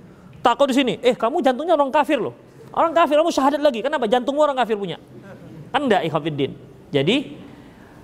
takut 0.46 0.70
di 0.70 0.78
sini. 0.78 0.93
Eh, 1.02 1.18
kamu 1.18 1.41
jantungnya 1.41 1.74
orang 1.74 1.89
kafir 1.89 2.22
loh. 2.22 2.38
Orang 2.70 2.93
kafir 2.93 3.18
kamu 3.18 3.34
syahadat 3.34 3.62
lagi. 3.66 3.82
Kenapa? 3.82 4.06
Jantungmu 4.06 4.46
orang 4.46 4.62
kafir 4.62 4.78
punya. 4.78 5.02
Kan 5.74 5.89
enggak 5.89 6.06
ikhwafiddin. 6.06 6.54
Jadi 6.93 7.34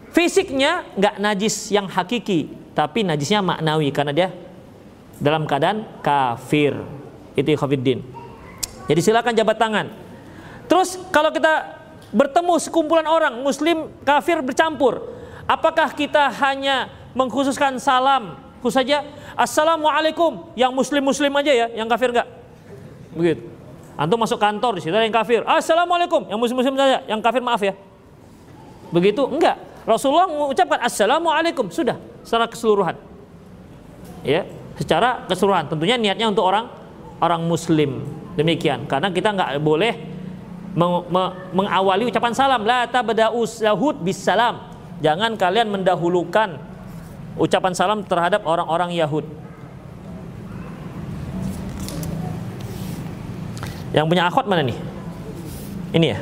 fisiknya 0.09 0.89
enggak 0.97 1.15
najis 1.21 1.69
yang 1.69 1.85
hakiki, 1.85 2.49
tapi 2.73 3.05
najisnya 3.05 3.45
maknawi 3.45 3.93
karena 3.93 4.09
dia 4.09 4.27
dalam 5.21 5.45
keadaan 5.45 5.85
kafir. 6.01 6.73
Itu 7.37 7.53
ikhwafiddin. 7.53 8.01
Jadi 8.89 8.99
silakan 8.99 9.37
jabat 9.37 9.61
tangan. 9.61 9.87
Terus 10.65 10.97
kalau 11.13 11.29
kita 11.29 11.77
bertemu 12.11 12.57
sekumpulan 12.59 13.07
orang 13.07 13.39
muslim 13.39 13.87
kafir 14.03 14.41
bercampur, 14.43 14.99
apakah 15.47 15.93
kita 15.93 16.27
hanya 16.43 16.91
mengkhususkan 17.15 17.79
salam 17.79 18.50
khusus 18.61 18.77
saja 18.77 19.03
Assalamualaikum 19.35 20.53
yang 20.53 20.69
muslim 20.69 21.01
muslim 21.01 21.31
aja 21.39 21.51
ya, 21.51 21.67
yang 21.73 21.87
kafir 21.89 22.13
enggak? 22.13 22.27
Begitu. 23.15 23.43
Antum 23.99 24.17
masuk 24.17 24.39
kantor 24.39 24.79
di 24.79 24.81
situ 24.83 24.95
ada 24.95 25.03
yang 25.03 25.13
kafir. 25.13 25.43
Assalamualaikum 25.43 26.29
yang 26.29 26.39
muslim 26.39 26.57
muslim 26.61 26.75
saja, 26.79 27.03
yang 27.05 27.19
kafir 27.19 27.41
maaf 27.43 27.61
ya. 27.61 27.73
Begitu 28.91 29.23
enggak? 29.27 29.59
Rasulullah 29.87 30.29
mengucapkan 30.29 30.79
assalamualaikum 30.83 31.67
sudah 31.73 31.97
secara 32.21 32.45
keseluruhan. 32.45 32.95
Ya, 34.21 34.45
secara 34.77 35.25
keseluruhan. 35.25 35.69
Tentunya 35.71 35.97
niatnya 35.97 36.29
untuk 36.29 36.45
orang 36.45 36.69
orang 37.17 37.41
muslim. 37.45 38.05
Demikian. 38.37 38.85
Karena 38.85 39.09
kita 39.09 39.33
enggak 39.33 39.49
boleh 39.59 39.93
meng, 40.77 41.07
mengawali 41.51 42.07
ucapan 42.07 42.31
salam 42.35 42.61
la 42.63 42.87
tabda'u 42.87 43.41
lahud 43.63 43.95
bis 44.01 44.21
salam. 44.21 44.69
Jangan 45.01 45.33
kalian 45.33 45.73
mendahulukan 45.73 46.70
ucapan 47.39 47.73
salam 47.75 48.03
terhadap 48.03 48.43
orang-orang 48.43 48.91
Yahud. 48.95 49.23
Yang 53.91 54.05
punya 54.07 54.23
akhwat 54.27 54.47
mana 54.47 54.63
nih? 54.63 54.79
Ini 55.91 56.07
ya. 56.15 56.19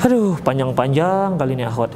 Aduh, 0.00 0.36
panjang-panjang 0.40 1.36
kali 1.36 1.52
ini 1.56 1.64
akhwat. 1.64 1.92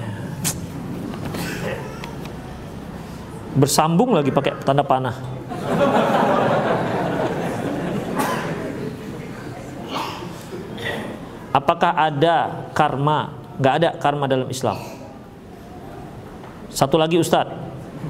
Bersambung 3.55 4.13
lagi 4.13 4.33
pakai 4.33 4.57
tanda 4.65 4.85
panah. 4.85 5.17
Apakah 11.55 11.95
ada 11.95 12.67
karma 12.75 13.44
nggak 13.59 13.75
ada 13.81 13.89
karma 13.99 14.27
dalam 14.27 14.51
Islam. 14.51 14.79
Satu 16.75 16.99
lagi 16.99 17.15
Ustadz, 17.21 17.55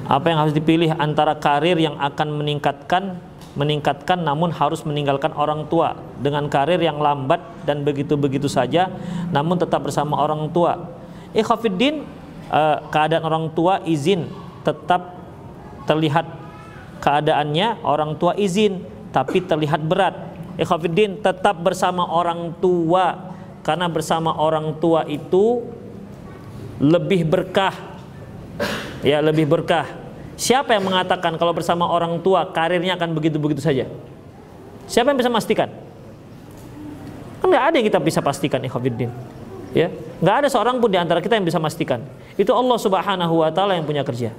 apa 0.09 0.25
yang 0.29 0.41
harus 0.41 0.53
dipilih 0.53 0.93
antara 0.97 1.37
karir 1.37 1.77
yang 1.77 1.97
akan 2.01 2.41
meningkatkan 2.41 3.21
meningkatkan 3.55 4.19
namun 4.19 4.51
harus 4.51 4.83
meninggalkan 4.83 5.31
orang 5.31 5.63
tua 5.71 5.95
dengan 6.19 6.51
karir 6.51 6.77
yang 6.77 6.99
lambat 6.99 7.39
dan 7.63 7.87
begitu-begitu 7.87 8.51
saja 8.51 8.91
namun 9.31 9.55
tetap 9.55 9.85
bersama 9.87 10.19
orang 10.19 10.51
tua. 10.51 10.91
Ikhafiddin 11.31 12.03
eh, 12.51 12.77
keadaan 12.91 13.23
orang 13.23 13.45
tua 13.55 13.79
izin 13.87 14.27
tetap 14.67 15.15
terlihat 15.87 16.27
keadaannya 16.99 17.85
orang 17.85 18.17
tua 18.19 18.35
izin 18.35 18.83
tapi 19.15 19.39
terlihat 19.39 19.79
berat. 19.87 20.15
Ikhafiddin 20.59 21.23
tetap 21.23 21.59
bersama 21.63 22.03
orang 22.03 22.51
tua 22.59 23.34
karena 23.65 23.89
bersama 23.89 24.29
orang 24.37 24.77
tua 24.77 25.09
itu 25.09 25.65
lebih 26.77 27.25
berkah. 27.25 27.73
Ya 29.01 29.25
lebih 29.25 29.49
berkah. 29.49 29.89
Siapa 30.37 30.77
yang 30.77 30.85
mengatakan 30.85 31.33
kalau 31.41 31.49
bersama 31.49 31.89
orang 31.89 32.21
tua 32.21 32.45
karirnya 32.53 32.93
akan 32.93 33.17
begitu-begitu 33.17 33.65
saja? 33.65 33.89
Siapa 34.85 35.09
yang 35.09 35.17
bisa 35.17 35.33
memastikan? 35.33 35.73
Kan 37.41 37.47
nggak 37.49 37.65
ada 37.73 37.75
yang 37.81 37.87
kita 37.89 37.97
bisa 37.97 38.21
pastikan 38.21 38.61
ikhwafiddin. 38.61 39.09
Ya 39.73 39.89
nggak 40.21 40.45
ada 40.45 40.47
seorang 40.47 40.77
pun 40.77 40.93
di 40.93 41.01
antara 41.01 41.17
kita 41.17 41.33
yang 41.33 41.49
bisa 41.49 41.57
memastikan. 41.57 42.05
Itu 42.37 42.53
Allah 42.53 42.77
subhanahu 42.77 43.41
wa 43.41 43.49
ta'ala 43.49 43.81
yang 43.81 43.87
punya 43.89 44.05
kerja. 44.05 44.29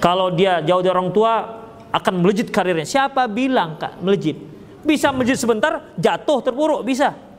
Kalau 0.00 0.32
dia 0.32 0.64
jauh 0.64 0.80
dari 0.80 0.92
orang 0.96 1.12
tua 1.12 1.60
akan 1.92 2.24
melejit 2.24 2.48
karirnya. 2.48 2.88
Siapa 2.88 3.28
bilang 3.28 3.76
kak 3.76 4.00
melejit? 4.00 4.40
Bisa 4.80 5.12
melejit 5.12 5.36
sebentar 5.40 5.92
jatuh 5.96 6.40
terpuruk 6.44 6.84
bisa 6.84 7.33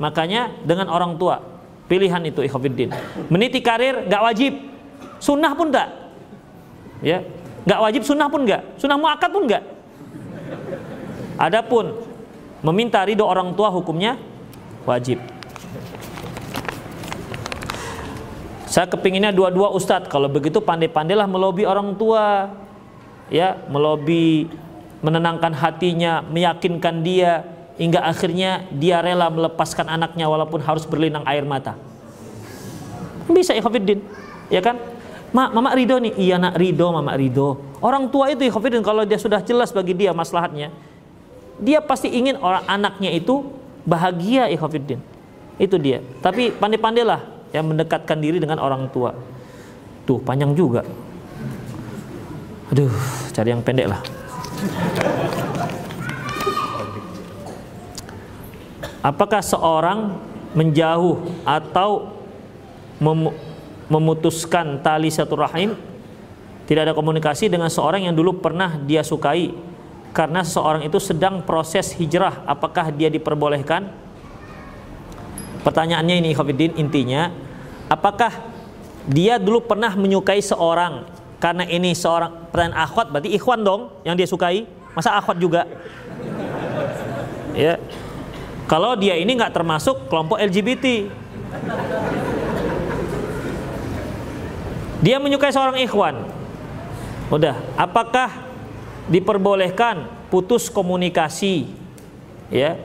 Makanya 0.00 0.48
dengan 0.64 0.88
orang 0.88 1.20
tua 1.20 1.44
pilihan 1.84 2.24
itu 2.24 2.40
ikhwafiddin. 2.40 2.88
Meniti 3.28 3.60
karir 3.60 4.08
gak 4.08 4.22
wajib, 4.24 4.56
sunnah 5.20 5.52
pun 5.52 5.68
gak. 5.68 5.88
Ya, 7.04 7.20
gak 7.68 7.80
wajib 7.84 8.02
sunnah 8.08 8.32
pun 8.32 8.48
gak, 8.48 8.64
sunnah 8.80 8.96
muakat 8.96 9.28
pun 9.28 9.44
gak. 9.44 9.64
Adapun 11.36 12.00
meminta 12.64 13.04
ridho 13.04 13.28
orang 13.28 13.52
tua 13.52 13.68
hukumnya 13.68 14.16
wajib. 14.88 15.20
Saya 18.70 18.86
kepinginnya 18.86 19.34
dua-dua 19.34 19.74
ustadz. 19.74 20.06
Kalau 20.06 20.30
begitu 20.30 20.62
pandai-pandailah 20.62 21.26
melobi 21.26 21.66
orang 21.66 21.98
tua, 21.98 22.54
ya, 23.26 23.58
melobi, 23.66 24.46
menenangkan 25.02 25.50
hatinya, 25.58 26.22
meyakinkan 26.22 27.02
dia, 27.02 27.49
hingga 27.80 28.04
akhirnya 28.04 28.68
dia 28.76 29.00
rela 29.00 29.32
melepaskan 29.32 29.88
anaknya 29.88 30.28
walaupun 30.28 30.60
harus 30.60 30.84
berlinang 30.84 31.24
air 31.24 31.48
mata. 31.48 31.80
Bisa 33.24 33.56
Khafiddin, 33.56 34.04
ya 34.52 34.60
kan? 34.60 34.76
Ma, 35.32 35.48
mama 35.48 35.72
ridho 35.72 35.96
nih, 35.96 36.12
iya 36.20 36.36
nak 36.36 36.60
ridho, 36.60 36.92
mama 36.92 37.16
ridho. 37.16 37.56
Orang 37.80 38.12
tua 38.12 38.28
itu 38.28 38.44
Khafiddin, 38.52 38.84
kalau 38.84 39.08
dia 39.08 39.16
sudah 39.16 39.40
jelas 39.40 39.72
bagi 39.72 39.96
dia 39.96 40.12
maslahatnya, 40.12 40.68
dia 41.56 41.80
pasti 41.80 42.12
ingin 42.12 42.36
orang 42.36 42.68
anaknya 42.68 43.16
itu 43.16 43.48
bahagia 43.88 44.52
Khafiddin. 44.52 45.00
Itu 45.56 45.80
dia. 45.80 46.04
Tapi 46.20 46.52
pandai-pandailah 46.52 47.20
yang 47.56 47.64
mendekatkan 47.64 48.20
diri 48.20 48.36
dengan 48.36 48.60
orang 48.60 48.92
tua. 48.92 49.16
Tuh 50.04 50.20
panjang 50.20 50.52
juga. 50.52 50.84
Aduh, 52.68 52.92
cari 53.32 53.48
yang 53.56 53.64
pendek 53.64 53.88
lah. 53.88 54.00
Apakah 59.00 59.40
seorang 59.40 60.20
menjauh 60.52 61.24
atau 61.46 62.20
mem 63.00 63.32
memutuskan 63.90 64.78
tali 64.86 65.10
satu 65.10 65.34
rahim 65.34 65.74
tidak 66.70 66.86
ada 66.86 66.94
komunikasi 66.94 67.50
dengan 67.50 67.66
seorang 67.66 68.06
yang 68.06 68.14
dulu 68.14 68.38
pernah 68.38 68.78
dia 68.78 69.02
sukai. 69.02 69.50
Karena 70.10 70.42
seseorang 70.42 70.86
itu 70.86 70.98
sedang 70.98 71.42
proses 71.42 71.94
hijrah 71.94 72.42
apakah 72.46 72.90
dia 72.94 73.10
diperbolehkan? 73.10 73.90
Pertanyaannya 75.62 76.18
ini 76.22 76.30
Khafidin 76.34 76.78
intinya 76.78 77.30
apakah 77.86 78.30
dia 79.06 79.38
dulu 79.38 79.62
pernah 79.66 79.94
menyukai 79.94 80.42
seorang? 80.42 81.06
Karena 81.38 81.66
ini 81.66 81.94
seorang 81.94 82.50
pertanyaan 82.50 82.78
akhwat 82.78 83.06
berarti 83.10 83.30
ikhwan 83.34 83.62
dong 83.62 83.90
yang 84.06 84.14
dia 84.14 84.26
sukai. 84.26 84.66
Masa 84.94 85.14
akhwat 85.14 85.38
juga? 85.38 85.66
Ya 87.54 87.78
kalau 88.70 88.94
dia 88.94 89.18
ini 89.18 89.34
nggak 89.34 89.50
termasuk 89.50 90.06
kelompok 90.06 90.38
LGBT 90.38 91.10
dia 95.02 95.18
menyukai 95.18 95.50
seorang 95.50 95.82
ikhwan 95.82 96.22
udah 97.34 97.58
apakah 97.74 98.30
diperbolehkan 99.10 100.06
putus 100.30 100.70
komunikasi 100.70 101.66
ya 102.54 102.78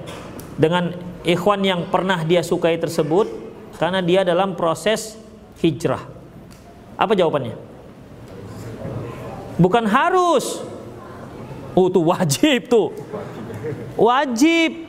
dengan 0.57 0.97
ikhwan 1.21 1.61
yang 1.61 1.81
pernah 1.89 2.25
dia 2.25 2.41
sukai 2.41 2.81
tersebut 2.81 3.27
karena 3.75 3.99
dia 3.99 4.21
dalam 4.23 4.55
proses 4.55 5.19
hijrah. 5.59 6.05
Apa 6.95 7.11
jawabannya? 7.17 7.57
Bukan 9.59 9.83
harus. 9.87 10.63
Oh, 11.75 11.91
itu 11.91 11.99
wajib 11.99 12.71
tuh. 12.71 12.95
Wajib. 13.99 14.84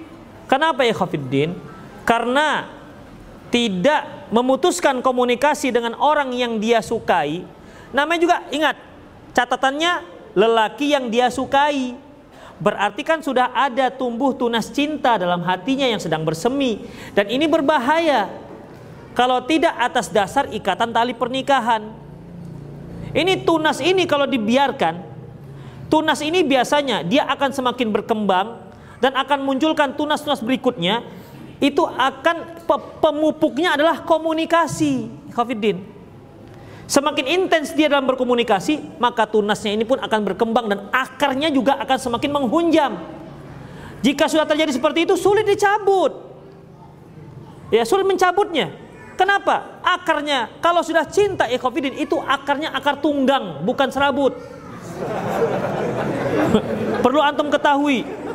Kenapa 0.46 0.86
ya 0.86 0.94
Khafiddin? 0.94 1.54
Karena 2.06 2.70
tidak 3.50 4.30
memutuskan 4.30 5.02
komunikasi 5.02 5.70
dengan 5.70 5.94
orang 5.98 6.34
yang 6.34 6.58
dia 6.58 6.82
sukai. 6.82 7.42
Namanya 7.94 8.20
juga 8.22 8.36
ingat, 8.50 8.76
catatannya 9.34 9.92
lelaki 10.34 10.94
yang 10.94 11.10
dia 11.10 11.30
sukai 11.30 12.06
berarti 12.56 13.04
kan 13.04 13.20
sudah 13.20 13.52
ada 13.52 13.92
tumbuh 13.92 14.32
tunas 14.32 14.72
cinta 14.72 15.20
dalam 15.20 15.44
hatinya 15.44 15.84
yang 15.84 16.00
sedang 16.00 16.24
bersemi 16.24 16.88
dan 17.12 17.28
ini 17.28 17.44
berbahaya 17.44 18.32
kalau 19.16 19.44
tidak 19.44 19.72
atas 19.80 20.12
dasar 20.12 20.48
ikatan 20.52 20.92
tali 20.92 21.16
pernikahan. 21.16 21.88
Ini 23.16 23.48
tunas 23.48 23.80
ini 23.80 24.04
kalau 24.04 24.28
dibiarkan, 24.28 25.00
tunas 25.88 26.20
ini 26.20 26.44
biasanya 26.44 27.00
dia 27.00 27.24
akan 27.24 27.48
semakin 27.48 27.88
berkembang 27.96 28.65
dan 29.06 29.14
akan 29.14 29.46
munculkan 29.46 29.94
tunas-tunas 29.94 30.42
berikutnya. 30.42 31.06
Itu 31.62 31.86
akan 31.86 32.66
pemupuknya 32.98 33.78
adalah 33.78 34.02
komunikasi, 34.02 35.06
Khafidin. 35.30 35.78
Semakin 36.90 37.26
intens 37.30 37.70
dia 37.70 37.86
dalam 37.86 38.02
berkomunikasi, 38.10 38.98
maka 38.98 39.30
tunasnya 39.30 39.78
ini 39.78 39.86
pun 39.86 40.02
akan 40.02 40.20
berkembang 40.26 40.66
dan 40.66 40.90
akarnya 40.90 41.54
juga 41.54 41.78
akan 41.78 41.98
semakin 42.02 42.30
menghunjam. 42.34 42.98
Jika 44.02 44.26
sudah 44.26 44.44
terjadi 44.44 44.74
seperti 44.74 45.06
itu, 45.06 45.14
sulit 45.14 45.46
dicabut. 45.46 46.10
Ya, 47.70 47.86
sulit 47.86 48.10
mencabutnya. 48.10 48.74
Kenapa? 49.16 49.80
Akarnya, 49.86 50.50
kalau 50.60 50.84
sudah 50.84 51.08
cinta 51.08 51.48
ikhafidin, 51.48 51.96
itu 51.96 52.20
akarnya 52.20 52.68
akar 52.74 53.00
tunggang, 53.00 53.64
bukan 53.64 53.88
serabut. 53.88 54.36
Perlu 57.06 57.22
antum 57.22 57.48
ketahui. 57.48 58.25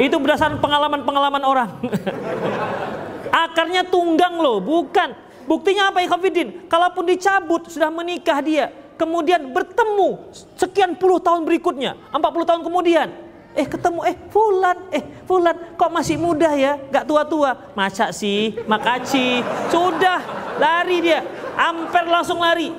Itu 0.00 0.16
berdasarkan 0.16 0.58
pengalaman-pengalaman 0.64 1.42
orang. 1.44 1.70
akarnya 3.44 3.86
tunggang 3.86 4.40
loh, 4.40 4.58
bukan 4.58 5.12
Buktinya 5.50 5.90
apa 5.90 5.98
Ikhafidin? 6.06 6.70
Kalaupun 6.70 7.10
dicabut 7.10 7.66
sudah 7.66 7.90
menikah 7.90 8.38
dia, 8.38 8.70
kemudian 8.94 9.50
bertemu 9.50 10.30
sekian 10.54 10.94
puluh 10.94 11.18
tahun 11.18 11.42
berikutnya, 11.42 11.98
40 12.14 12.22
tahun 12.46 12.62
kemudian, 12.62 13.10
eh 13.58 13.66
ketemu 13.66 14.00
eh 14.06 14.14
Fulan, 14.30 14.78
eh 14.94 15.02
Fulan 15.26 15.74
kok 15.74 15.90
masih 15.90 16.22
muda 16.22 16.54
ya, 16.54 16.78
gak 16.94 17.02
tua-tua. 17.02 17.74
Masa 17.74 18.14
sih, 18.14 18.54
makaci, 18.70 19.42
sudah 19.74 20.22
lari 20.62 21.02
dia, 21.02 21.26
amper 21.58 22.06
langsung 22.06 22.38
lari. 22.38 22.70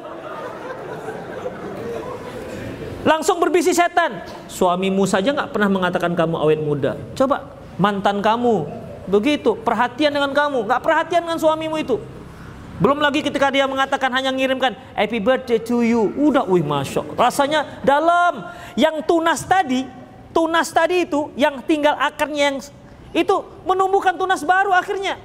Langsung 3.04 3.36
berbisik 3.36 3.76
setan. 3.76 4.24
Suamimu 4.52 5.08
saja 5.08 5.32
nggak 5.32 5.56
pernah 5.56 5.72
mengatakan 5.72 6.12
kamu 6.12 6.36
awet 6.36 6.60
muda. 6.60 7.00
Coba 7.16 7.56
mantan 7.80 8.20
kamu 8.20 8.68
begitu 9.08 9.56
perhatian 9.56 10.12
dengan 10.12 10.36
kamu, 10.36 10.68
nggak 10.68 10.82
perhatian 10.84 11.24
dengan 11.24 11.40
suamimu 11.40 11.80
itu. 11.80 11.96
Belum 12.82 12.98
lagi 12.98 13.24
ketika 13.24 13.54
dia 13.54 13.64
mengatakan 13.70 14.10
hanya 14.12 14.34
ngirimkan 14.34 14.74
happy 14.98 15.22
birthday 15.22 15.62
to 15.62 15.86
you. 15.86 16.12
Udah, 16.18 16.44
wih 16.50 16.66
masya 16.66 17.06
Rasanya 17.14 17.80
dalam. 17.86 18.52
Yang 18.74 19.06
tunas 19.06 19.46
tadi, 19.46 19.86
tunas 20.34 20.68
tadi 20.74 21.06
itu 21.06 21.30
yang 21.38 21.62
tinggal 21.64 21.94
akarnya 21.96 22.44
yang 22.52 22.58
itu 23.14 23.36
menumbuhkan 23.70 24.18
tunas 24.18 24.42
baru 24.42 24.74
akhirnya. 24.74 25.22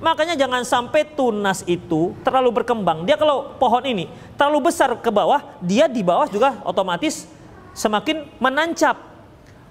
Makanya 0.00 0.34
jangan 0.34 0.64
sampai 0.64 1.06
tunas 1.14 1.62
itu 1.68 2.16
terlalu 2.24 2.64
berkembang. 2.64 3.06
Dia 3.06 3.14
kalau 3.20 3.52
pohon 3.60 3.84
ini 3.84 4.10
terlalu 4.34 4.72
besar 4.72 4.96
ke 4.98 5.10
bawah, 5.12 5.44
dia 5.62 5.86
di 5.86 6.00
bawah 6.00 6.26
juga 6.26 6.58
otomatis 6.64 7.28
semakin 7.74 8.30
menancap. 8.38 8.96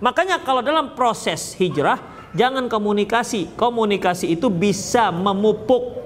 Makanya 0.03 0.43
kalau 0.43 0.59
dalam 0.59 0.93
proses 0.93 1.55
hijrah, 1.55 1.97
jangan 2.35 2.67
komunikasi. 2.67 3.55
Komunikasi 3.55 4.35
itu 4.35 4.51
bisa 4.51 5.09
memupuk 5.09 6.03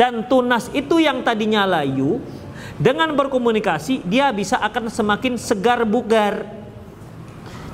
dan 0.00 0.24
tunas 0.28 0.72
itu 0.72 0.96
yang 0.96 1.20
tadinya 1.20 1.68
layu 1.68 2.24
dengan 2.80 3.12
berkomunikasi 3.12 4.00
dia 4.08 4.32
bisa 4.32 4.56
akan 4.56 4.88
semakin 4.88 5.36
segar 5.36 5.84
bugar. 5.84 6.48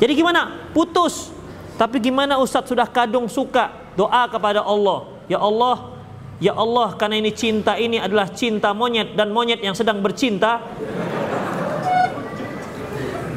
Jadi 0.02 0.12
gimana? 0.18 0.70
Putus. 0.74 1.30
Tapi 1.78 2.02
gimana 2.02 2.40
Ustadz 2.42 2.72
sudah 2.72 2.88
kadung 2.88 3.30
suka 3.30 3.70
doa 3.94 4.26
kepada 4.26 4.66
Allah. 4.66 5.06
Ya 5.30 5.38
Allah, 5.38 5.94
ya 6.42 6.52
Allah 6.58 6.98
karena 6.98 7.22
ini 7.22 7.30
cinta 7.30 7.78
ini 7.78 8.02
adalah 8.02 8.26
cinta 8.34 8.74
monyet 8.74 9.14
dan 9.14 9.30
monyet 9.30 9.62
yang 9.62 9.78
sedang 9.78 10.02
bercinta. 10.02 10.58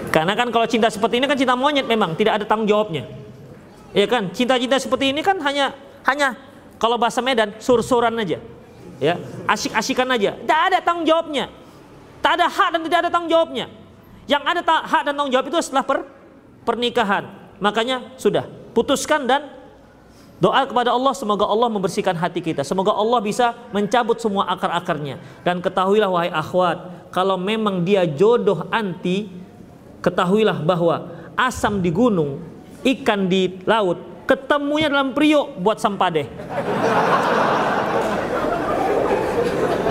Karena 0.10 0.34
kan 0.34 0.50
kalau 0.50 0.66
cinta 0.66 0.90
seperti 0.90 1.22
ini 1.22 1.26
kan 1.30 1.38
cinta 1.38 1.54
monyet 1.54 1.86
memang 1.86 2.18
tidak 2.18 2.42
ada 2.42 2.46
tanggung 2.46 2.66
jawabnya. 2.66 3.06
Ya 3.94 4.06
kan? 4.06 4.30
Cinta-cinta 4.34 4.78
seperti 4.82 5.14
ini 5.14 5.22
kan 5.22 5.38
hanya 5.42 5.74
hanya 6.06 6.38
kalau 6.82 6.98
bahasa 6.98 7.22
Medan 7.22 7.54
sur-suran 7.62 8.14
aja. 8.18 8.42
Ya 8.98 9.16
asik-asikan 9.46 10.10
aja. 10.10 10.36
Tidak 10.36 10.62
ada 10.74 10.78
tanggung 10.82 11.06
jawabnya. 11.06 11.48
Tak 12.20 12.36
ada 12.36 12.46
hak 12.52 12.70
dan 12.76 12.82
tidak 12.90 13.00
ada 13.06 13.10
tanggung 13.14 13.32
jawabnya. 13.32 13.66
Yang 14.26 14.44
ada 14.46 14.62
hak 14.66 15.02
dan 15.08 15.14
tanggung 15.14 15.34
jawab 15.34 15.46
itu 15.48 15.60
setelah 15.62 15.86
per 15.86 15.98
pernikahan. 16.66 17.24
Makanya 17.62 18.14
sudah 18.18 18.46
putuskan 18.74 19.30
dan 19.30 19.52
doa 20.40 20.64
kepada 20.66 20.96
Allah 20.96 21.14
semoga 21.14 21.46
Allah 21.46 21.70
membersihkan 21.70 22.18
hati 22.18 22.42
kita. 22.42 22.66
Semoga 22.66 22.96
Allah 22.96 23.20
bisa 23.22 23.54
mencabut 23.72 24.18
semua 24.18 24.50
akar-akarnya. 24.52 25.22
Dan 25.46 25.62
ketahuilah 25.62 26.10
wahai 26.10 26.32
akhwat 26.34 27.10
kalau 27.14 27.38
memang 27.38 27.86
dia 27.86 28.06
jodoh 28.06 28.68
anti 28.70 29.49
ketahuilah 30.00 30.60
bahwa 30.64 31.12
asam 31.36 31.80
di 31.80 31.92
gunung 31.92 32.40
ikan 32.84 33.28
di 33.28 33.60
laut 33.68 34.00
ketemunya 34.30 34.88
dalam 34.94 35.12
priok 35.12 35.58
buat 35.58 35.82
sampadeh. 35.82 36.30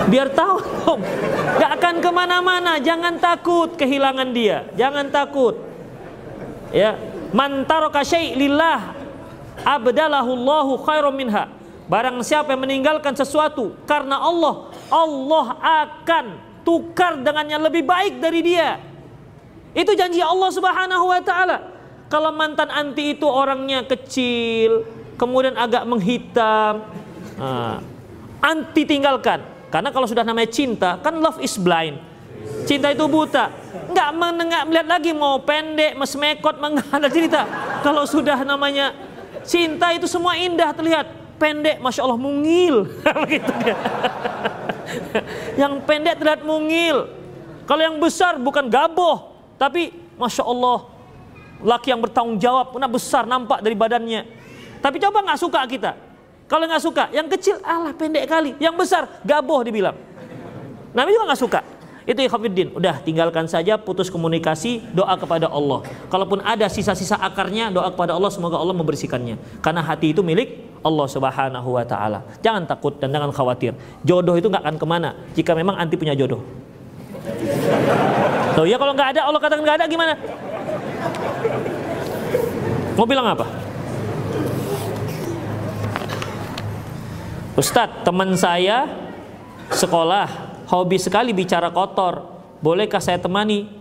Biar 0.09 0.33
tahu 0.33 0.57
dong 0.63 1.01
gak 1.59 1.71
akan 1.77 1.95
ke 2.01 2.09
mana-mana. 2.09 2.81
Jangan 2.81 3.19
takut 3.21 3.77
kehilangan 3.77 4.31
dia. 4.33 4.65
Jangan 4.73 5.11
takut. 5.13 5.59
Ya. 6.73 6.97
Mantaroka 7.29 8.01
lillah 8.33 8.97
abdalahu 9.61 10.33
Allahu 10.33 10.73
khairum 10.81 11.13
minha. 11.13 11.45
Barang 11.89 12.21
siapa 12.21 12.53
yang 12.53 12.65
meninggalkan 12.65 13.17
sesuatu 13.17 13.73
karena 13.89 14.21
Allah, 14.21 14.69
Allah 14.93 15.47
akan 15.57 16.25
tukar 16.61 17.17
dengannya 17.17 17.57
lebih 17.69 17.81
baik 17.81 18.21
dari 18.21 18.45
dia. 18.45 18.77
Itu 19.73 19.93
janji 19.93 20.21
Allah 20.21 20.49
Subhanahu 20.49 21.05
wa 21.09 21.21
taala. 21.21 21.57
Kalau 22.09 22.33
mantan 22.33 22.73
anti 22.73 23.13
itu 23.13 23.29
orangnya 23.29 23.85
kecil, 23.85 24.81
kemudian 25.13 25.53
agak 25.53 25.85
menghitam, 25.85 26.81
nah, 27.37 27.77
anti 28.41 28.81
tinggalkan. 28.81 29.45
Karena 29.69 29.93
kalau 29.93 30.09
sudah 30.09 30.25
namanya 30.25 30.49
cinta, 30.49 30.97
kan 30.97 31.21
love 31.21 31.37
is 31.37 31.53
blind. 31.61 32.01
Cinta 32.65 32.89
itu 32.89 33.05
buta. 33.05 33.53
Enggak 33.93 34.09
menengah 34.17 34.61
melihat 34.65 34.87
lagi 34.89 35.11
mau 35.13 35.37
pendek, 35.41 35.93
mesmekot, 35.93 36.57
ada 36.89 37.07
cerita. 37.13 37.45
Kalau 37.85 38.09
sudah 38.09 38.41
namanya 38.41 38.93
cinta 39.45 39.93
itu 39.93 40.09
semua 40.09 40.33
indah 40.33 40.73
terlihat. 40.73 41.05
Pendek, 41.39 41.79
masya 41.79 42.03
Allah 42.03 42.19
mungil. 42.19 42.83
Begitu 43.23 43.51
dia. 43.63 43.77
yang 45.55 45.79
pendek 45.87 46.19
terlihat 46.19 46.43
mungil. 46.43 47.07
Kalau 47.63 47.79
yang 47.79 47.95
besar 47.95 48.35
bukan 48.35 48.67
gaboh, 48.67 49.28
tapi 49.59 49.91
masya 50.15 50.47
Allah 50.47 50.87
laki 51.59 51.91
yang 51.91 51.99
bertanggung 51.99 52.39
jawab, 52.39 52.71
pernah 52.71 52.87
besar 52.87 53.27
nampak 53.27 53.59
dari 53.59 53.75
badannya. 53.75 54.21
Tapi 54.79 54.97
coba 55.03 55.19
nggak 55.27 55.39
suka 55.39 55.59
kita. 55.67 55.91
Kalau 56.49 56.65
nggak 56.65 56.81
suka, 56.81 57.03
yang 57.13 57.27
kecil 57.29 57.61
alah 57.61 57.93
pendek 57.93 58.25
kali, 58.25 58.55
yang 58.57 58.73
besar 58.73 59.21
gaboh 59.21 59.61
dibilang. 59.61 59.93
Nabi 60.95 61.13
juga 61.13 61.29
nggak 61.29 61.41
suka. 61.43 61.61
Itu 62.09 62.25
ikhwafiddin. 62.25 62.73
Udah 62.73 63.05
tinggalkan 63.05 63.45
saja 63.45 63.77
putus 63.77 64.09
komunikasi, 64.09 64.81
doa 64.97 65.13
kepada 65.13 65.45
Allah. 65.45 65.85
Kalaupun 66.09 66.41
ada 66.41 66.65
sisa-sisa 66.65 67.13
akarnya, 67.21 67.69
doa 67.69 67.85
kepada 67.93 68.17
Allah 68.17 68.33
semoga 68.33 68.57
Allah 68.57 68.73
membersihkannya. 68.73 69.61
Karena 69.61 69.85
hati 69.85 70.09
itu 70.17 70.25
milik 70.25 70.57
Allah 70.81 71.05
Subhanahu 71.05 71.69
wa 71.77 71.85
taala. 71.85 72.25
Jangan 72.41 72.65
takut 72.65 72.97
dan 72.97 73.13
jangan 73.13 73.29
khawatir. 73.29 73.77
Jodoh 74.01 74.33
itu 74.41 74.49
nggak 74.49 74.63
akan 74.65 74.75
ke 74.81 74.85
mana 74.89 75.09
jika 75.37 75.53
memang 75.53 75.77
anti 75.77 76.01
punya 76.01 76.17
jodoh. 76.17 76.41
Tuh 78.59 78.67
ya 78.67 78.75
kalau 78.75 78.91
nggak 78.91 79.15
ada 79.15 79.23
Allah 79.23 79.39
katakan 79.39 79.63
nggak 79.63 79.77
ada 79.79 79.87
gimana? 79.87 80.19
Mau 82.99 83.07
bilang 83.07 83.31
apa? 83.31 83.47
Ustadz, 87.55 88.03
teman 88.03 88.35
saya 88.35 88.83
sekolah 89.71 90.27
hobi 90.67 90.99
sekali 90.99 91.31
bicara 91.31 91.71
kotor. 91.71 92.27
Bolehkah 92.59 92.99
saya 92.99 93.15
temani? 93.15 93.71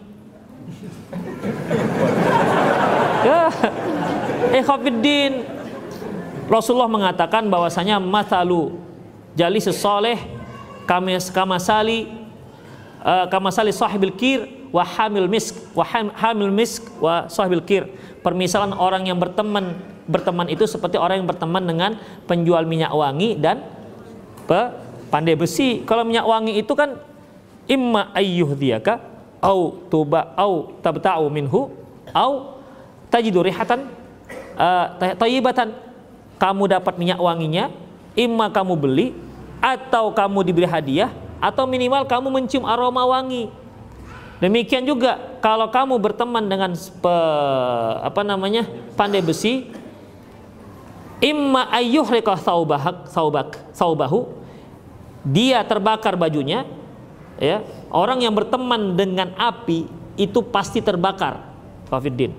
ya, 3.27 3.51
eh 4.55 4.63
Khafiddin. 4.63 5.43
Rasulullah 6.47 6.87
mengatakan 6.87 7.51
bahwasanya 7.51 7.99
matalu 7.99 8.79
jali 9.35 9.59
sesoleh 9.59 10.23
kamasali 10.87 12.15
uh, 13.03 13.27
kamasali 13.27 13.75
sahibil 13.75 14.15
kir 14.15 14.58
wa 14.69 14.85
hamil 14.85 15.27
misk 15.29 15.57
wa 15.73 15.85
hamil 16.17 16.53
misk 16.53 16.85
wa 17.01 17.29
sahibil 17.31 17.65
kir. 17.65 17.85
Permisalan 18.21 18.75
orang 18.77 19.09
yang 19.09 19.17
berteman 19.17 19.79
berteman 20.09 20.49
itu 20.49 20.65
seperti 20.65 20.97
orang 20.97 21.23
yang 21.23 21.29
berteman 21.29 21.63
dengan 21.65 21.91
penjual 22.25 22.65
minyak 22.65 22.93
wangi 22.93 23.37
dan 23.37 23.65
pe, 24.49 24.73
pandai 25.13 25.37
besi. 25.37 25.85
Kalau 25.85 26.05
minyak 26.05 26.25
wangi 26.25 26.57
itu 26.61 26.73
kan 26.73 26.97
imma 27.69 28.09
ayyuh 28.17 28.57
diaka 28.57 29.01
au 29.45 29.77
tuba 29.93 30.33
au 30.35 30.75
tabta'u 30.81 31.29
minhu 31.29 31.71
au 32.11 32.59
tajidu 33.13 33.45
rihatan 33.45 33.89
uh, 34.57 34.87
tayyibatan. 35.17 35.87
Kamu 36.39 36.71
dapat 36.71 36.95
minyak 37.03 37.19
wanginya, 37.19 37.67
imma 38.15 38.47
kamu 38.47 38.79
beli 38.79 39.11
atau 39.59 40.15
kamu 40.15 40.47
diberi 40.47 40.71
hadiah 40.71 41.11
atau 41.43 41.67
minimal 41.67 42.07
kamu 42.07 42.31
mencium 42.31 42.63
aroma 42.63 43.03
wangi. 43.03 43.51
Demikian 44.39 44.87
juga 44.87 45.39
kalau 45.43 45.67
kamu 45.67 45.99
berteman 45.99 46.47
dengan 46.47 46.71
pe, 46.79 47.15
apa 48.07 48.23
namanya 48.23 48.71
pandai 48.95 49.19
besi, 49.19 49.67
imma 51.19 51.67
ayyuhriqa 51.75 52.39
saubahak 52.39 53.11
saubak 53.11 53.59
saubahu 53.75 54.31
dia 55.27 55.63
terbakar 55.67 56.15
bajunya 56.15 56.63
ya 57.43 57.67
orang 57.91 58.23
yang 58.23 58.35
berteman 58.35 58.95
dengan 58.95 59.35
api 59.35 59.91
itu 60.15 60.39
pasti 60.47 60.79
terbakar 60.79 61.43
Fafiddin 61.91 62.31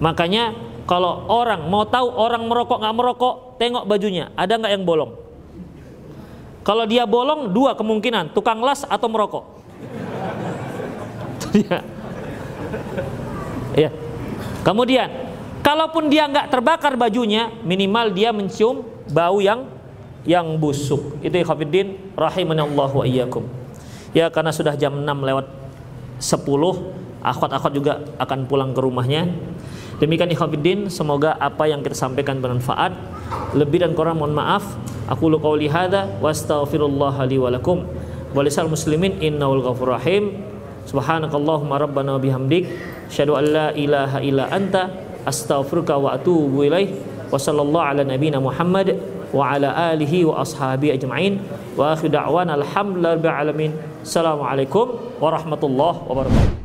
makanya 0.00 0.56
kalau 0.88 1.28
orang 1.28 1.68
mau 1.68 1.84
tahu 1.84 2.08
orang 2.16 2.48
merokok 2.48 2.80
nggak 2.80 2.96
merokok 2.96 3.34
tengok 3.60 3.84
bajunya 3.84 4.32
ada 4.32 4.56
nggak 4.56 4.72
yang 4.72 4.84
bolong? 4.88 5.12
Kalau 6.64 6.84
dia 6.84 7.04
bolong 7.08 7.52
dua 7.52 7.76
kemungkinan 7.76 8.32
tukang 8.32 8.60
las 8.60 8.84
atau 8.88 9.08
merokok 9.08 9.57
ya 11.54 11.78
ya 13.76 13.90
kemudian 14.64 15.28
Kalaupun 15.68 16.08
dia 16.08 16.24
nggak 16.24 16.48
terbakar 16.48 16.96
bajunya, 16.96 17.52
minimal 17.60 18.08
dia 18.08 18.32
mencium 18.32 18.88
bau 19.12 19.36
yang 19.36 19.68
yang 20.24 20.56
busuk. 20.56 21.20
Itu 21.20 21.36
ikhwatiddin 21.36 22.16
rahimanallahu 22.16 23.02
wa 23.02 23.04
iyyakum. 23.04 23.44
Ya 24.16 24.32
karena 24.32 24.48
sudah 24.48 24.72
jam 24.80 24.96
6 24.96 25.04
lewat 25.04 25.44
10, 26.24 27.20
akhwat-akhwat 27.20 27.72
juga 27.76 28.00
akan 28.16 28.48
pulang 28.48 28.72
ke 28.72 28.80
rumahnya. 28.80 29.28
Demikian 30.00 30.32
ikhwatiddin, 30.32 30.88
semoga 30.88 31.36
apa 31.36 31.68
yang 31.68 31.84
kita 31.84 31.98
sampaikan 31.98 32.40
bermanfaat. 32.40 32.96
Lebih 33.52 33.84
dan 33.84 33.92
kurang 33.92 34.24
mohon 34.24 34.32
maaf. 34.32 34.64
Aku 35.04 35.28
lu 35.28 35.36
qauli 35.36 35.68
hadza 35.68 36.08
wa 36.16 36.32
astaghfirullah 36.32 37.28
li 37.28 37.36
wa 37.36 37.52
lakum. 37.52 37.84
Walisal 38.32 38.72
muslimin 38.72 39.20
innahu 39.20 39.60
ghafurur 39.60 40.00
rahim. 40.00 40.48
Subhanakallahumma 40.88 41.76
rabbana 41.84 42.16
wa 42.16 42.20
bihamdik, 42.20 42.64
asyhadu 43.12 43.36
an 43.36 43.44
la 43.44 43.66
ilaha 43.76 44.24
illa 44.24 44.48
anta 44.48 44.88
astaghfiruka 45.28 46.00
wa 46.00 46.16
atubu 46.16 46.64
ilaih 46.64 46.96
wa 47.28 47.36
sallallahu 47.36 47.84
ala 47.84 48.02
nabiyyina 48.08 48.40
Muhammad 48.40 48.96
wa 49.28 49.52
ala 49.52 49.92
alihi 49.92 50.24
wa 50.24 50.40
ashabi 50.40 50.96
ajma'in 50.96 51.44
wa 51.76 51.92
akhiru 51.92 52.16
da'wana 52.16 52.56
alhamdulillahi 52.56 53.28
alamin 53.28 53.76
assalamualaikum 54.00 54.96
warahmatullahi 55.20 56.00
wabarakatuh 56.08 56.57